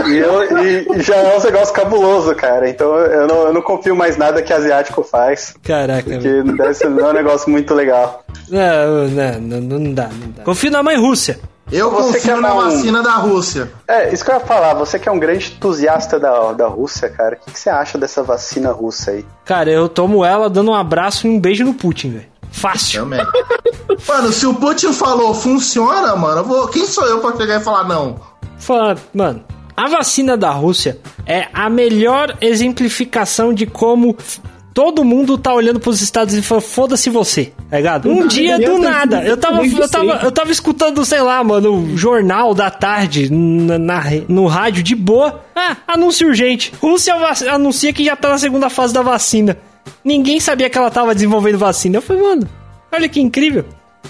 E, 0.08 0.18
eu, 0.18 0.63
e, 0.63 1.02
já 1.02 1.15
é 1.15 1.38
um 1.38 1.44
negócio 1.44 1.74
cabuloso, 1.74 2.34
cara. 2.34 2.70
Então 2.70 2.96
eu 2.96 3.28
não, 3.28 3.48
eu 3.48 3.54
não 3.54 3.62
confio 3.62 3.96
mais 3.96 4.18
nada 4.18 4.42
que 4.42 4.54
asiático 4.54 5.04
faz. 5.04 5.54
Caraca. 5.63 6.10
Porque 6.10 6.28
não, 6.44 6.56
deve 6.56 6.74
ser, 6.74 6.89
não 6.89 7.08
é 7.08 7.10
um 7.10 7.13
negócio 7.13 7.50
muito 7.50 7.74
legal. 7.74 8.24
Não, 8.50 9.08
não, 9.08 9.39
não, 9.39 9.62
não 9.62 9.94
dá, 9.94 10.08
não 10.08 10.32
dá. 10.32 10.44
Confio 10.44 10.72
na 10.72 10.82
mãe 10.82 10.98
Rússia. 10.98 11.39
Eu 11.72 11.92
você 11.92 12.13
confio 12.13 12.38
é 12.38 12.42
na 12.42 12.54
um... 12.56 12.62
vacina 12.62 13.04
da 13.04 13.15
Rússia. 13.15 13.72
É, 13.88 14.12
isso 14.12 14.26
que 14.26 14.32
eu 14.32 14.36
ia 14.36 14.42
falar. 14.42 14.74
Você 14.74 14.98
que 14.98 15.08
é 15.08 15.12
um 15.12 15.20
grande 15.20 15.52
entusiasta 15.56 16.20
da, 16.20 16.54
da 16.54 16.68
Rússia, 16.68 17.10
cara. 17.10 17.36
O 17.36 17.46
que, 17.46 17.52
que 17.52 17.60
você 17.60 17.70
acha 17.70 17.98
dessa 17.98 18.24
vacina 18.24 18.72
russa 18.72 19.12
aí? 19.12 19.26
Cara, 19.46 19.70
eu 19.70 19.88
tomo 19.88 20.26
ela 20.26 20.50
dando 20.50 20.72
um 20.72 20.76
abraço 20.76 21.28
e 21.28 21.30
um 21.30 21.39
beijo 21.39 21.63
no 21.63 21.74
Putin, 21.74 22.12
velho. 22.12 22.38
Fácil. 22.60 23.02
Também. 23.02 23.26
mano, 24.08 24.32
se 24.34 24.45
o 24.45 24.54
Putin 24.54 24.93
falou 24.93 25.34
funciona, 25.34 26.15
mano, 26.15 26.43
vou... 26.43 26.67
quem 26.67 26.86
sou 26.86 27.06
eu 27.06 27.19
pra 27.19 27.36
chegar 27.36 27.62
e 27.62 27.63
falar 27.63 27.88
não? 27.88 28.19
Fala, 28.58 28.98
mano, 29.13 29.43
a 29.76 29.88
vacina 29.88 30.36
da 30.36 30.52
Rússia 30.52 31.00
é 31.26 31.48
a 31.54 31.69
melhor 31.69 32.36
exemplificação 32.41 33.54
de 33.54 33.65
como 33.65 34.17
todo 34.74 35.04
mundo 35.04 35.38
tá 35.38 35.54
olhando 35.54 35.80
pros 35.80 36.02
Estados 36.02 36.34
Unidos 36.34 36.45
e 36.45 36.50
falando, 36.50 36.63
foda-se 36.63 37.10
você, 37.10 37.54
tá 37.69 37.78
ligado? 37.78 38.10
Um 38.10 38.28
dia 38.28 38.60
do 38.60 38.78
nada. 38.78 39.24
Eu 39.24 39.38
tava, 39.38 39.65
eu 39.65 39.89
tava, 39.89 40.19
eu 40.24 40.32
tava 40.32 40.52
escutando, 40.52 41.04
sei 41.06 41.22
lá, 41.22 41.43
mano, 41.43 41.74
o 41.74 41.98
jornal 41.98 42.54
da 42.54 42.69
tarde 42.69 43.30
na, 43.32 43.78
na, 43.78 44.04
no 44.28 44.48
rádio 44.48 44.84
de 44.84 44.95
boa. 44.95 45.43
Ah, 45.56 45.78
anúncio 45.88 46.28
urgente. 46.28 46.74
Rússia 46.82 47.15
anuncia 47.52 47.93
que 47.93 48.04
já 48.04 48.15
tá 48.15 48.30
na 48.30 48.38
segunda 48.38 48.69
fase 48.69 48.93
da 48.93 49.02
vacina. 49.02 49.58
Ninguém 50.04 50.40
sabia 50.40 50.70
que 50.70 50.78
ela 50.78 50.90
tava 50.92 51.14
desenvolvendo 51.14 51.58
vacina. 51.58 51.98
Eu 51.98 52.02
falei, 52.02 52.22
mano, 52.22 52.50
olha 52.92 53.10
que 53.10 53.20
incrível. 53.20 53.66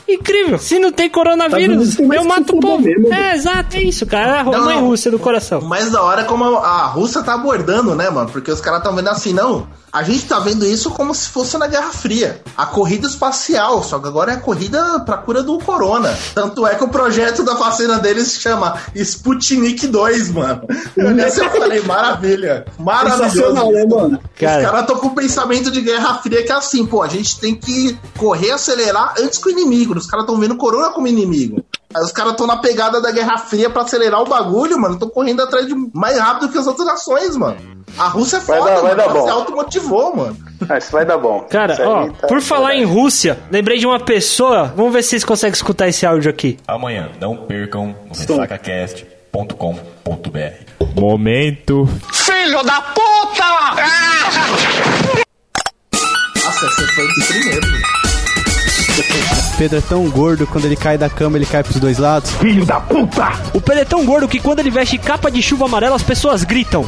Incrível. 0.10 0.58
Se 0.58 0.80
não 0.80 0.91
tem 0.91 1.10
coronavírus, 1.10 1.95
tá 1.95 2.04
eu 2.04 2.24
mato 2.24 2.56
o 2.56 2.60
povo. 2.60 2.84
Mesmo, 2.84 3.13
é, 3.13 3.36
exato, 3.36 3.78
é 3.78 3.84
isso, 3.84 4.06
cara. 4.06 4.41
A 4.41 4.43
não, 4.43 4.65
mãe 4.65 4.80
Rússia 4.80 5.12
do 5.12 5.19
coração. 5.19 5.62
Mas 5.62 5.91
da 5.91 6.02
hora 6.02 6.22
é 6.22 6.26
como 6.26 6.43
a, 6.43 6.67
a 6.67 6.86
Rússia 6.88 7.22
tá 7.22 7.34
abordando, 7.34 7.93
né, 7.95 8.10
mano? 8.10 8.30
Porque 8.30 8.52
os 8.52 8.60
caras 8.60 8.80
estão 8.80 8.95
vendo 8.95 9.10
assim, 9.10 9.34
não. 9.34 9.67
A 9.91 10.04
gente 10.04 10.26
tá 10.26 10.39
vendo 10.39 10.65
isso 10.65 10.91
como 10.91 11.15
se 11.15 11.30
fosse 11.30 11.58
na 11.58 11.65
Guerra 11.65 11.91
Fria. 11.91 12.41
A 12.56 12.65
corrida 12.67 13.08
espacial, 13.08 13.84
só 13.84 13.98
que 13.98 14.08
agora 14.08 14.32
é 14.32 14.36
a 14.36 14.39
corrida 14.39 15.00
pra 15.00 15.17
cura 15.17 15.41
do 15.41 15.58
corona. 15.58 16.15
Tanto 16.36 16.65
é 16.67 16.76
que 16.76 16.84
o 16.84 16.89
projeto 16.89 17.43
da 17.43 17.56
vacina 17.56 17.98
deles 17.98 18.28
se 18.28 18.39
chama 18.39 18.78
Sputnik 18.93 19.88
2, 19.88 20.32
mano. 20.32 20.62
Eu 20.95 21.10
nessa 21.12 21.43
eu 21.43 21.50
falei, 21.50 21.82
maravilha. 21.82 22.65
Maravilhoso. 22.78 23.72
Né, 23.72 23.86
mano? 23.86 24.19
Cara. 24.39 24.58
Os 24.60 24.65
caras 24.65 24.82
estão 24.82 24.98
com 24.98 25.08
o 25.08 25.15
pensamento 25.15 25.72
de 25.72 25.82
Guerra 25.82 26.19
Fria 26.22 26.43
que 26.43 26.52
é 26.52 26.56
assim, 26.56 26.86
pô, 26.86 27.02
a 27.02 27.08
gente 27.08 27.39
tem 27.39 27.56
que 27.56 27.98
correr, 28.15 28.52
acelerar 28.52 29.15
antes 29.19 29.39
que 29.39 29.50
o 29.50 29.52
inimigo. 29.52 29.98
Os 29.99 30.07
caras 30.07 30.25
estão 30.25 30.39
vendo 30.39 30.53
o 30.53 30.57
corona 30.57 30.89
como 30.89 31.07
inimigo. 31.07 31.63
Aí 31.93 32.03
os 32.03 32.12
caras 32.12 32.33
estão 32.33 32.45
na 32.45 32.57
pegada 32.57 33.01
da 33.01 33.12
Guerra 33.12 33.38
Fria 33.38 33.69
pra 33.69 33.81
acelerar 33.81 34.21
o 34.21 34.25
bagulho, 34.25 34.79
mano. 34.79 34.93
Estão 34.95 35.09
correndo 35.09 35.41
atrás 35.41 35.65
de 35.67 35.73
mais 35.93 36.19
rápido 36.19 36.49
que 36.49 36.57
as 36.57 36.67
outras 36.67 36.88
nações, 36.88 37.35
mano. 37.35 37.57
A 37.97 38.07
Rússia 38.07 38.38
é 38.38 38.41
foda, 38.41 38.59
vai 38.59 38.75
dar, 38.75 38.81
vai 38.81 38.95
dar 38.95 39.09
bom. 39.09 39.23
se 39.23 39.29
automotivou, 39.29 40.15
mano. 40.15 40.38
Ah, 40.69 40.77
isso 40.77 40.91
vai 40.91 41.03
dar 41.03 41.17
bom. 41.17 41.39
Cara, 41.49 41.75
ó, 41.81 42.07
tá 42.09 42.27
por 42.27 42.39
falar 42.41 42.75
em 42.75 42.85
Rússia, 42.85 43.39
lembrei 43.51 43.79
de 43.79 43.88
uma 43.88 43.99
pessoa. 43.99 44.71
Vamos 44.75 44.93
ver 44.93 45.01
se 45.01 45.09
vocês 45.09 45.25
conseguem 45.25 45.53
escutar 45.55 45.88
esse 45.88 46.05
áudio 46.05 46.29
aqui. 46.29 46.59
Amanhã, 46.67 47.09
não 47.19 47.35
percam 47.35 47.95
o 48.07 48.09
ressacacast.com.br. 48.09 50.95
Momento. 50.95 51.89
Filho 52.13 52.63
da 52.63 52.81
puta! 52.81 53.49
Nossa, 56.43 56.67
você 56.69 56.88
foi 56.88 57.07
de 57.07 57.25
primeiro, 57.25 57.67
Pedro 59.57 59.77
é 59.77 59.81
tão 59.81 60.09
gordo, 60.09 60.47
quando 60.47 60.65
ele 60.65 60.75
cai 60.75 60.97
da 60.97 61.09
cama, 61.09 61.38
ele 61.38 61.45
cai 61.45 61.63
pros 61.63 61.77
dois 61.77 61.97
lados. 61.97 62.31
Filho 62.31 62.65
da 62.65 62.79
puta! 62.79 63.31
O 63.53 63.62
Pedro 63.62 63.81
é 63.81 63.85
tão 63.85 64.05
gordo 64.05 64.27
que 64.27 64.39
quando 64.39 64.59
ele 64.59 64.69
veste 64.69 64.97
capa 64.97 65.29
de 65.29 65.41
chuva 65.41 65.65
amarela, 65.65 65.95
as 65.95 66.03
pessoas 66.03 66.43
gritam. 66.43 66.88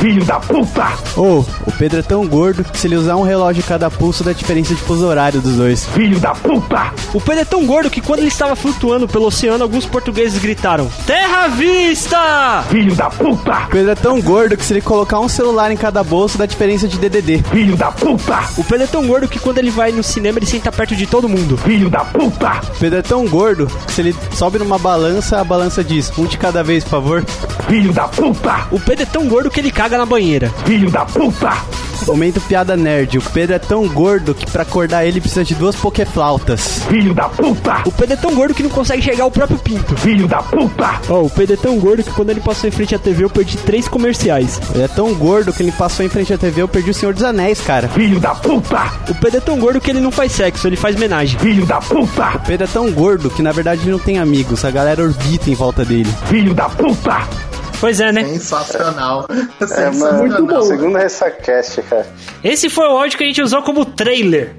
Filho 0.00 0.24
da 0.24 0.40
puta! 0.40 0.86
Ou, 1.14 1.46
oh, 1.46 1.68
o 1.68 1.72
Pedro 1.72 1.98
é 1.98 2.02
tão 2.02 2.26
gordo 2.26 2.64
que 2.64 2.78
se 2.78 2.86
ele 2.86 2.96
usar 2.96 3.16
um 3.16 3.22
relógio 3.22 3.60
em 3.60 3.66
cada 3.66 3.90
pulso, 3.90 4.24
dá 4.24 4.32
diferença 4.32 4.74
de 4.74 4.80
fuso 4.80 5.06
horário 5.06 5.42
dos 5.42 5.56
dois. 5.56 5.84
Filho 5.84 6.18
da 6.18 6.30
puta! 6.30 6.90
O 7.12 7.20
Pedro 7.20 7.42
é 7.42 7.44
tão 7.44 7.66
gordo 7.66 7.90
que 7.90 8.00
quando 8.00 8.20
ele 8.20 8.28
estava 8.28 8.56
flutuando 8.56 9.06
pelo 9.06 9.26
oceano, 9.26 9.62
alguns 9.62 9.84
portugueses 9.84 10.40
gritaram: 10.40 10.90
Terra 11.06 11.48
vista! 11.48 12.64
Filho 12.70 12.94
da 12.94 13.10
puta! 13.10 13.66
O 13.66 13.68
Pedro 13.68 13.90
é 13.90 13.94
tão 13.94 14.22
gordo 14.22 14.56
que 14.56 14.64
se 14.64 14.72
ele 14.72 14.80
colocar 14.80 15.20
um 15.20 15.28
celular 15.28 15.70
em 15.70 15.76
cada 15.76 16.02
bolso, 16.02 16.38
dá 16.38 16.46
diferença 16.46 16.88
de 16.88 16.96
DDD. 16.96 17.42
Filho 17.50 17.76
da 17.76 17.92
puta! 17.92 18.38
O 18.56 18.64
Pedro 18.64 18.84
é 18.84 18.86
tão 18.86 19.06
gordo 19.06 19.28
que 19.28 19.38
quando 19.38 19.58
ele 19.58 19.70
vai 19.70 19.92
no 19.92 20.02
cinema, 20.02 20.38
ele 20.38 20.46
senta 20.46 20.72
perto 20.72 20.96
de 20.96 21.06
todo 21.06 21.28
mundo. 21.28 21.58
Filho 21.58 21.90
da 21.90 22.06
puta! 22.06 22.60
O 22.74 22.78
Pedro 22.78 22.98
é 23.00 23.02
tão 23.02 23.26
gordo 23.26 23.66
que 23.86 23.92
se 23.92 24.00
ele 24.00 24.16
sobe 24.32 24.58
numa 24.58 24.78
balança, 24.78 25.38
a 25.38 25.44
balança 25.44 25.84
diz: 25.84 26.10
um 26.16 26.24
de 26.24 26.38
cada 26.38 26.62
vez, 26.62 26.84
por 26.84 26.90
favor. 26.90 27.24
Filho 27.68 27.92
da 27.92 28.08
puta! 28.08 28.66
O 28.70 28.80
Pedro 28.80 29.02
é 29.02 29.06
tão 29.06 29.28
gordo 29.28 29.50
que 29.50 29.60
ele 29.60 29.70
caga 29.70 29.89
na 29.98 30.06
banheira. 30.06 30.50
Filho 30.64 30.90
da 30.90 31.04
puta! 31.04 31.80
Momento 32.06 32.40
piada 32.40 32.76
nerd. 32.76 33.18
O 33.18 33.22
Pedro 33.22 33.54
é 33.54 33.58
tão 33.58 33.86
gordo 33.88 34.34
que 34.34 34.50
para 34.50 34.62
acordar 34.62 35.04
ele 35.04 35.20
precisa 35.20 35.44
de 35.44 35.54
duas 35.54 35.76
pokeflautas. 35.76 36.82
Filho 36.88 37.14
da 37.14 37.28
puta! 37.28 37.82
O 37.86 37.92
Pedro 37.92 38.14
é 38.14 38.16
tão 38.16 38.34
gordo 38.34 38.54
que 38.54 38.62
não 38.62 38.70
consegue 38.70 39.02
chegar 39.02 39.24
ao 39.24 39.30
próprio 39.30 39.58
pinto. 39.58 39.96
Filho 39.96 40.26
da 40.26 40.42
puta! 40.42 41.00
Ó, 41.08 41.20
oh, 41.20 41.26
o 41.26 41.30
Pedro 41.30 41.54
é 41.54 41.56
tão 41.56 41.78
gordo 41.78 42.02
que 42.02 42.10
quando 42.10 42.30
ele 42.30 42.40
passou 42.40 42.68
em 42.68 42.72
frente 42.72 42.94
à 42.94 42.98
TV 42.98 43.24
eu 43.24 43.30
perdi 43.30 43.56
três 43.58 43.86
comerciais. 43.86 44.60
Ele 44.74 44.84
é 44.84 44.88
tão 44.88 45.12
gordo 45.14 45.52
que 45.52 45.62
ele 45.62 45.72
passou 45.72 46.04
em 46.04 46.08
frente 46.08 46.32
à 46.32 46.38
TV 46.38 46.62
eu 46.62 46.68
perdi 46.68 46.90
o 46.90 46.94
Senhor 46.94 47.14
dos 47.14 47.22
Anéis, 47.22 47.60
cara. 47.60 47.88
Filho 47.88 48.18
da 48.18 48.34
puta! 48.34 48.82
O 49.08 49.14
Pedro 49.14 49.36
é 49.36 49.40
tão 49.40 49.58
gordo 49.58 49.80
que 49.80 49.90
ele 49.90 50.00
não 50.00 50.10
faz 50.10 50.32
sexo, 50.32 50.66
ele 50.66 50.76
faz 50.76 50.96
homenagem. 50.96 51.38
Filho 51.38 51.66
da 51.66 51.80
puta! 51.80 52.36
O 52.36 52.40
Pedro 52.40 52.64
é 52.64 52.68
tão 52.68 52.90
gordo 52.92 53.30
que 53.30 53.42
na 53.42 53.52
verdade 53.52 53.82
ele 53.82 53.92
não 53.92 53.98
tem 53.98 54.18
amigos, 54.18 54.64
a 54.64 54.70
galera 54.70 55.02
orbita 55.02 55.50
em 55.50 55.54
volta 55.54 55.84
dele. 55.84 56.10
Filho 56.26 56.54
da 56.54 56.68
puta! 56.68 57.49
Pois 57.80 57.98
é, 57.98 58.12
né? 58.12 58.24
Sensacional. 58.24 59.26
É, 59.30 59.66
Sensacional. 59.66 60.18
muito 60.18 60.46
bom. 60.46 60.62
Segundo 60.62 60.98
Ressacast, 60.98 61.82
cara. 61.82 62.06
Esse 62.44 62.68
foi 62.68 62.86
o 62.86 62.98
áudio 62.98 63.16
que 63.16 63.24
a 63.24 63.26
gente 63.26 63.42
usou 63.42 63.62
como 63.62 63.84
trailer. 63.84 64.54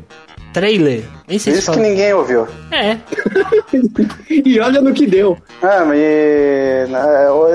Trailer. 0.52 1.04
Isso 1.30 1.72
que 1.72 1.80
ninguém 1.80 2.14
ouviu. 2.14 2.46
É. 2.72 2.98
e 4.30 4.60
olha 4.60 4.82
no 4.82 4.94
que 4.94 5.08
deu. 5.08 5.38
Ah, 5.62 5.86
mas 5.86 5.98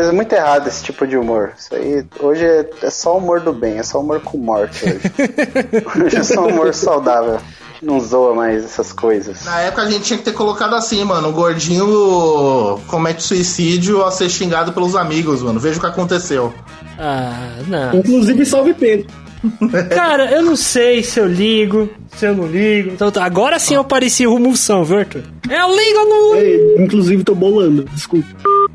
é 0.09 0.13
muito 0.13 0.33
errado 0.33 0.67
esse 0.67 0.83
tipo 0.83 1.07
de 1.07 1.17
humor. 1.17 1.53
Isso 1.59 1.75
aí, 1.75 2.07
hoje 2.21 2.45
é, 2.45 2.65
é 2.83 2.91
só 2.91 3.19
humor 3.19 3.41
do 3.41 3.53
bem, 3.53 3.79
é 3.79 3.83
só 3.83 4.01
humor 4.01 4.21
com 4.21 4.39
morte 4.39 4.85
hoje. 4.87 5.13
hoje 6.05 6.17
é 6.17 6.23
só 6.23 6.47
humor 6.47 6.73
saudável 6.73 7.39
não 7.83 8.01
zoa 8.01 8.35
mais 8.35 8.65
essas 8.65 8.93
coisas. 8.93 9.45
Na 9.45 9.61
época 9.61 9.83
a 9.83 9.91
gente 9.91 10.05
tinha 10.05 10.19
que 10.19 10.25
ter 10.25 10.33
colocado 10.33 10.75
assim, 10.75 11.03
mano. 11.05 11.29
O 11.29 11.33
gordinho 11.33 12.81
comete 12.87 13.23
suicídio 13.23 14.05
a 14.05 14.11
ser 14.11 14.29
xingado 14.29 14.73
pelos 14.73 14.97
amigos, 14.97 15.43
mano. 15.43 15.61
Veja 15.61 15.79
o 15.79 15.81
que 15.81 15.87
aconteceu. 15.87 16.53
Ah, 16.99 17.59
não. 17.67 17.95
Inclusive, 17.97 18.47
salve 18.47 18.75
Pedro. 18.75 19.07
Cara, 19.95 20.31
eu 20.33 20.43
não 20.43 20.57
sei 20.57 21.03
se 21.03 21.21
eu 21.21 21.27
ligo, 21.27 21.89
se 22.17 22.27
eu 22.27 22.35
não 22.35 22.47
ligo. 22.47 22.91
Então, 22.91 23.11
tá, 23.11 23.25
agora 23.25 23.59
sim 23.59 23.75
eu 23.75 23.85
pareci 23.85 24.25
rumulsão, 24.25 24.85
viu, 24.85 24.99
Arthur? 24.99 25.23
Eu 25.49 25.77
ligo 25.77 25.99
ou? 25.99 26.37
É, 26.37 26.83
inclusive 26.83 27.23
tô 27.23 27.35
bolando, 27.35 27.85
desculpa. 27.93 28.27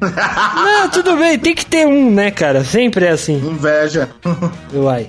Não, 0.02 0.90
tudo 0.90 1.16
bem, 1.18 1.38
tem 1.38 1.54
que 1.54 1.66
ter 1.66 1.86
um, 1.86 2.10
né, 2.10 2.32
cara? 2.32 2.64
Sempre 2.64 3.06
é 3.06 3.10
assim. 3.10 3.36
Inveja. 3.36 4.10
Uai. 4.74 5.08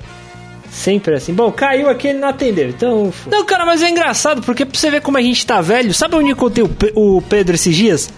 Sempre 0.73 1.15
assim. 1.17 1.35
Bom, 1.35 1.53
caiu 1.53 1.91
aqui 1.91 2.09
ele 2.09 2.19
não 2.19 2.29
atendeu, 2.29 2.71
então. 2.71 3.09
f- 3.09 3.29
Não, 3.29 3.45
cara, 3.45 3.67
mas 3.67 3.83
é 3.83 3.91
engraçado, 3.91 4.41
porque 4.43 4.65
pra 4.65 4.79
você 4.79 4.91
ver 4.91 5.03
como 5.03 5.19
a 5.19 5.23
gente 5.23 5.47
tá 5.47 5.61
velho, 5.61 5.93
sabe 5.93 6.17
onde 6.17 6.31
eu 6.31 6.37
contei 6.37 6.65
o, 6.65 6.69
Pe- 6.69 6.93
o 6.97 7.21
Pedro 7.29 7.55
esses 7.55 7.77
dias? 7.77 8.11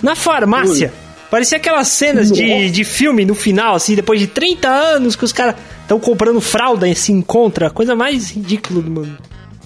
Na 0.00 0.14
farmácia. 0.14 0.92
Parecia 1.28 1.58
aquelas 1.58 1.88
cenas 1.88 2.30
de, 2.30 2.70
de 2.70 2.84
filme 2.84 3.24
no 3.24 3.34
final, 3.34 3.74
assim, 3.74 3.96
depois 3.96 4.20
de 4.20 4.28
30 4.28 4.68
anos 4.68 5.16
que 5.16 5.24
os 5.24 5.32
caras 5.32 5.56
estão 5.82 5.98
comprando 5.98 6.40
fralda 6.40 6.88
e 6.88 6.94
se 6.94 7.10
encontra. 7.10 7.68
Coisa 7.70 7.96
mais 7.96 8.30
ridícula 8.30 8.80
do 8.80 8.90
mundo. 8.90 9.18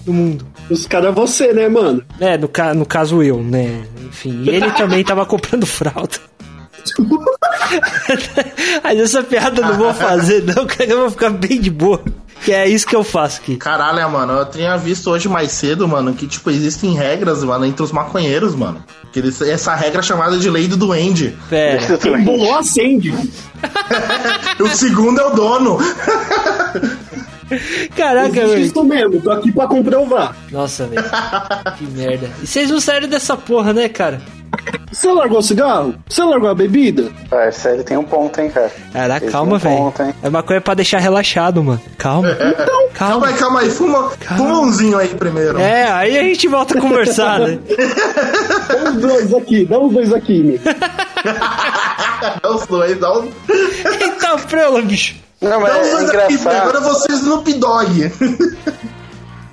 Do 0.03 0.11
mundo. 0.11 0.47
Os 0.67 0.87
caras 0.87 1.09
é 1.09 1.11
você, 1.11 1.53
né, 1.53 1.69
mano? 1.69 2.03
É, 2.19 2.39
no, 2.39 2.47
ca 2.47 2.73
no 2.73 2.87
caso 2.87 3.21
eu, 3.21 3.37
né? 3.43 3.83
Enfim, 4.09 4.43
ele 4.47 4.71
também 4.71 5.03
tava 5.03 5.23
comprando 5.27 5.67
fralda. 5.67 6.17
Mas 8.83 8.99
essa 8.99 9.21
piada 9.23 9.61
eu 9.61 9.67
não 9.67 9.77
vou 9.77 9.93
fazer, 9.93 10.43
não, 10.43 10.65
cara, 10.65 10.89
eu 10.89 10.99
vou 11.01 11.11
ficar 11.11 11.29
bem 11.29 11.59
de 11.59 11.69
boa. 11.69 12.03
Que 12.43 12.51
é 12.53 12.67
isso 12.67 12.87
que 12.87 12.95
eu 12.95 13.03
faço 13.03 13.39
aqui. 13.39 13.55
Caralho, 13.55 14.09
mano, 14.11 14.33
eu 14.33 14.45
tinha 14.45 14.75
visto 14.77 15.09
hoje 15.11 15.29
mais 15.29 15.51
cedo, 15.51 15.87
mano, 15.87 16.13
que, 16.13 16.25
tipo, 16.27 16.49
existem 16.49 16.93
regras, 16.95 17.43
mano, 17.43 17.65
entre 17.65 17.83
os 17.83 17.91
maconheiros, 17.91 18.55
mano. 18.55 18.83
Que 19.11 19.19
eles, 19.19 19.39
essa 19.41 19.75
regra 19.75 19.99
é 19.99 20.03
chamada 20.03 20.37
de 20.37 20.49
lei 20.49 20.67
do 20.67 20.75
duende. 20.77 21.37
Pera. 21.49 21.97
Quem 21.97 22.23
bolou 22.23 22.55
acende. 22.57 23.13
o 24.59 24.67
segundo 24.69 25.19
é 25.19 25.25
o 25.25 25.29
dono. 25.35 25.77
Caraca, 27.95 28.27
Existe 28.29 28.47
velho. 28.47 28.65
isso 28.65 28.83
mesmo, 28.83 29.21
tô 29.21 29.31
aqui 29.31 29.51
pra 29.51 29.67
comprovar. 29.67 30.35
Nossa, 30.51 30.87
velho. 30.87 31.03
Que 31.77 31.85
merda. 31.85 32.29
E 32.41 32.47
vocês 32.47 32.69
não 32.71 32.79
saíram 32.79 33.09
dessa 33.09 33.35
porra, 33.35 33.73
né, 33.73 33.89
cara? 33.89 34.21
Você 34.91 35.11
largou 35.11 35.39
o 35.39 35.41
cigarro? 35.41 35.95
Você 36.09 36.23
largou 36.23 36.49
a 36.49 36.55
bebida? 36.55 37.09
Parça, 37.29 37.69
ele 37.71 37.83
tem 37.83 37.97
um 37.97 38.03
ponto, 38.03 38.39
hein, 38.41 38.49
cara. 38.49 38.71
Caraca, 38.91 39.25
Ele 39.25 39.31
calma, 39.31 39.55
um 39.55 39.59
velho. 39.59 39.93
É 40.21 40.29
maconha 40.29 40.61
pra 40.61 40.73
deixar 40.73 40.99
relaxado, 40.99 41.63
mano. 41.63 41.81
Calma. 41.97 42.27
Calma 42.35 42.87
Calma. 42.93 43.27
aí, 43.27 43.33
calma 43.35 43.59
aí, 43.61 43.69
fuma, 43.71 44.09
fuma 44.37 44.59
umzinho 44.59 44.97
aí 44.97 45.07
primeiro. 45.07 45.59
É, 45.59 45.89
aí 45.91 46.17
a 46.19 46.23
gente 46.23 46.47
volta 46.47 46.77
a 46.77 46.81
conversar, 46.81 47.39
né? 47.39 47.57
Dá 48.67 48.89
os 48.89 48.95
dois 48.97 49.33
aqui, 49.33 49.65
dá 49.65 49.79
os 49.79 49.93
dois 49.93 50.13
aqui, 50.13 50.43
meu. 50.43 50.59
Dá 52.41 52.49
os 52.51 52.67
dois, 52.67 52.99
dá 52.99 53.11
os, 53.19 53.25
Eita, 53.49 54.37
prela, 54.49 54.81
bicho. 54.81 55.15
Não, 55.41 55.49
dá 55.49 55.59
mas 55.59 55.71
os 55.81 55.87
é 55.87 55.91
dois 55.91 56.09
aqui, 56.09 56.33
engraçado. 56.35 56.55
agora 56.69 56.79
vocês 56.81 57.19
Snoop 57.19 57.53
Dogg. 57.53 58.11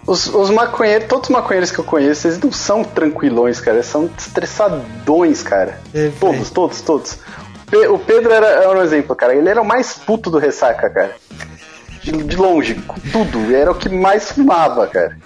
Os, 0.09 0.27
os 0.27 0.49
maconheiros, 0.49 1.07
todos 1.07 1.29
os 1.29 1.35
maconheiros 1.35 1.71
que 1.71 1.79
eu 1.79 1.85
conheço, 1.85 2.27
eles 2.27 2.41
não 2.41 2.51
são 2.51 2.83
tranquilões, 2.83 3.61
cara. 3.61 3.77
Eles 3.77 3.87
são 3.87 4.09
estressadões, 4.17 5.43
cara. 5.43 5.79
É, 5.93 6.11
todos, 6.19 6.49
todos, 6.49 6.81
todos. 6.81 7.19
O 7.91 7.99
Pedro 7.99 8.33
era, 8.33 8.47
era 8.47 8.79
um 8.79 8.83
exemplo, 8.83 9.15
cara. 9.15 9.35
Ele 9.35 9.51
era 9.51 9.61
o 9.61 9.67
mais 9.67 9.93
puto 9.93 10.31
do 10.31 10.39
ressaca, 10.39 10.89
cara. 10.89 11.15
De, 12.03 12.11
de 12.11 12.37
longe, 12.37 12.83
tudo. 13.13 13.55
Era 13.55 13.71
o 13.71 13.75
que 13.75 13.91
mais 13.91 14.33
fumava, 14.33 14.87
cara. 14.87 15.19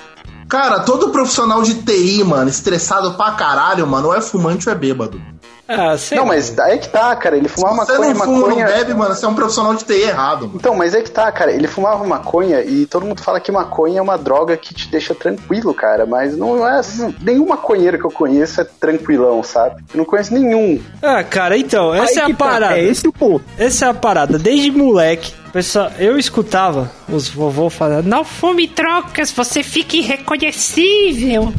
Cara, 0.49 0.81
todo 0.81 1.13
profissional 1.13 1.63
de 1.63 1.75
TI, 1.75 2.25
mano, 2.25 2.51
estressado 2.51 3.15
pra 3.15 3.31
caralho, 3.31 3.87
mano, 3.87 4.09
ou 4.09 4.15
é 4.17 4.21
fumante 4.21 4.69
ou 4.69 4.75
é 4.75 4.77
bêbado. 4.77 5.23
Ah, 5.73 5.97
sei 5.97 6.19
Não, 6.19 6.27
mas 6.27 6.59
aí 6.59 6.79
que 6.79 6.89
tá, 6.89 7.15
cara. 7.17 7.37
Ele 7.37 7.49
fumava 7.49 7.85
Você 7.85 7.93
maconha, 7.93 8.15
não 8.15 8.21
fuma, 8.21 8.39
maconha. 8.39 8.67
não 8.67 8.73
bebe, 8.73 8.95
mano, 8.95 9.15
você 9.15 9.25
é 9.25 9.29
um 9.29 9.35
profissional 9.35 9.75
de 9.75 9.85
TI 9.85 10.03
errado, 10.03 10.47
mano. 10.47 10.53
Então, 10.57 10.75
mas 10.75 10.95
é 10.95 11.03
que 11.03 11.11
tá, 11.11 11.31
cara. 11.33 11.53
Ele 11.53 11.67
fumava 11.67 12.05
maconha 12.05 12.61
e 12.63 12.87
todo 12.87 13.07
mundo 13.07 13.23
fala 13.23 13.41
que 13.41 13.51
maconha 13.51 13.99
é 13.99 14.03
uma 14.03 14.19
droga 14.19 14.57
que 14.57 14.75
te 14.75 14.89
deixa 14.89 15.15
tranquilo, 15.15 15.73
cara. 15.75 16.07
Mas 16.07 16.37
não 16.37 16.67
é 16.67 16.79
assim. 16.79 17.15
Nenhum 17.21 17.47
maconheiro 17.47 17.99
que 17.99 18.05
eu 18.05 18.11
conheço 18.11 18.61
é 18.61 18.65
tranquilão, 18.65 19.43
sabe? 19.43 19.83
Eu 19.93 19.99
não 19.99 20.05
conheço 20.05 20.35
nenhum. 20.35 20.81
Ah, 21.03 21.23
cara, 21.25 21.57
então, 21.57 21.95
essa 21.95 22.13
Aí 22.13 22.17
é 22.19 22.23
a 22.23 22.29
tá, 22.29 22.35
parada. 22.35 22.79
É 22.79 22.85
esse 22.85 23.07
o 23.09 23.13
ponto. 23.13 23.45
Essa 23.59 23.87
é 23.87 23.89
a 23.89 23.95
parada. 23.95 24.39
Desde 24.39 24.71
moleque, 24.71 25.33
pessoal, 25.53 25.91
eu 25.99 26.19
escutava 26.19 26.91
os 27.09 27.29
vovô 27.29 27.69
falando: 27.71 28.07
Não 28.07 28.25
fume 28.25 28.69
trocas, 28.69 29.31
você 29.31 29.63
fica 29.63 29.97
irreconhecível. 29.97 31.53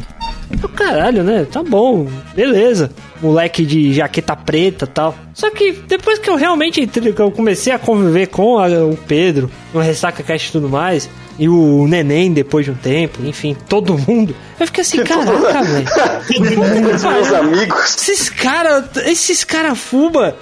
Eu, 0.62 0.68
caralho, 0.68 1.22
né? 1.22 1.46
Tá 1.50 1.62
bom, 1.62 2.06
beleza. 2.34 2.90
Moleque 3.22 3.64
de 3.64 3.92
jaqueta 3.94 4.36
preta 4.36 4.86
tal. 4.86 5.14
Só 5.32 5.50
que 5.50 5.72
depois 5.72 6.18
que 6.18 6.28
eu 6.28 6.36
realmente 6.36 6.80
entrei, 6.80 7.12
que 7.12 7.20
eu 7.20 7.30
comecei 7.30 7.72
a 7.72 7.78
conviver 7.78 8.26
com 8.28 8.58
a- 8.58 8.68
o 8.68 8.96
Pedro, 8.96 9.50
no 9.72 9.80
Ressaca 9.80 10.22
Cast 10.22 10.48
e 10.48 10.52
tudo 10.52 10.68
mais, 10.68 11.08
e 11.38 11.48
o 11.48 11.86
Neném 11.88 12.32
depois 12.32 12.64
de 12.64 12.70
um 12.70 12.74
tempo, 12.74 13.18
enfim, 13.24 13.56
todo 13.68 13.98
mundo, 13.98 14.34
eu 14.60 14.66
fiquei 14.66 14.82
assim, 14.82 15.02
caraca, 15.02 15.62
velho. 15.64 15.86
Meus 16.82 17.32
amigos. 17.32 17.94
Esses 17.96 18.28
caras, 18.28 18.84
esses 19.06 19.42
caras 19.44 19.78
fuma 19.78 20.36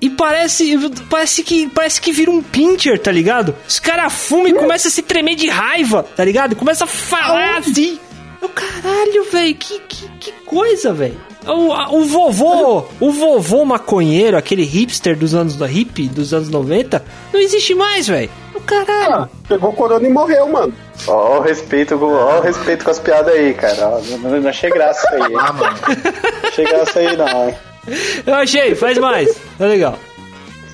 e 0.00 0.10
parece, 0.10 0.76
parece 1.08 1.42
que 1.42 1.68
parece 1.68 2.00
que 2.00 2.12
vira 2.12 2.30
um 2.30 2.42
pincher, 2.42 2.98
tá 2.98 3.10
ligado? 3.10 3.54
Os 3.66 3.78
caras 3.78 4.12
fumam 4.12 4.48
e 4.48 4.52
começam 4.52 4.88
a 4.88 4.92
se 4.92 5.02
tremer 5.02 5.36
de 5.36 5.48
raiva, 5.48 6.02
tá 6.14 6.24
ligado? 6.24 6.54
Começa 6.56 6.84
a 6.84 6.86
falar 6.86 7.58
assim. 7.58 7.98
Eu, 8.46 8.48
caralho, 8.50 9.24
velho, 9.30 9.54
que, 9.54 9.78
que, 9.80 10.08
que 10.20 10.32
coisa, 10.44 10.92
velho. 10.92 11.16
O, 11.46 11.96
o 11.98 12.04
vovô, 12.04 12.84
o 13.00 13.10
vovô 13.12 13.64
maconheiro, 13.64 14.36
aquele 14.36 14.64
hipster 14.64 15.16
dos 15.16 15.34
anos 15.34 15.56
da 15.56 15.66
hippie, 15.66 16.08
dos 16.08 16.32
anos 16.34 16.48
90, 16.48 17.04
não 17.32 17.40
existe 17.40 17.74
mais, 17.74 18.06
velho. 18.08 18.30
O 18.54 18.60
caralho. 18.60 19.14
Ah, 19.14 19.28
pegou 19.48 19.72
corona 19.72 20.06
e 20.06 20.10
morreu, 20.12 20.48
mano. 20.48 20.72
Ó, 21.06 21.38
o 21.38 21.40
respeito, 21.42 21.96
com- 21.98 22.06
ó, 22.12 22.38
o 22.38 22.40
respeito 22.40 22.84
com 22.84 22.90
as 22.90 22.98
piadas 22.98 23.32
aí, 23.34 23.54
cara. 23.54 23.88
Ó, 23.88 24.00
não, 24.18 24.40
não 24.40 24.48
achei 24.50 24.70
graça 24.70 25.08
aí. 25.12 25.34
Ah, 25.38 25.52
mano. 25.52 25.76
Não 26.42 26.48
achei 26.48 26.64
graça 26.64 26.98
aí, 26.98 27.16
não, 27.16 27.48
hein? 27.48 27.54
Eu 28.26 28.34
achei, 28.34 28.74
faz 28.74 28.98
mais. 28.98 29.36
Tá 29.58 29.66
legal. 29.66 29.98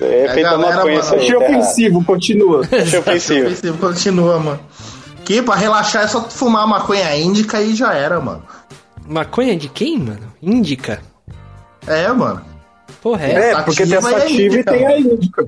É 0.00 0.42
mano, 0.56 0.90
isso 0.90 1.14
aí. 1.14 1.20
Achei 1.20 1.36
ofensivo, 1.36 2.04
continua. 2.04 2.62
Achei 2.72 2.98
ofensivo. 2.98 3.46
Ofensivo, 3.46 3.78
Continua, 3.78 4.38
mano. 4.38 4.60
Que 5.24 5.40
pra 5.42 5.54
relaxar 5.54 6.04
é 6.04 6.06
só 6.08 6.22
fumar 6.28 6.66
maconha 6.66 7.16
índica 7.16 7.60
e 7.60 7.74
já 7.74 7.94
era, 7.94 8.20
mano. 8.20 8.42
Maconha 9.06 9.56
de 9.56 9.68
quem, 9.68 9.98
mano? 9.98 10.32
Índica. 10.42 11.00
É, 11.86 12.08
mano. 12.08 12.42
Porra, 13.00 13.26
é. 13.26 13.50
É, 13.50 13.62
porque 13.62 13.84
tem 13.86 13.96
a 13.96 14.02
Sativa 14.02 14.18
e 14.18 14.22
sativa 14.22 14.56
e 14.56 14.64
tem 14.64 14.86
a 14.86 14.98
índica. 14.98 15.46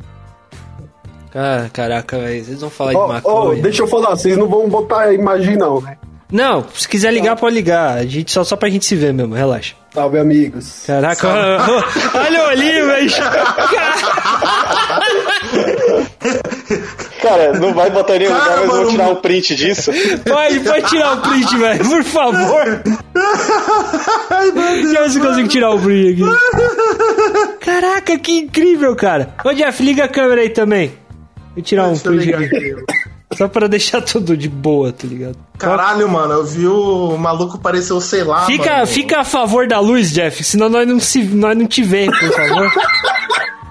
Cara, 1.32 1.70
caraca, 1.72 2.18
velho. 2.18 2.44
Vocês 2.44 2.60
vão 2.60 2.70
falar 2.70 2.90
de 2.92 2.96
Ó, 2.96 3.04
ó, 3.04 3.08
maconha. 3.08 3.62
deixa 3.62 3.82
eu 3.82 3.86
falar, 3.88 4.10
vocês 4.10 4.36
não 4.36 4.46
vão 4.48 4.68
botar 4.68 5.00
a 5.02 5.12
imagem 5.12 5.56
não, 5.56 5.80
né? 5.80 5.96
Não, 6.30 6.64
se 6.74 6.88
quiser 6.88 7.12
ligar, 7.12 7.36
pode 7.36 7.54
ligar. 7.54 7.98
A 7.98 8.06
gente, 8.06 8.32
só, 8.32 8.42
só 8.42 8.56
pra 8.56 8.68
gente 8.68 8.84
se 8.84 8.96
ver 8.96 9.12
mesmo, 9.12 9.34
relaxa. 9.34 9.74
Salve, 9.92 10.18
amigos. 10.18 10.82
Caraca, 10.86 11.28
olha 12.14 12.44
o 12.44 12.48
olhinho, 12.48 12.86
velho. 12.86 13.10
Cara, 17.24 17.52
não 17.58 17.72
vai 17.72 17.90
botar 17.90 18.18
nenhum 18.18 18.30
Cara, 18.30 18.42
lugar, 18.42 18.66
mas 18.66 18.76
eu 18.76 18.82
vou 18.82 18.90
tirar 18.90 19.08
um 19.08 19.16
print 19.16 19.56
disso. 19.56 19.90
Pode, 20.24 20.60
pode 20.60 20.88
tirar 20.88 21.14
o 21.14 21.22
print, 21.22 21.56
velho, 21.56 21.84
por 21.88 22.04
favor. 22.04 22.82
Ai, 24.30 24.50
meu 24.50 24.52
Deus. 24.54 24.82
Deixa 24.82 24.98
eu 24.98 25.02
ver 25.02 25.10
se 25.10 25.18
eu 25.18 25.24
consigo 25.24 25.48
tirar 25.48 25.70
o 25.70 25.80
print 25.80 26.22
aqui. 26.22 27.58
Caraca, 27.60 28.18
que 28.18 28.32
incrível, 28.40 28.94
cara. 28.94 29.34
Ô, 29.44 29.52
Jeff, 29.52 29.82
liga 29.82 30.04
a 30.04 30.08
câmera 30.08 30.42
aí 30.42 30.50
também. 30.50 30.92
Vou 31.54 31.62
tirar 31.64 31.88
um 31.88 31.92
Deixa 31.92 32.08
eu 32.08 32.16
print 32.16 32.34
aqui. 32.34 32.84
Só 33.36 33.48
pra 33.48 33.66
deixar 33.66 34.00
tudo 34.00 34.36
de 34.36 34.48
boa, 34.48 34.92
tá 34.92 35.06
ligado? 35.06 35.36
Caralho, 35.58 36.08
mano, 36.08 36.34
eu 36.34 36.44
vi 36.44 36.66
o 36.66 37.16
maluco 37.16 37.58
pareceu, 37.58 38.00
sei 38.00 38.22
lá. 38.22 38.46
Fica, 38.46 38.72
mano. 38.72 38.86
fica 38.86 39.20
a 39.20 39.24
favor 39.24 39.66
da 39.66 39.80
luz, 39.80 40.12
Jeff, 40.12 40.44
senão 40.44 40.68
nós 40.68 40.86
não, 40.86 41.00
se, 41.00 41.22
nós 41.24 41.56
não 41.56 41.66
te 41.66 41.82
vemos, 41.82 42.16
por 42.18 42.32
favor. 42.32 42.70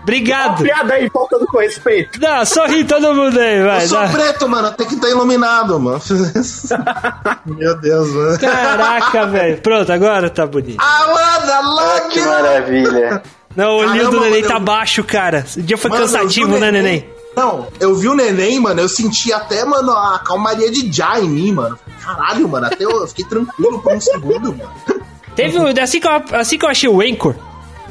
Obrigado. 0.03 0.61
Piada 0.63 0.93
aí, 0.93 1.09
faltando 1.09 1.45
com 1.47 1.57
respeito. 1.59 2.19
Dá, 2.19 2.45
sorri 2.45 2.83
todo 2.83 3.13
mundo 3.15 3.39
aí, 3.39 3.63
vai. 3.63 3.83
Eu 3.83 3.87
sou 3.87 3.99
dá. 3.99 4.07
preto, 4.09 4.47
mano, 4.49 4.71
tem 4.73 4.85
que 4.87 4.95
estar 4.95 5.09
iluminado, 5.09 5.79
mano. 5.79 5.99
Meu 7.45 7.75
Deus, 7.79 8.09
mano. 8.13 8.39
Caraca, 8.39 9.25
velho. 9.31 9.57
Pronto, 9.61 9.91
agora 9.91 10.29
tá 10.29 10.45
bonito. 10.45 10.79
Alana, 10.81 11.61
Ah, 11.95 12.01
que 12.09 12.21
maravilha. 12.21 13.23
Não, 13.55 13.69
o 13.71 13.77
olhinho 13.79 14.09
do 14.11 14.19
neném 14.19 14.41
mano, 14.41 14.47
tá 14.47 14.55
eu- 14.55 14.59
baixo, 14.59 15.03
cara. 15.03 15.45
O 15.55 15.61
dia 15.61 15.77
foi 15.77 15.89
Mano, 15.89 16.01
cansativo, 16.03 16.57
né, 16.57 16.71
neném? 16.71 17.09
Não, 17.35 17.67
eu 17.79 17.95
vi 17.95 18.07
o 18.07 18.13
neném, 18.15 18.59
mano, 18.59 18.79
eu 18.81 18.89
senti 18.89 19.31
até, 19.33 19.63
mano, 19.65 19.91
a 19.91 20.19
calmaria 20.19 20.69
de 20.71 20.91
Já 20.91 21.19
em 21.19 21.29
mim, 21.29 21.51
mano. 21.51 21.77
Caralho, 22.03 22.47
mano, 22.47 22.67
até 22.67 22.83
eu, 22.83 22.91
eu 22.91 23.07
fiquei 23.07 23.25
tranquilo 23.25 23.81
por 23.81 23.93
um 23.93 24.01
segundo, 24.01 24.55
mano. 24.55 24.71
Teve 25.35 25.57
um- 25.59 25.65
assim 25.81 25.99
que, 25.99 26.07
eu, 26.07 26.11
assim 26.33 26.57
que 26.59 26.65
eu 26.65 26.69
achei 26.69 26.89
o 26.89 27.01
Anchor, 27.01 27.35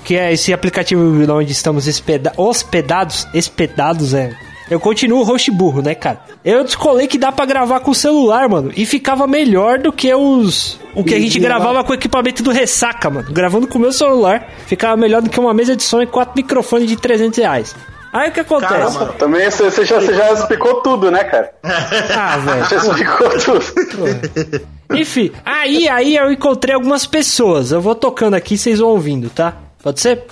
que 0.05 0.17
é 0.17 0.33
esse 0.33 0.53
aplicativo 0.53 1.03
onde 1.33 1.53
estamos 1.53 1.87
hospeda- 1.87 2.33
hospedados, 2.37 3.27
hospedados, 3.35 4.15
é. 4.15 4.35
Eu 4.71 4.81
continuo 4.81 5.23
host 5.23 5.51
burro, 5.51 5.83
né, 5.83 5.95
cara? 5.95 6.21
Eu 6.43 6.65
descolei 6.65 7.07
que 7.07 7.19
dá 7.19 7.31
pra 7.31 7.45
gravar 7.45 7.81
com 7.81 7.91
o 7.91 7.95
celular, 7.95 8.49
mano. 8.49 8.73
E 8.75 8.87
ficava 8.87 9.27
melhor 9.27 9.79
do 9.79 9.93
que 9.93 10.13
os. 10.15 10.81
O 10.95 11.05
que 11.05 11.15
a 11.15 11.21
gente 11.21 11.39
gravava 11.39 11.85
com 11.85 11.93
o 11.93 11.95
equipamento 11.95 12.43
do 12.43 12.51
Ressaca, 12.51 13.11
mano. 13.11 13.31
Gravando 13.31 13.67
com 13.67 13.77
o 13.77 13.81
meu 13.81 13.93
celular, 13.93 14.49
ficava 14.67 14.97
melhor 14.97 15.21
do 15.21 15.29
que 15.29 15.39
uma 15.39 15.53
mesa 15.53 15.77
de 15.77 15.83
som 15.83 16.01
e 16.01 16.07
quatro 16.07 16.33
microfones 16.37 16.89
de 16.89 16.97
300 16.97 17.39
reais. 17.39 17.77
Aí 18.13 18.29
o 18.31 18.33
que 18.33 18.41
acontece? 18.41 18.73
Cara, 18.73 18.91
mano. 18.91 19.13
Também 19.19 19.51
você, 19.51 19.65
você 19.65 19.85
já, 19.85 20.01
você 20.01 20.15
já 20.15 20.33
explicou 20.33 20.81
tudo, 20.83 21.11
né, 21.11 21.25
cara? 21.25 21.51
ah, 21.65 22.37
velho. 22.39 22.69
Já 22.71 22.77
explicou 22.77 23.29
tudo. 23.41 24.63
Enfim, 24.95 25.33
aí, 25.45 25.89
aí 25.89 26.17
eu 26.17 26.31
encontrei 26.33 26.75
algumas 26.75 27.07
pessoas. 27.07 27.73
Eu 27.73 27.81
vou 27.81 27.95
tocando 27.95 28.35
aqui, 28.35 28.57
vocês 28.59 28.79
vão 28.79 28.89
ouvindo, 28.91 29.31
tá? 29.31 29.57
Pode 29.83 30.01
ser? 30.01 30.25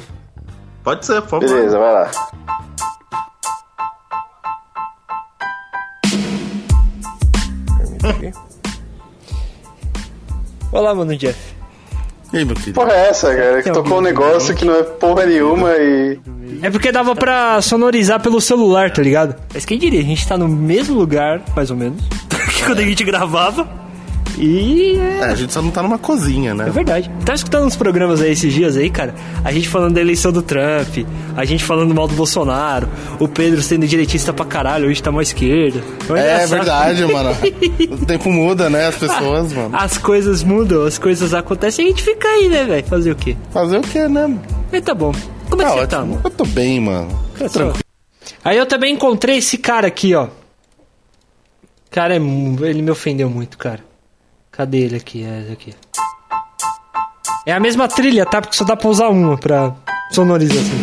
Pode 0.85 1.05
ser, 1.05 1.21
por 1.23 1.29
favor. 1.29 1.49
Beleza, 1.49 1.79
vai 1.79 1.93
lá. 1.93 2.11
Olá, 10.73 10.95
mano, 10.95 11.17
Jeff. 11.17 11.37
E 12.33 12.39
aí, 12.39 12.45
meu 12.45 12.55
querido? 12.55 12.75
Porra 12.75 12.93
é 12.93 13.09
essa, 13.09 13.35
cara? 13.35 13.61
Que 13.61 13.73
tocou 13.73 13.99
um 13.99 14.01
negócio 14.01 14.55
que 14.55 14.65
não 14.65 14.77
é 14.77 14.85
porra 14.85 15.27
nenhuma 15.27 15.71
e. 15.77 16.21
É 16.63 16.71
porque 16.71 16.93
dava 16.93 17.17
pra 17.17 17.61
sonorizar 17.61 18.21
pelo 18.21 18.41
celular, 18.41 18.93
tá 18.93 19.03
ligado? 19.03 19.35
Mas 19.53 19.65
quem 19.65 19.77
diria, 19.79 20.01
a 20.01 20.05
gente 20.05 20.27
tá 20.27 20.39
no 20.39 20.47
mesmo 20.49 20.95
lugar, 20.97 21.43
mais 21.57 21.73
ou 21.73 21.77
menos, 21.77 22.01
que 22.55 22.65
quando 22.65 22.79
a 22.79 22.85
gente 22.85 23.03
gravava. 23.03 23.69
E 24.39 24.97
é, 24.99 25.19
É, 25.21 25.25
a 25.25 25.35
gente 25.35 25.53
só 25.53 25.61
não 25.61 25.71
tá 25.71 25.83
numa 25.83 25.99
cozinha, 25.99 26.55
né? 26.55 26.67
é 26.69 26.71
verdade. 26.71 27.11
Tava 27.25 27.35
escutando 27.37 27.67
uns 27.67 27.77
programas 27.77 28.21
aí 28.21 28.33
esses 28.33 28.53
dias 28.53 28.77
aí, 28.77 28.89
cara. 28.91 29.15
A 29.45 29.53
gente 29.53 29.69
falando 29.69 29.95
da 29.95 30.01
eleição 30.01 30.33
do 30.33 30.43
Trump, 30.43 31.07
a 31.37 31.45
gente 31.45 31.63
falando 31.65 31.95
mal 31.95 32.09
do 32.09 32.15
Bolsonaro, 32.15 32.89
o 33.19 33.29
Pedro 33.29 33.61
sendo 33.63 33.87
direitista 33.87 34.33
pra 34.33 34.45
caralho, 34.45 34.89
hoje 34.89 35.03
tá 35.03 35.11
mais 35.13 35.29
esquerda. 35.29 35.81
É 35.81 36.13
engraçado. 36.13 36.51
verdade, 36.51 37.05
mano. 37.07 37.31
O 38.03 38.07
tempo 38.07 38.31
muda, 38.31 38.71
né? 38.71 38.87
As 38.87 38.97
pessoas, 38.97 39.53
mano. 39.53 39.71
As 39.77 39.99
coisas 39.99 40.43
mudam, 40.43 40.85
as 40.85 40.99
coisas 40.99 41.35
acontecem 41.35 41.85
e 41.85 41.89
a 41.89 41.91
gente 41.91 42.03
fica 42.03 42.27
aí, 42.29 42.49
né, 42.49 42.65
velho? 42.65 42.87
Fazer 42.87 43.11
o 43.11 43.17
quê? 43.17 43.37
Fazer 43.53 43.79
o 43.79 43.83
quê, 43.83 44.09
né? 44.09 44.39
Mas 44.73 44.83
tá 44.83 44.95
bom. 44.95 45.13
Como 45.49 45.63
é 45.63 45.65
que 45.65 45.71
Tá 45.73 45.77
você 45.81 45.87
tá, 45.87 45.99
mano? 46.01 46.21
Eu 46.25 46.31
tô 46.31 46.45
bem, 46.45 46.81
mano. 46.81 47.09
Tô 47.39 47.49
tranquilo. 47.49 47.85
Aí 48.45 48.57
eu 48.57 48.67
também 48.67 48.95
encontrei 48.95 49.39
esse 49.39 49.59
cara 49.59 49.87
aqui, 49.89 50.15
ó. 50.15 50.29
Cara, 51.91 52.15
é 52.15 52.19
ele 52.19 52.83
me 52.83 52.91
ofendeu 52.91 53.29
muito, 53.29 53.59
cara. 53.59 53.81
Cadê 54.61 54.81
ele 54.81 54.97
aqui? 54.97 55.25
É 55.25 55.53
aqui. 55.55 55.75
É 57.47 57.53
a 57.55 57.59
mesma 57.59 57.89
trilha, 57.89 58.27
tá? 58.27 58.43
Porque 58.43 58.55
só 58.55 58.63
dá 58.63 58.77
pra 58.77 58.91
usar 58.91 59.09
uma 59.09 59.39
pra 59.39 59.75
sonorização. 60.11 60.77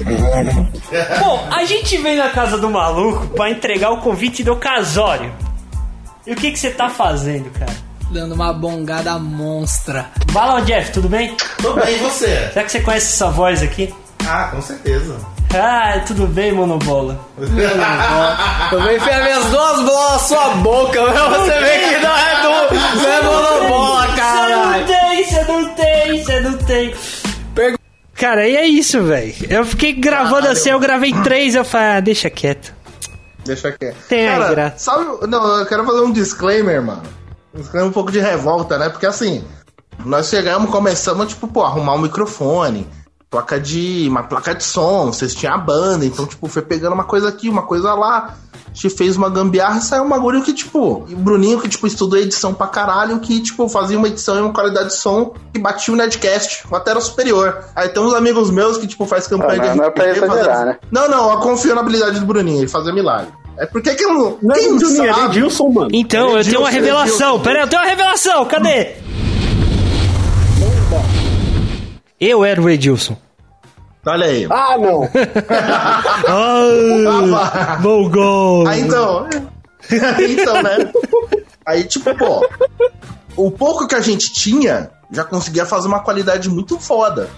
Bom, 1.20 1.46
a 1.52 1.62
gente 1.66 1.98
veio 1.98 2.16
na 2.16 2.30
casa 2.30 2.56
do 2.56 2.70
maluco 2.70 3.26
pra 3.34 3.50
entregar 3.50 3.90
o 3.90 3.98
convite 3.98 4.42
do 4.42 4.56
casório. 4.56 5.30
E 6.26 6.32
o 6.32 6.36
que 6.36 6.52
que 6.52 6.58
você 6.58 6.70
tá 6.70 6.88
fazendo, 6.88 7.50
cara? 7.50 7.74
Dando 8.10 8.34
uma 8.34 8.50
bongada 8.54 9.18
monstra. 9.18 10.06
Vai 10.28 10.48
lá, 10.48 10.60
Jeff, 10.60 10.90
tudo 10.90 11.10
bem? 11.10 11.36
Tô 11.60 11.74
bem, 11.74 11.96
e 11.96 11.98
você? 11.98 12.48
Será 12.50 12.64
que 12.64 12.72
você 12.72 12.80
conhece 12.80 13.12
essa 13.12 13.30
voz 13.30 13.62
aqui? 13.62 13.94
Ah, 14.26 14.48
com 14.50 14.62
certeza. 14.62 15.33
Ah, 15.56 16.00
tudo 16.06 16.26
bem, 16.26 16.52
monobola. 16.52 17.18
Eu 17.38 18.80
vou 18.80 18.92
enfiar 18.92 19.22
minhas 19.22 19.44
duas 19.46 19.80
bolas 19.82 20.12
na 20.12 20.18
sua 20.18 20.48
boca, 20.56 21.00
meu. 21.10 21.30
Você 21.30 21.60
vê 21.60 21.78
que 21.78 21.98
não 22.00 22.16
é 22.16 22.42
do. 22.42 22.74
Não 23.00 23.08
é 23.08 23.22
monobola, 23.22 24.06
Você 24.08 24.54
não 24.56 24.84
tem, 24.86 25.24
você 25.24 25.44
não 25.44 25.74
tem, 25.74 26.24
você 26.24 26.40
não 26.40 26.58
tem. 26.58 26.94
Pergu- 27.54 27.78
Cara, 28.14 28.48
e 28.48 28.56
é 28.56 28.66
isso, 28.66 29.02
velho. 29.02 29.34
Eu 29.48 29.64
fiquei 29.64 29.92
gravando 29.92 30.48
assim, 30.48 30.70
eu 30.70 30.78
gravei 30.80 31.12
três, 31.22 31.54
eu 31.54 31.64
falei, 31.64 31.86
ah, 31.98 32.00
deixa 32.00 32.30
quieto. 32.30 32.72
Deixa 33.44 33.70
quieto. 33.72 33.96
Tem 34.08 34.28
aí, 34.28 34.38
Cara, 34.38 34.50
graça. 34.54 34.78
sabe... 34.78 35.26
Não, 35.28 35.58
eu 35.58 35.66
quero 35.66 35.84
fazer 35.84 36.00
um 36.00 36.12
disclaimer, 36.12 36.80
mano. 36.82 37.02
Um 37.54 37.60
disclaimer 37.60 37.90
um 37.90 37.92
pouco 37.92 38.10
de 38.10 38.18
revolta, 38.20 38.78
né? 38.78 38.88
Porque 38.88 39.04
assim, 39.06 39.44
nós 40.04 40.28
chegamos, 40.28 40.70
começamos, 40.70 41.28
tipo, 41.28 41.46
pô, 41.48 41.62
arrumar 41.62 41.94
um 41.94 41.98
microfone, 41.98 42.88
placa 43.34 43.58
de... 43.60 44.06
uma 44.08 44.22
placa 44.22 44.54
de 44.54 44.62
som, 44.64 45.06
vocês 45.12 45.34
tinham 45.34 45.54
a 45.54 45.58
banda, 45.58 46.04
então, 46.06 46.24
tipo, 46.26 46.46
foi 46.48 46.62
pegando 46.62 46.92
uma 46.92 47.04
coisa 47.04 47.28
aqui, 47.28 47.48
uma 47.48 47.62
coisa 47.62 47.92
lá. 47.94 48.34
Gente 48.72 48.96
fez 48.96 49.16
uma 49.16 49.30
gambiarra 49.30 49.78
e 49.78 49.82
saiu 49.82 50.02
um 50.02 50.08
bagulho 50.08 50.42
que, 50.42 50.52
tipo, 50.52 51.04
e 51.08 51.14
o 51.14 51.16
Bruninho, 51.16 51.60
que, 51.60 51.68
tipo, 51.68 51.86
estudou 51.86 52.18
edição 52.18 52.52
pra 52.52 52.66
caralho, 52.66 53.20
que, 53.20 53.40
tipo, 53.40 53.68
fazia 53.68 53.96
uma 53.96 54.08
edição 54.08 54.36
e 54.36 54.40
uma 54.40 54.52
qualidade 54.52 54.88
de 54.88 54.94
som 54.96 55.32
que 55.52 55.60
batia 55.60 55.94
o 55.94 55.96
Nerdcast, 55.96 56.64
até 56.72 56.90
era 56.90 57.00
superior. 57.00 57.64
Aí 57.76 57.88
tem 57.88 58.02
uns 58.02 58.12
amigos 58.14 58.50
meus 58.50 58.76
que, 58.78 58.86
tipo, 58.88 59.06
faz 59.06 59.28
campanha 59.28 59.62
Ah, 59.62 59.66
não- 59.66 59.72
de 59.74 59.78
não 59.78 59.84
é 59.84 59.90
pra 59.90 60.04
RPG, 60.06 60.24
exagerar, 60.24 60.44
fazendo- 60.46 60.66
né? 60.66 60.78
Não, 60.90 61.08
não, 61.08 61.30
eu 61.30 61.38
confio 61.38 61.72
na 61.74 61.82
habilidade 61.82 62.18
do 62.18 62.26
Bruninho, 62.26 62.58
ele 62.62 62.68
fazia 62.68 62.92
milagre. 62.92 63.28
É 63.56 63.64
porque 63.66 63.94
que 63.94 64.04
eu 64.04 64.12
não. 64.12 64.38
Não 64.42 64.54
é 64.56 64.58
é 64.58 64.78
sabe? 65.12 65.26
Edilson, 65.26 65.68
mano. 65.68 65.88
Então, 65.92 66.30
eu 66.30 66.40
Edilson, 66.40 66.50
tenho 66.50 66.60
uma 66.62 66.70
revelação. 66.70 67.38
Pera 67.40 67.58
aí, 67.60 67.64
eu 67.64 67.68
tenho 67.68 67.80
uma 67.82 67.88
revelação. 67.88 68.44
Cadê? 68.46 68.96
Eu 72.20 72.44
era 72.44 72.60
o 72.60 72.68
Edilson. 72.68 73.16
Olha 74.06 74.26
aí. 74.26 74.46
Ah, 74.50 74.76
não. 74.78 75.08
Ah, 76.26 77.76
bom 77.80 78.08
gol. 78.10 78.66
Aí 78.66 78.80
então. 78.82 79.28
então, 80.20 80.62
né? 80.62 80.92
Aí, 81.66 81.84
tipo, 81.84 82.14
pô, 82.16 82.46
o 83.36 83.50
pouco 83.50 83.86
que 83.86 83.94
a 83.94 84.00
gente 84.00 84.32
tinha 84.32 84.90
já 85.10 85.24
conseguia 85.24 85.64
fazer 85.66 85.88
uma 85.88 86.00
qualidade 86.00 86.48
muito 86.48 86.78
foda. 86.78 87.28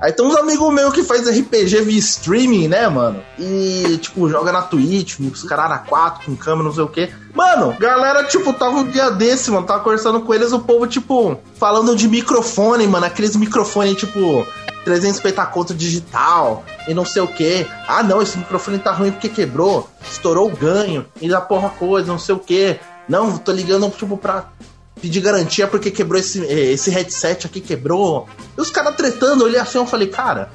Aí 0.00 0.12
tem 0.12 0.24
uns 0.24 0.36
amigos 0.36 0.72
meus 0.72 0.94
que 0.94 1.02
faz 1.02 1.28
RPG 1.28 1.82
via 1.82 1.98
streaming, 1.98 2.68
né, 2.68 2.88
mano? 2.88 3.22
E, 3.38 3.98
tipo, 4.00 4.28
joga 4.30 4.50
na 4.50 4.62
Twitch, 4.62 5.20
os 5.20 5.42
caras 5.42 5.68
na 5.68 5.78
4, 5.78 6.24
com 6.24 6.34
câmera, 6.34 6.64
não 6.64 6.74
sei 6.74 6.84
o 6.84 6.88
quê. 6.88 7.10
Mano, 7.34 7.76
galera, 7.78 8.24
tipo, 8.24 8.52
tava 8.54 8.76
um 8.76 8.88
dia 8.88 9.10
desse, 9.10 9.50
mano, 9.50 9.66
tava 9.66 9.84
conversando 9.84 10.22
com 10.22 10.32
eles, 10.32 10.52
o 10.52 10.60
povo, 10.60 10.86
tipo, 10.86 11.38
falando 11.56 11.94
de 11.94 12.08
microfone, 12.08 12.86
mano, 12.86 13.04
aqueles 13.04 13.36
microfones, 13.36 13.96
tipo, 13.96 14.46
350 14.84 15.46
conto 15.46 15.74
digital 15.74 16.64
e 16.88 16.94
não 16.94 17.04
sei 17.04 17.22
o 17.22 17.28
que. 17.28 17.66
Ah, 17.86 18.02
não, 18.02 18.22
esse 18.22 18.38
microfone 18.38 18.78
tá 18.78 18.92
ruim 18.92 19.10
porque 19.10 19.28
quebrou, 19.28 19.88
estourou 20.10 20.48
o 20.48 20.56
ganho 20.56 21.04
e 21.20 21.28
da 21.28 21.40
porra 21.40 21.68
coisa, 21.70 22.06
não 22.06 22.18
sei 22.18 22.34
o 22.34 22.38
que. 22.38 22.78
Não, 23.08 23.36
tô 23.36 23.52
ligando, 23.52 23.90
tipo, 23.90 24.16
pra 24.16 24.48
pedir 25.00 25.20
garantia 25.20 25.66
porque 25.66 25.90
quebrou 25.90 26.18
esse, 26.20 26.44
eh, 26.44 26.72
esse 26.72 26.90
headset 26.90 27.46
aqui, 27.46 27.60
quebrou. 27.60 28.28
E 28.56 28.60
os 28.60 28.70
caras 28.70 28.94
tretando, 28.96 29.42
eu 29.42 29.46
olhei 29.48 29.60
assim, 29.60 29.78
eu 29.78 29.86
falei, 29.86 30.08
cara, 30.08 30.50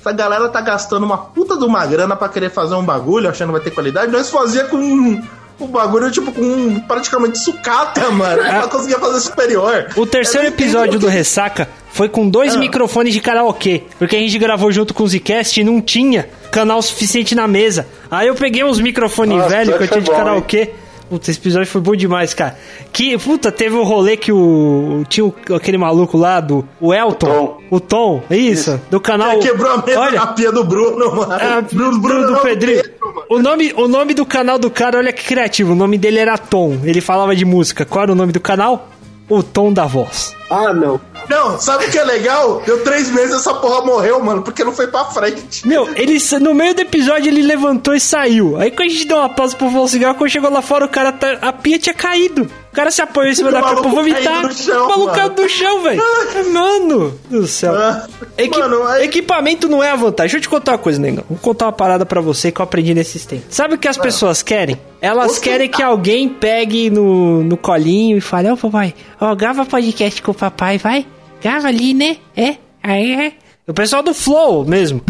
essa 0.00 0.12
galera 0.12 0.48
tá 0.48 0.60
gastando 0.60 1.04
uma 1.04 1.18
puta 1.18 1.56
de 1.56 1.64
uma 1.64 1.84
grana 1.86 2.14
pra 2.16 2.28
querer 2.28 2.50
fazer 2.50 2.74
um 2.74 2.84
bagulho, 2.84 3.28
achando 3.28 3.48
que 3.48 3.52
vai 3.54 3.62
ter 3.62 3.70
qualidade. 3.72 4.12
Nós 4.12 4.30
fazia 4.30 4.64
com 4.64 4.76
um, 4.76 5.22
um 5.60 5.66
bagulho, 5.66 6.10
tipo, 6.10 6.30
com 6.32 6.78
praticamente 6.80 7.38
sucata, 7.38 8.08
mano. 8.12 8.42
Pra 8.42 8.68
conseguir 8.68 9.00
fazer 9.00 9.20
superior. 9.20 9.86
O 9.96 10.06
terceiro 10.06 10.46
episódio 10.48 10.98
do 10.98 11.06
Ressaca 11.08 11.68
foi 11.90 12.08
com 12.08 12.28
dois 12.28 12.54
Ah. 12.54 12.58
microfones 12.58 13.14
de 13.14 13.20
karaokê. 13.20 13.84
Porque 13.98 14.14
a 14.16 14.18
gente 14.18 14.38
gravou 14.38 14.70
junto 14.70 14.92
com 14.92 15.02
o 15.02 15.08
Zcast 15.08 15.58
e 15.60 15.64
não 15.64 15.80
tinha 15.80 16.28
canal 16.52 16.80
suficiente 16.82 17.34
na 17.34 17.48
mesa. 17.48 17.86
Aí 18.10 18.28
eu 18.28 18.34
peguei 18.34 18.62
uns 18.62 18.78
microfones 18.78 19.44
velhos 19.48 19.76
que 19.76 19.82
eu 19.84 19.88
tinha 19.88 20.00
de 20.02 20.10
bom, 20.10 20.16
karaokê. 20.16 20.70
Puta, 21.08 21.30
esse 21.30 21.38
episódio 21.38 21.68
foi 21.68 21.80
bom 21.80 21.94
demais, 21.94 22.34
cara. 22.34 22.56
Que, 22.92 23.16
puta, 23.16 23.52
teve 23.52 23.76
o 23.76 23.84
rolê 23.84 24.16
que 24.16 24.32
o. 24.32 25.04
Tinha 25.08 25.24
o- 25.24 25.34
aquele 25.54 25.78
maluco 25.78 26.18
lá 26.18 26.40
do. 26.40 26.66
O 26.80 26.92
Elton. 26.92 27.26
Tom. 27.26 27.58
O 27.70 27.78
Tom, 27.80 28.22
isso, 28.28 28.80
do 28.90 29.00
canal. 29.00 29.38
Quebrou 29.38 29.70
a 30.18 30.26
pia 30.28 30.50
do 30.50 30.64
Bruno, 30.64 31.14
mano. 31.14 31.32
ah, 31.32 31.62
Bruno, 31.72 32.00
Bruno 32.00 32.26
do 32.26 32.32
não, 32.32 32.40
Pedrinho. 32.40 32.82
Pedro. 32.82 32.96
O 33.28 33.38
nome, 33.38 33.72
o 33.76 33.86
nome 33.88 34.14
do 34.14 34.26
canal 34.26 34.58
do 34.58 34.68
cara, 34.70 34.98
olha 34.98 35.12
que 35.12 35.24
criativo. 35.24 35.72
O 35.72 35.76
nome 35.76 35.96
dele 35.96 36.18
era 36.18 36.36
Tom. 36.36 36.78
Ele 36.82 37.00
falava 37.00 37.34
de 37.36 37.44
música. 37.44 37.84
Qual 37.84 38.02
era 38.02 38.12
o 38.12 38.16
nome 38.16 38.32
do 38.32 38.40
canal? 38.40 38.88
O 39.28 39.42
Tom 39.42 39.72
da 39.72 39.84
Voz. 39.86 40.34
Ah, 40.50 40.72
não. 40.72 41.00
Não, 41.28 41.58
sabe 41.58 41.86
o 41.86 41.90
que 41.90 41.98
é 41.98 42.04
legal? 42.04 42.62
Deu 42.64 42.82
três 42.84 43.10
meses 43.10 43.34
essa 43.36 43.54
porra 43.54 43.84
morreu, 43.84 44.22
mano, 44.22 44.42
porque 44.42 44.62
não 44.64 44.72
foi 44.72 44.86
pra 44.86 45.04
frente. 45.06 45.66
Meu, 45.66 45.88
ele 45.96 46.18
no 46.40 46.54
meio 46.54 46.74
do 46.74 46.80
episódio 46.82 47.28
ele 47.28 47.42
levantou 47.42 47.94
e 47.94 48.00
saiu. 48.00 48.56
Aí 48.58 48.70
quando 48.70 48.88
a 48.88 48.92
gente 48.92 49.06
deu 49.06 49.16
uma 49.18 49.28
pausa 49.28 49.56
pro 49.56 49.66
um 49.66 49.88
cigarro, 49.88 50.14
quando 50.16 50.30
chegou 50.30 50.50
lá 50.50 50.62
fora, 50.62 50.84
o 50.84 50.88
cara 50.88 51.12
tá, 51.12 51.38
a 51.42 51.52
pia 51.52 51.78
tinha 51.78 51.94
caído. 51.94 52.42
O 52.72 52.76
cara 52.76 52.90
se 52.90 53.00
apoiou 53.00 53.30
em 53.30 53.34
cima 53.34 53.48
O 53.48 53.52
da 53.52 53.58
pra 53.60 53.68
maluco 53.70 53.88
vomitar. 53.88 54.22
caindo 54.22 54.48
no 54.48 54.54
chão, 54.54 54.84
o 54.84 54.88
maluco 54.90 55.14
caiu 55.14 55.30
do 55.30 55.48
chão, 55.48 55.82
velho. 55.82 56.02
Mano 56.52 57.18
do 57.30 57.46
céu. 57.46 57.74
Ah, 57.74 58.06
Equi- 58.36 58.58
mano, 58.58 58.82
aí- 58.86 59.04
Equipamento 59.04 59.66
não 59.68 59.82
é 59.82 59.90
a 59.90 59.96
vantagem. 59.96 60.26
Deixa 60.32 60.36
eu 60.36 60.40
te 60.42 60.48
contar 60.48 60.72
uma 60.72 60.78
coisa, 60.78 61.00
negão. 61.00 61.24
Vou 61.28 61.38
contar 61.38 61.66
uma 61.66 61.72
parada 61.72 62.04
pra 62.04 62.20
você 62.20 62.52
que 62.52 62.60
eu 62.60 62.64
aprendi 62.64 62.92
nesses 62.94 63.24
tempos. 63.24 63.46
Sabe 63.54 63.74
o 63.74 63.78
que 63.78 63.88
as 63.88 63.96
pessoas 63.96 64.42
querem? 64.42 64.78
Elas 65.00 65.38
querem 65.38 65.68
que 65.70 65.82
alguém 65.82 66.28
pegue 66.28 66.90
no, 66.90 67.42
no 67.42 67.56
colinho 67.56 68.18
e 68.18 68.20
fale, 68.20 68.50
ô 68.50 68.56
papai, 68.56 68.94
ó, 69.20 69.34
grava 69.34 69.64
podcast 69.64 70.20
com 70.20 70.32
o 70.32 70.34
papai, 70.34 70.76
vai. 70.78 71.06
Grava 71.42 71.68
ali, 71.68 71.94
né? 71.94 72.18
É? 72.36 72.56
Aí 72.82 73.12
é. 73.14 73.32
O 73.66 73.74
pessoal 73.74 74.02
do 74.02 74.14
Flow 74.14 74.64
mesmo. 74.64 75.02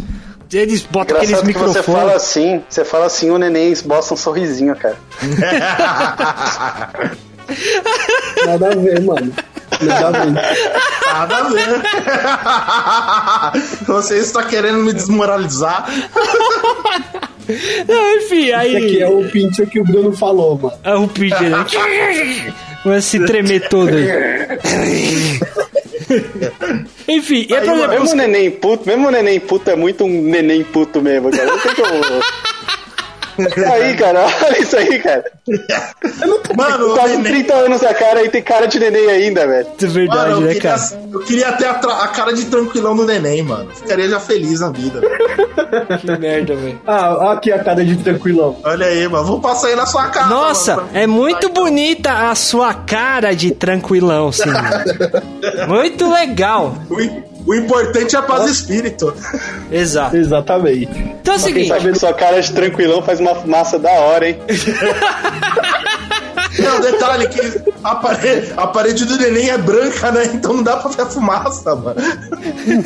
Eles 0.52 0.82
botam 0.82 1.16
aqueles 1.16 1.38
Engraçado 1.38 1.52
que 1.52 1.58
você 1.58 1.78
microfones. 1.78 2.00
fala 2.00 2.14
assim, 2.14 2.62
você 2.68 2.84
fala 2.84 3.06
assim, 3.06 3.30
o 3.30 3.38
neném 3.38 3.72
esboça 3.72 4.14
um 4.14 4.16
sorrisinho, 4.16 4.76
cara. 4.76 4.96
Nada 8.46 8.72
a 8.72 8.74
ver, 8.76 9.00
mano. 9.02 9.32
Nada 9.82 10.08
a 10.08 10.24
ver. 10.24 10.32
Nada 11.06 11.36
a 11.36 11.42
ver. 11.50 11.82
Você 13.86 14.18
está 14.18 14.42
querendo 14.44 14.78
me 14.78 14.92
desmoralizar. 14.92 15.88
Não, 17.86 18.16
enfim, 18.18 18.52
aí. 18.52 18.74
Esse 18.74 18.86
aqui 18.86 19.02
é 19.02 19.08
o 19.08 19.24
pincher 19.28 19.68
que 19.68 19.80
o 19.80 19.84
Bruno 19.84 20.12
falou, 20.12 20.58
mano. 20.58 20.76
É 20.82 20.94
o 20.94 21.06
Peter, 21.08 21.50
né? 21.50 21.64
Começa 22.82 22.98
a 22.98 23.02
se 23.02 23.24
tremer 23.24 23.68
todo 23.68 23.90
aí. 23.90 24.08
Enfim, 27.08 27.46
e 27.48 27.54
é 27.54 27.60
mano, 27.64 27.80
depois- 27.82 28.00
mesmo 28.00 28.12
o 28.12 28.16
neném 28.16 28.50
puto, 28.50 28.86
mesmo 28.86 29.08
o 29.08 29.10
neném 29.10 29.40
puto 29.40 29.70
é 29.70 29.76
muito 29.76 30.04
um 30.04 30.22
neném 30.22 30.62
puto 30.64 31.00
mesmo, 31.02 31.30
cara. 31.30 31.46
Não 31.46 31.58
tem 31.58 31.74
como. 31.74 31.92
Aí, 33.72 33.96
cara, 33.96 34.26
olha 34.44 34.58
isso 34.62 34.76
aí, 34.76 34.98
cara. 34.98 35.24
Mano, 36.56 36.94
Quase 36.94 37.16
neném- 37.18 37.32
30 37.44 37.54
anos 37.54 37.82
a 37.84 37.94
cara 37.94 38.24
e 38.24 38.28
tem 38.28 38.42
cara 38.42 38.66
de 38.66 38.78
neném 38.78 39.08
ainda, 39.10 39.46
velho. 39.46 39.66
É 39.82 39.86
verdade, 39.86 40.18
Mano, 40.30 40.32
eu, 40.32 40.40
né, 40.46 40.54
queria, 40.54 40.70
cara? 40.70 40.82
eu 41.12 41.20
queria 41.20 41.52
ter 41.52 41.66
a, 41.66 41.70
a 41.72 42.08
cara 42.08 42.32
de 42.32 42.44
tranquilão 42.46 42.96
do 42.96 43.04
neném, 43.04 43.42
mano. 43.42 43.70
Ficaria 43.74 44.08
já 44.08 44.18
feliz 44.20 44.60
na 44.60 44.70
vida. 44.70 45.00
Que 46.00 46.18
merda, 46.18 46.54
velho. 46.56 46.80
Ah, 46.86 47.32
aqui 47.32 47.52
a 47.52 47.62
cara 47.62 47.84
de 47.84 47.96
tranquilão. 47.96 48.56
Olha 48.64 48.86
aí, 48.86 49.06
mano. 49.08 49.24
Vou 49.26 49.40
passar 49.40 49.68
aí 49.68 49.76
na 49.76 49.86
sua 49.86 50.06
casa. 50.08 50.28
Nossa, 50.28 50.76
mano, 50.76 50.88
pra- 50.88 51.00
é 51.00 51.06
muito 51.06 51.48
bonita 51.50 52.30
a 52.30 52.34
sua 52.34 52.72
cara 52.74 53.34
de 53.34 53.50
tranquilão, 53.50 54.32
sim. 54.32 54.44
muito 55.68 56.10
legal. 56.10 56.74
O, 56.90 57.00
im- 57.00 57.22
o 57.46 57.54
importante 57.54 58.14
é 58.16 58.18
a 58.18 58.22
paz 58.22 58.44
de 58.44 58.50
espírito. 58.52 59.14
Exato. 59.70 60.16
Exatamente. 60.16 60.90
Então 61.20 61.34
é 61.34 61.36
o 61.36 61.40
seguinte, 61.40 61.72
Acho 61.72 61.86
que 61.92 61.98
sua 61.98 62.12
cara 62.14 62.40
de 62.40 62.52
tranquilão 62.52 63.02
faz 63.02 63.20
uma 63.20 63.34
fumaça 63.34 63.78
da 63.78 63.90
hora, 63.90 64.28
hein? 64.28 64.40
Não, 66.58 66.80
detalhe 66.80 67.28
que 67.28 67.60
a 67.84 67.94
parede, 67.96 68.52
a 68.56 68.66
parede 68.66 69.04
do 69.04 69.18
neném 69.18 69.50
é 69.50 69.58
branca, 69.58 70.10
né? 70.10 70.24
Então 70.32 70.54
não 70.54 70.62
dá 70.62 70.76
pra 70.78 70.90
ver 70.90 71.02
a 71.02 71.06
fumaça, 71.06 71.74
mano. 71.76 71.96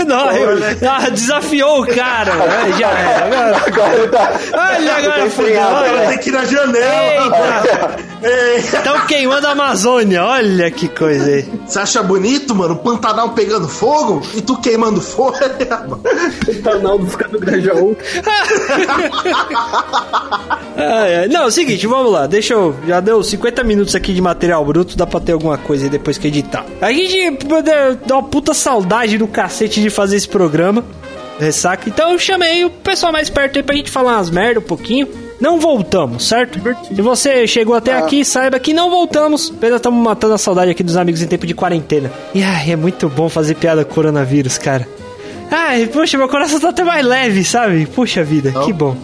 não, 0.07 0.31
eu- 0.33 0.59
ah, 0.91 1.09
desafiou 1.09 1.83
o 1.83 1.87
cara. 1.87 2.35
né? 2.35 2.73
Já 2.79 2.89
era. 2.91 3.27
Agora, 3.27 3.57
Agora 3.67 3.95
ele 3.97 4.09
tá. 4.09 4.33
olha, 4.55 4.97
agora 4.97 5.23
tá 5.25 5.31
fudeu. 5.31 5.61
Olha. 5.63 6.09
tem 6.09 6.19
que 6.19 6.29
ir 6.31 6.33
na 6.33 6.45
janela. 6.45 7.97
Ei, 8.20 8.20
Estão 8.23 9.07
queimando 9.07 9.47
a 9.47 9.51
Amazônia. 9.51 10.25
Olha 10.25 10.71
que 10.71 10.89
coisa 10.89 11.25
aí. 11.25 11.49
Você 11.67 11.79
acha 11.79 12.03
bonito, 12.03 12.55
mano? 12.55 12.75
O 12.75 12.79
Pantanal 12.79 13.31
pegando 13.31 13.67
fogo 13.69 14.23
e 14.35 14.43
tu 14.43 14.61
queimando 14.61 15.01
folha, 15.01 15.57
mano. 15.89 16.03
O 16.49 16.63
canal 16.63 16.99
do 16.99 17.39
Grajaú. 17.39 17.97
Ai, 20.77 21.17
ai. 21.17 21.29
Não, 21.29 21.43
é 21.43 21.47
o 21.47 21.51
seguinte, 21.51 21.87
vamos 21.87 22.11
lá. 22.11 22.27
Deixa 22.27 22.55
eu. 22.55 22.75
Já 22.87 23.01
deu 23.01 23.23
50 23.23 23.63
minutos 23.65 23.95
aqui 23.95 24.15
de 24.15 24.21
material 24.21 24.65
bruto, 24.65 24.97
dá 24.97 25.07
pra 25.07 25.21
ter 25.21 25.33
alguma 25.33 25.59
coisa 25.59 25.85
aí 25.85 25.91
depois 25.91 26.17
que 26.17 26.29
editar. 26.29 26.65
A 26.81 26.91
gente 26.93 27.37
dá 28.07 28.15
uma 28.15 28.23
puta 28.23 28.55
saudade 28.55 29.19
do 29.19 29.27
cacete 29.27 29.83
de 29.83 29.91
fazer 29.91 30.17
esse 30.17 30.29
programa. 30.29 30.85
Ressaca. 31.39 31.89
Então 31.89 32.13
eu 32.13 32.19
chamei 32.19 32.65
o 32.65 32.71
pessoal 32.71 33.13
mais 33.13 33.31
perto 33.31 33.57
aí 33.57 33.63
pra 33.63 33.75
gente 33.75 33.91
falar 33.91 34.17
umas 34.17 34.31
merda 34.31 34.61
um 34.61 34.63
pouquinho. 34.63 35.09
Não 35.41 35.59
voltamos, 35.59 36.29
certo? 36.29 36.61
Se 36.87 37.01
você 37.01 37.47
chegou 37.47 37.75
até 37.75 37.97
aqui, 37.97 38.25
saiba 38.25 38.59
que 38.59 38.75
não 38.75 38.91
voltamos. 38.91 39.51
Apenas 39.57 39.77
estamos 39.77 40.03
matando 40.05 40.35
a 40.35 40.39
saudade 40.39 40.71
aqui 40.71 40.83
dos 40.83 40.97
amigos 40.97 41.23
em 41.23 41.27
tempo 41.27 41.47
de 41.47 41.55
quarentena. 41.55 42.13
E 42.35 42.43
ai, 42.43 42.73
é 42.73 42.77
muito 42.77 43.09
bom 43.09 43.29
fazer 43.29 43.55
piada 43.55 43.85
com 43.85 43.95
coronavírus, 43.95 44.59
cara. 44.59 44.87
Ai, 45.51 45.87
poxa, 45.87 46.19
meu 46.19 46.29
coração 46.29 46.61
tá 46.61 46.69
até 46.69 46.85
mais 46.85 47.05
leve, 47.05 47.43
sabe? 47.43 47.87
Puxa 47.87 48.23
vida, 48.23 48.53
que 48.65 48.73
bom. 48.73 48.95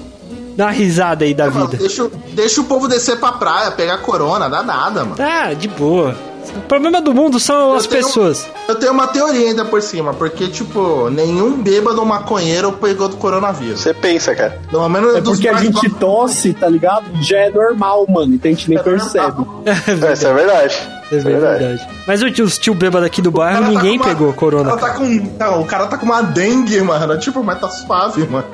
Dá 0.56 0.66
uma 0.66 0.70
risada 0.72 1.24
aí 1.24 1.34
da 1.34 1.50
Mano, 1.50 1.66
vida. 1.68 1.78
deixa, 1.78 2.04
o- 2.04 2.12
deixa 2.32 2.60
o 2.60 2.64
povo 2.64 2.86
descer 2.88 3.18
pra 3.18 3.32
praia, 3.32 3.70
pegar 3.72 3.98
corona, 3.98 4.48
dá 4.48 4.62
nada, 4.62 5.04
mano. 5.04 5.16
Ah, 5.18 5.52
de 5.52 5.68
boa. 5.68 6.16
O 6.54 6.60
problema 6.62 7.00
do 7.00 7.14
mundo 7.14 7.38
são 7.40 7.74
as 7.74 7.86
tenho- 7.86 8.04
pessoas. 8.04 8.46
Eu 8.68 8.74
tenho 8.76 8.92
uma 8.92 9.06
teoria 9.08 9.48
ainda 9.48 9.64
por 9.64 9.80
cima, 9.82 10.12
porque, 10.14 10.48
tipo, 10.48 11.08
nenhum 11.10 11.62
bêbado 11.62 12.04
maconheiro 12.04 12.72
pegou 12.72 13.08
do 13.08 13.16
coronavírus. 13.16 13.80
Você 13.80 13.94
pensa, 13.94 14.34
cara. 14.34 14.60
Pelo 14.70 14.88
menos 14.88 15.16
É 15.16 15.20
dos 15.20 15.34
porque 15.34 15.48
a 15.48 15.54
gente 15.58 15.88
tosse, 15.90 16.52
tá 16.54 16.68
ligado? 16.68 17.04
Já 17.22 17.38
é 17.38 17.50
normal, 17.50 18.06
mano. 18.08 18.34
Então 18.34 18.50
a 18.50 18.54
gente 18.54 18.68
nem 18.70 18.78
percebe. 18.82 19.42
Essa 20.10 20.28
é 20.28 20.34
verdade. 20.34 20.95
É 21.10 21.18
verdade. 21.18 21.86
Mas 22.06 22.20
o 22.22 22.30
tio, 22.30 22.44
os 22.44 22.58
tio 22.58 22.74
bêbado 22.74 23.06
aqui 23.06 23.22
do 23.22 23.30
bairro, 23.30 23.60
cara 23.62 23.72
tá 23.72 23.80
ninguém 23.80 23.98
com 23.98 24.04
uma- 24.04 24.14
pegou 24.14 24.32
corona. 24.32 24.70
Ela 24.70 24.78
tá 24.78 24.90
com. 24.94 25.04
Não, 25.38 25.60
o 25.62 25.64
cara 25.64 25.86
tá 25.86 25.96
com 25.96 26.04
uma 26.06 26.20
dengue, 26.22 26.80
mano. 26.80 27.16
Tipo, 27.18 27.44
mas 27.44 27.60
tá 27.60 27.68
suave, 27.68 28.26
mano. 28.26 28.44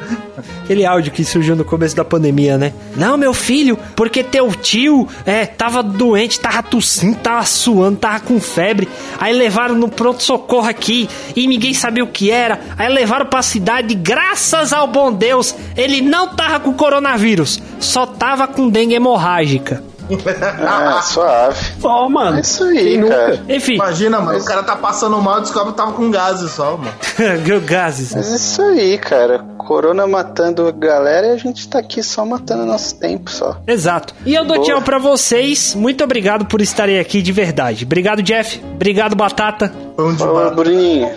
Aquele 0.65 0.85
áudio 0.85 1.11
que 1.13 1.25
surgiu 1.25 1.57
no 1.57 1.65
começo 1.65 1.97
da 1.97 2.05
pandemia, 2.05 2.59
né? 2.59 2.73
Não, 2.97 3.17
meu 3.17 3.33
filho, 3.33 3.79
porque 3.97 4.23
teu 4.23 4.51
tio 4.55 5.09
é, 5.25 5.47
tava 5.47 5.83
doente, 5.83 6.39
tava 6.41 6.63
tossindo, 6.63 7.17
tava 7.19 7.45
suando, 7.47 7.97
tava 7.99 8.21
com 8.21 8.39
febre. 8.41 8.89
Aí 9.19 9.33
levaram 9.33 9.75
no 9.75 9.89
pronto-socorro 9.89 10.69
aqui 10.69 11.09
e 11.35 11.47
ninguém 11.47 11.73
sabia 11.75 12.05
o 12.05 12.07
que 12.09 12.31
era. 12.31 12.61
Aí 12.79 12.89
levaram 12.93 13.27
pra 13.27 13.43
cidade, 13.43 13.95
graças 13.95 14.73
ao 14.73 14.87
bom 14.87 15.13
Deus, 15.13 15.55
ele 15.77 16.01
não 16.03 16.29
tava 16.29 16.61
com 16.61 16.73
coronavírus, 16.75 17.63
só 17.81 18.05
tava 18.07 18.47
com 18.47 18.69
dengue 18.69 18.95
hemorrágica. 18.95 19.83
Ah, 20.67 21.01
suave. 21.03 21.59
Só, 21.81 22.09
mano. 22.09 22.39
É 22.39 22.41
isso 22.41 22.65
aí, 22.65 22.77
Quem 22.85 22.99
nunca? 22.99 23.15
cara. 23.17 23.41
Enfim, 23.49 23.75
Imagina, 23.75 24.21
mano. 24.21 24.39
O 24.39 24.45
cara 24.45 24.63
tá 24.63 24.77
passando 24.77 25.21
mal 25.21 25.39
e 25.39 25.43
descobre 25.43 25.73
que 25.73 25.77
tava 25.77 25.93
com 25.93 26.11
gases 26.11 26.51
só, 26.53 26.77
mano. 26.77 26.93
gases. 27.67 28.15
Mas 28.15 28.29
isso 28.31 28.63
aí, 28.63 28.99
cara. 28.99 29.39
Corona 29.59 30.07
matando 30.07 30.67
a 30.67 30.73
galera 30.73 31.29
e 31.29 31.31
a 31.31 31.37
gente 31.37 31.69
tá 31.69 31.79
aqui 31.79 32.03
só 32.03 32.27
matando 32.27 32.67
nosso 32.67 32.97
tempo 32.97 33.31
só. 33.31 33.57
Exato. 33.67 34.13
E 34.27 34.35
eu 34.35 34.45
dou 34.45 34.57
Boa. 34.57 34.67
tchau 34.67 34.83
pra 34.83 34.99
vocês. 34.99 35.75
Muito 35.75 36.03
obrigado 36.03 36.47
por 36.47 36.61
estarem 36.61 36.99
aqui 36.99 37.23
de 37.23 37.31
verdade. 37.33 37.85
Obrigado, 37.85 38.23
Jeff. 38.23 38.61
Obrigado, 38.75 39.15
Batata. 39.15 39.73
Pão 39.97 40.13
de 40.13 40.19
Falou, 40.19 40.35
barro. 40.43 40.57
Bruninho. 40.57 41.09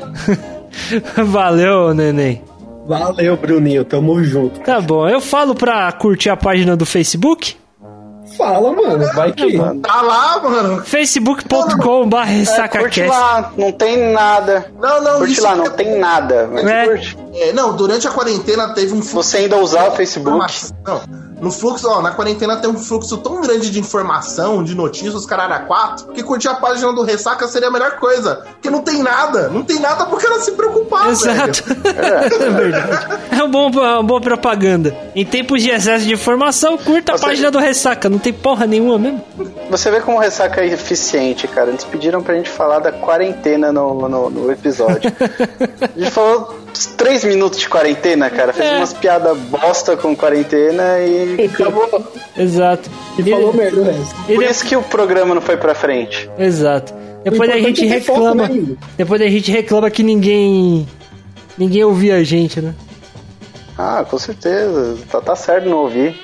Valeu, 1.26 1.94
neném. 1.94 2.42
Valeu, 2.88 3.36
Bruninho. 3.36 3.84
Tamo 3.84 4.24
junto. 4.24 4.60
Tá 4.60 4.80
bom. 4.80 5.08
Eu 5.10 5.20
falo 5.20 5.56
pra 5.56 5.92
curtir 5.92 6.30
a 6.30 6.38
página 6.38 6.76
do 6.78 6.86
Facebook. 6.86 7.56
Fala, 8.38 8.72
mano. 8.74 9.14
Vai 9.14 9.32
que. 9.32 9.58
Tá 9.82 10.02
lá, 10.02 10.40
mano. 10.42 10.82
facebook.com.br 10.84 12.18
É, 12.18 12.20
curte 12.26 12.34
ressacacast. 12.34 13.02
lá, 13.08 13.52
não 13.58 13.72
tem 13.72 14.12
nada. 14.12 14.66
Não, 14.80 15.02
não, 15.02 15.20
Curte 15.20 15.42
lá, 15.42 15.52
é- 15.52 15.56
não 15.56 15.70
tem 15.72 15.98
nada. 16.00 16.50
É. 16.56 16.86
curte. 16.88 17.18
É, 17.34 17.54
não, 17.54 17.76
durante 17.76 18.08
a 18.08 18.12
quarentena 18.12 18.70
teve 18.74 18.94
um. 18.94 19.02
Você 19.02 19.38
ainda 19.38 19.58
usar 19.58 19.88
o 19.90 19.92
Facebook? 19.92 20.38
Não, 20.86 21.02
no 21.46 21.52
fluxo, 21.52 21.88
ó, 21.88 22.02
na 22.02 22.12
quarentena 22.12 22.58
tem 22.58 22.70
um 22.70 22.78
fluxo 22.78 23.18
tão 23.20 23.40
grande 23.40 23.70
de 23.70 23.80
informação, 23.80 24.64
de 24.64 24.74
notícias, 24.76 25.14
os 25.14 25.26
caras 25.26 25.46
era 25.46 25.60
quatro, 25.60 26.08
que 26.08 26.24
curtir 26.24 26.48
a 26.48 26.56
página 26.56 26.92
do 26.92 27.04
Ressaca 27.04 27.48
seria 27.48 27.68
a 27.68 27.72
melhor 27.72 27.98
coisa. 27.98 28.44
Porque 28.54 28.70
não 28.70 28.82
tem 28.82 29.04
nada, 29.04 29.48
não 29.50 29.64
tem 29.64 29.80
nada 29.80 30.06
pro 30.08 30.18
cara 30.18 30.40
se 30.40 30.52
preocupar, 30.54 31.10
Exato. 31.10 31.64
velho. 31.64 31.86
É 32.46 32.50
verdade. 32.50 33.22
É 33.32 33.44
um 33.44 33.50
bom, 33.52 33.70
uma 33.70 34.02
boa 34.04 34.20
propaganda. 34.22 34.96
Em 35.16 35.24
tempos 35.26 35.62
de 35.62 35.70
excesso 35.70 36.06
de 36.06 36.14
informação, 36.14 36.78
curta 36.78 37.12
a 37.12 37.16
Ou 37.16 37.20
seja- 37.20 37.30
página 37.30 37.52
do 37.52 37.60
Ressaca. 37.60 38.10
Não 38.10 38.18
tem 38.18 38.34
porra 38.34 38.66
nenhuma 38.66 38.98
mesmo. 38.98 39.24
Você 39.70 39.92
vê 39.92 40.02
como 40.02 40.18
o 40.18 40.20
ressaca 40.20 40.62
é 40.62 40.68
eficiente, 40.68 41.48
cara. 41.48 41.70
Eles 41.70 41.84
pediram 41.84 42.22
pra 42.24 42.36
gente 42.36 42.50
falar 42.50 42.80
da 42.80 42.92
quarentena 42.92 43.72
no, 43.72 44.08
no, 44.10 44.30
no 44.30 44.52
episódio. 44.52 45.12
A 45.96 46.00
gente 46.00 46.12
falou 46.12 46.56
uns 46.72 46.86
três 46.88 47.24
minutos 47.24 47.60
de 47.60 47.70
quarentena, 47.70 48.30
cara. 48.30 48.52
Fez 48.54 48.70
É. 48.70 48.78
umas 48.78 48.94
piadas 48.94 49.38
bosta 49.38 49.96
com 49.98 50.16
quarentena 50.16 51.00
e 51.00 51.35
acabou. 51.44 52.12
Exato. 52.38 52.90
E 53.18 53.24
falou 53.24 53.54
merda 53.54 53.82
o 53.82 53.84
resto. 53.84 54.16
E 54.30 54.36
Por 54.36 54.44
isso 54.44 54.66
que 54.66 54.76
o 54.76 54.82
programa 54.82 55.36
não 55.36 55.42
foi 55.42 55.58
pra 55.58 55.76
frente. 55.76 56.30
Exato. 56.38 56.94
Depois 57.24 57.50
a 57.50 57.58
gente 57.58 57.88
é 57.88 58.00
foco, 58.02 58.20
reclama. 58.20 58.48
né, 58.48 58.56
Igor? 58.56 58.78
Depois 58.98 59.22
a 59.22 59.28
gente 59.28 59.52
reclama 59.52 59.90
que 59.90 60.04
ninguém. 60.04 60.88
Ninguém 61.58 61.84
ouvia 61.84 62.16
a 62.18 62.24
gente, 62.24 62.62
né? 62.62 62.74
Ah, 63.78 64.06
com 64.10 64.18
certeza. 64.18 64.98
Tá, 65.10 65.22
tá 65.22 65.36
certo 65.36 65.68
não 65.68 65.78
ouvir. 65.78 66.16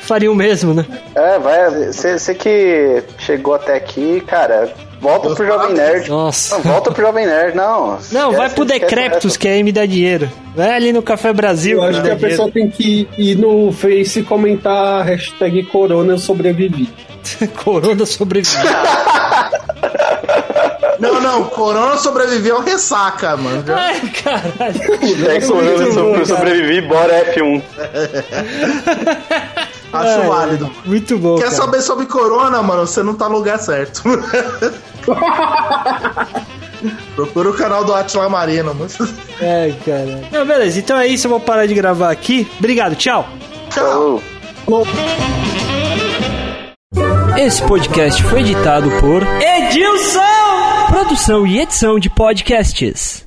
Faria 0.00 0.30
o 0.30 0.34
mesmo, 0.34 0.72
né? 0.72 0.86
É, 1.14 1.38
vai. 1.38 1.92
Você 1.92 2.34
que 2.34 3.02
chegou 3.18 3.54
até 3.54 3.74
aqui, 3.74 4.20
cara, 4.20 4.72
volta 5.00 5.34
pro 5.34 5.46
Jovem 5.46 5.74
Nerd. 5.74 6.08
Nossa. 6.08 6.56
Não, 6.56 6.62
volta 6.62 6.90
pro 6.92 7.02
Jovem 7.02 7.26
Nerd, 7.26 7.56
não. 7.56 7.98
Não, 8.10 8.32
vai 8.32 8.50
pro 8.50 8.64
Decreptus, 8.64 9.36
que 9.36 9.46
aí 9.48 9.62
me 9.62 9.72
dá 9.72 9.86
dinheiro. 9.86 10.30
Vai 10.54 10.74
ali 10.74 10.92
no 10.92 11.02
Café 11.02 11.32
Brasil. 11.32 11.78
Eu 11.78 11.84
acho 11.84 12.02
que 12.02 12.10
a 12.10 12.16
pessoa 12.16 12.50
tem 12.50 12.68
que 12.68 13.08
ir 13.18 13.36
no 13.36 13.72
Face 13.72 14.20
e 14.20 14.22
comentar 14.22 15.00
a 15.00 15.02
hashtag 15.02 15.62
Corona 15.64 16.14
eu 16.14 16.18
sobrevivi. 16.18 16.88
dinheiro. 16.88 17.52
Corona 17.62 18.06
sobreviveu. 18.06 18.62
Não, 20.98 21.20
não, 21.20 21.44
Corona 21.44 21.96
sobreviveu 21.98 22.56
ao 22.56 22.62
ressaca, 22.62 23.36
mano. 23.36 23.62
Ai, 23.68 24.00
caralho. 24.24 25.26
É, 25.28 25.40
Corona, 25.40 26.24
sobrevivi, 26.24 26.80
bora 26.88 27.34
F1. 27.34 27.62
Acho 29.96 30.20
Ai, 30.20 30.28
válido. 30.28 30.70
Muito 30.84 31.18
bom. 31.18 31.36
Quer 31.36 31.44
cara. 31.44 31.56
saber 31.56 31.82
sobre 31.82 32.06
Corona, 32.06 32.62
mano? 32.62 32.86
Você 32.86 33.02
não 33.02 33.14
tá 33.14 33.28
no 33.28 33.36
lugar 33.36 33.58
certo. 33.58 34.02
Procura 37.14 37.50
o 37.50 37.54
canal 37.54 37.84
do 37.84 37.94
Atila 37.94 38.28
Marino, 38.28 38.74
mano. 38.74 38.90
Ai, 39.40 39.74
caralho. 39.84 40.26
Não, 40.30 40.46
beleza, 40.46 40.78
então 40.78 40.98
é 40.98 41.06
isso. 41.06 41.26
Eu 41.26 41.30
vou 41.30 41.40
parar 41.40 41.66
de 41.66 41.74
gravar 41.74 42.10
aqui. 42.10 42.46
Obrigado, 42.58 42.94
tchau. 42.94 43.26
Tchau. 43.70 44.22
Esse 47.38 47.62
podcast 47.62 48.22
foi 48.24 48.40
editado 48.40 48.90
por 49.00 49.22
Edilson! 49.22 50.20
Produção 50.88 51.46
e 51.46 51.60
edição 51.60 51.98
de 51.98 52.08
podcasts. 52.08 53.25